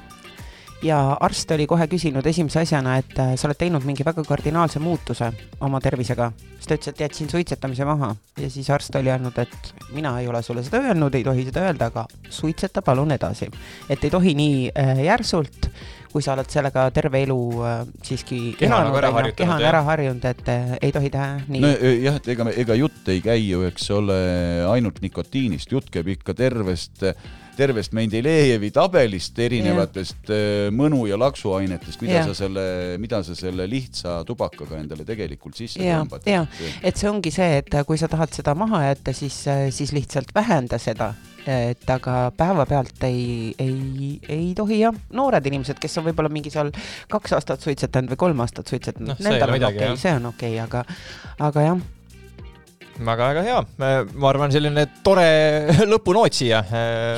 Ja 0.83 0.97
arst 1.21 1.51
oli 1.53 1.67
kohe 1.69 1.85
küsinud 1.89 2.25
esimese 2.27 2.61
asjana, 2.63 2.97
et 3.01 3.13
äh, 3.21 3.33
sa 3.37 3.47
oled 3.47 3.59
teinud 3.59 3.85
mingi 3.85 4.05
väga 4.05 4.23
kardinaalse 4.25 4.81
muutuse 4.81 5.31
oma 5.61 5.81
tervisega. 5.81 6.31
siis 6.57 6.67
ta 6.67 6.75
ütles, 6.77 6.93
et 6.93 6.99
jätsin 7.05 7.29
suitsetamise 7.29 7.85
maha. 7.85 8.15
Ja 8.37 8.49
siis 8.49 8.69
arst 8.69 8.95
oli 8.95 9.09
öelnud, 9.09 9.37
et 9.37 9.73
mina 9.93 10.17
ei 10.19 10.27
ole 10.27 10.41
sulle 10.41 10.63
seda 10.63 10.81
öelnud, 10.81 11.15
ei 11.15 11.23
tohi 11.23 11.45
seda 11.45 11.65
öelda, 11.69 11.91
aga 11.93 12.05
suitseta 12.29 12.81
palun 12.81 13.11
edasi. 13.11 13.49
et 13.89 14.03
ei 14.03 14.09
tohi 14.09 14.33
nii 14.37 14.71
äh, 14.71 15.03
järsult, 15.05 15.69
kui 16.11 16.21
sa 16.21 16.33
oled 16.33 16.49
sellega 16.51 16.89
terve 16.91 17.21
elu 17.23 17.39
äh, 17.63 17.83
siiski 18.03 18.41
Keha 18.59 18.81
nagu 18.87 18.97
ära 18.97 19.11
harjutanud, 19.13 19.37
keha 19.37 19.59
on 19.59 19.67
ära 19.69 19.83
harjunud, 19.87 20.25
et 20.25 20.49
ei 20.81 20.91
tohi 20.91 21.13
teha 21.13 21.29
nii. 21.47 21.61
No 21.61 21.75
eh, 21.77 22.01
jah, 22.07 22.17
et 22.17 22.33
ega, 22.33 22.49
ega 22.65 22.79
jutt 22.79 23.13
ei 23.13 23.21
käi 23.21 23.45
ju, 23.45 23.61
eks 23.69 23.89
ole, 23.95 24.17
ainult 24.71 25.01
nikotiinist, 25.05 25.71
jutt 25.71 25.93
käib 25.93 26.09
ikka 26.17 26.33
tervest 26.37 27.05
tervest 27.57 27.95
Mendelejevi 27.97 28.71
tabelist 28.75 29.39
erinevatest 29.41 30.31
äh, 30.31 30.69
mõnu- 30.75 31.05
ja 31.09 31.19
laksuainetest, 31.19 32.01
mida 32.03 32.21
Jah. 32.21 32.29
sa 32.29 32.37
selle, 32.43 32.65
mida 33.01 33.21
sa 33.27 33.35
selle 33.37 33.67
lihtsa 33.69 34.21
tubakaga 34.27 34.79
endale 34.81 35.05
tegelikult 35.07 35.57
sisse 35.59 35.83
ja, 35.83 36.01
tõmbad. 36.01 36.27
ja, 36.29 36.45
et 36.83 36.99
see 36.99 37.09
ongi 37.11 37.33
see, 37.33 37.59
et 37.61 37.81
kui 37.87 37.99
sa 37.99 38.09
tahad 38.11 38.33
seda 38.35 38.55
maha 38.57 38.85
jätta, 38.89 39.13
siis, 39.15 39.43
siis 39.75 39.93
lihtsalt 39.95 40.33
vähenda 40.35 40.79
seda, 40.81 41.11
et 41.49 41.89
aga 41.89 42.17
päevapealt 42.37 43.03
ei, 43.07 43.53
ei, 43.59 44.19
ei 44.29 44.51
tohi 44.57 44.81
jah, 44.81 44.97
noored 45.17 45.47
inimesed, 45.51 45.79
kes 45.81 45.97
on 46.01 46.07
võib-olla 46.09 46.31
mingi 46.33 46.53
seal 46.53 46.71
kaks 47.11 47.37
aastat 47.37 47.63
suitsetanud 47.65 48.13
või 48.13 48.21
kolm 48.27 48.45
aastat 48.45 48.69
suitsetanud 48.71 49.15
no,, 49.15 49.17
nendel 49.25 49.55
on 49.55 49.65
okei 49.71 49.87
okay,, 49.87 49.97
see 49.99 50.13
on 50.17 50.29
okei 50.31 50.55
okay,, 50.59 50.63
aga, 50.65 50.85
aga 51.49 51.65
jah, 51.71 51.81
väga-väga 52.99 53.43
hea, 53.45 53.59
ma 54.13 54.29
arvan, 54.29 54.51
selline 54.53 54.85
tore 55.05 55.25
lõpunoot 55.91 56.35
siia. 56.35 56.61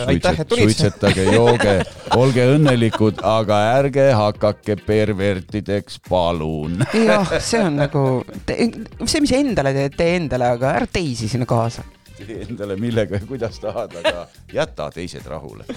aitäh, 0.07 0.43
et 0.43 0.49
tulid. 0.49 0.69
suitsetage, 0.69 1.25
jooge, 1.33 1.75
olge 2.21 2.45
õnnelikud, 2.55 3.23
aga 3.27 3.59
ärge 3.79 4.07
hakake 4.17 4.77
pervertideks, 4.85 5.99
palun. 6.09 6.83
jah, 6.93 7.35
see 7.39 7.63
on 7.63 7.79
nagu, 7.83 8.05
see, 8.47 9.23
mis 9.23 9.35
endale 9.37 9.75
teed, 9.77 9.97
tee 9.99 10.15
endale, 10.21 10.53
aga 10.57 10.77
ära 10.79 10.89
teisi 10.89 11.31
sinna 11.31 11.49
kaasa. 11.49 11.85
tee 12.19 12.43
endale 12.47 12.77
millega 12.79 13.19
ja 13.19 13.27
kuidas 13.27 13.59
tahad, 13.63 13.95
aga 14.03 14.27
jäta 14.53 14.89
teised 14.93 15.27
rahule. 15.29 15.67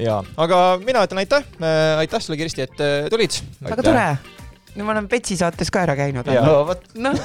ja, 0.00 0.20
aga 0.36 0.60
mina 0.84 1.06
ütlen 1.06 1.24
aitäh, 1.24 1.48
aitäh 2.00 2.22
sulle, 2.24 2.40
Kirsti, 2.40 2.68
et 2.68 2.84
äh, 2.84 3.10
tulid. 3.12 3.42
väga 3.62 3.82
tore. 3.84 4.06
Nüüd 4.74 4.84
me 4.84 4.92
oleme 4.94 5.10
Petsi 5.10 5.36
saates 5.38 5.70
ka 5.72 5.84
ära 5.86 5.96
käinud. 5.98 6.28
No 6.30 6.62
vot, 6.68 6.84
noh, 6.94 7.16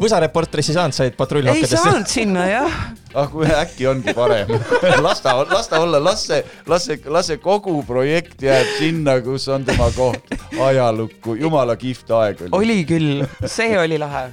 Võsa 0.00 0.20
reporterisse 0.22 0.74
ei 0.74 0.78
saanud, 0.78 0.96
said 0.96 1.12
ei 1.12 1.18
patrullnokkadesse. 1.18 1.80
saanud 1.80 2.10
sinna 2.10 2.46
jah 2.50 2.80
ah 3.14 3.26
kui 3.30 3.48
äkki 3.48 3.88
ongi 3.90 4.14
parem. 4.14 4.52
las 5.06 5.22
ta, 5.24 5.34
las 5.50 5.68
ta 5.70 5.80
olla, 5.82 5.98
las 6.02 6.26
see, 6.28 6.44
las 6.70 6.86
see, 6.86 7.00
las 7.10 7.30
see 7.30 7.40
kogu 7.42 7.80
projekt 7.86 8.42
jääb 8.44 8.76
sinna, 8.78 9.18
kus 9.24 9.48
on 9.50 9.66
tema 9.66 9.90
koht 9.96 10.30
ajalukku, 10.68 11.34
jumala 11.40 11.76
kihvt 11.80 12.14
aeg 12.20 12.46
oli. 12.46 12.54
oli 12.60 12.78
küll, 12.88 13.26
see 13.50 13.74
oli 13.78 13.98
lahe. 14.00 14.28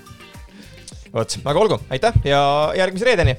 vot, 1.14 1.40
aga 1.44 1.66
olgu, 1.66 1.82
aitäh 1.90 2.22
ja 2.28 2.42
järgmise 2.78 3.10
reedeni. 3.10 3.38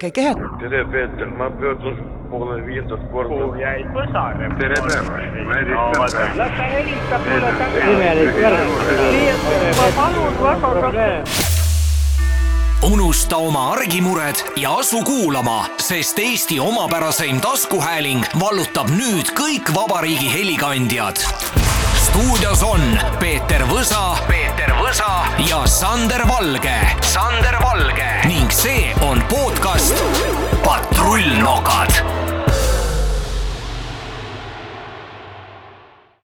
Kõike 0.00 0.24
head. 0.24 0.40
tere, 0.62 0.84
Peeter, 0.92 1.28
ma 1.36 1.50
pöördun 1.60 1.96
poole 2.30 2.66
viiendat 2.66 3.00
korda. 3.12 3.28
kuhu 3.28 3.54
jäi 3.60 3.84
põsare? 3.94 4.50
tere 4.58 4.74
päevast, 4.86 6.18
las 6.36 6.52
ta 6.56 6.68
helistab 6.74 7.26
mulle 7.28 7.52
tagasi. 7.60 7.86
nii 9.12 9.28
et 9.30 9.76
ma 9.78 9.88
palun 9.96 10.34
väga, 10.44 11.48
unusta 12.82 13.36
oma 13.36 13.72
argimured 13.72 14.40
ja 14.56 14.74
asu 14.80 15.02
kuulama, 15.04 15.64
sest 15.76 16.18
Eesti 16.18 16.60
omapäraseim 16.60 17.40
taskuhääling 17.40 18.24
vallutab 18.40 18.88
nüüd 18.94 19.34
kõik 19.36 19.74
vabariigi 19.74 20.32
helikandjad. 20.32 21.20
stuudios 22.00 22.62
on 22.62 22.80
Peeter 23.20 23.66
Võsa, 23.68 24.16
Peeter 24.28 24.72
Võsa 24.80 25.12
ja 25.48 25.66
Sander 25.66 26.24
Valge, 26.28 26.78
Sander 27.00 27.60
Valge 27.60 28.08
ning 28.28 28.50
see 28.50 28.94
on 29.04 29.22
podcast. 29.80 30.60
Patrullnokad 30.62 31.90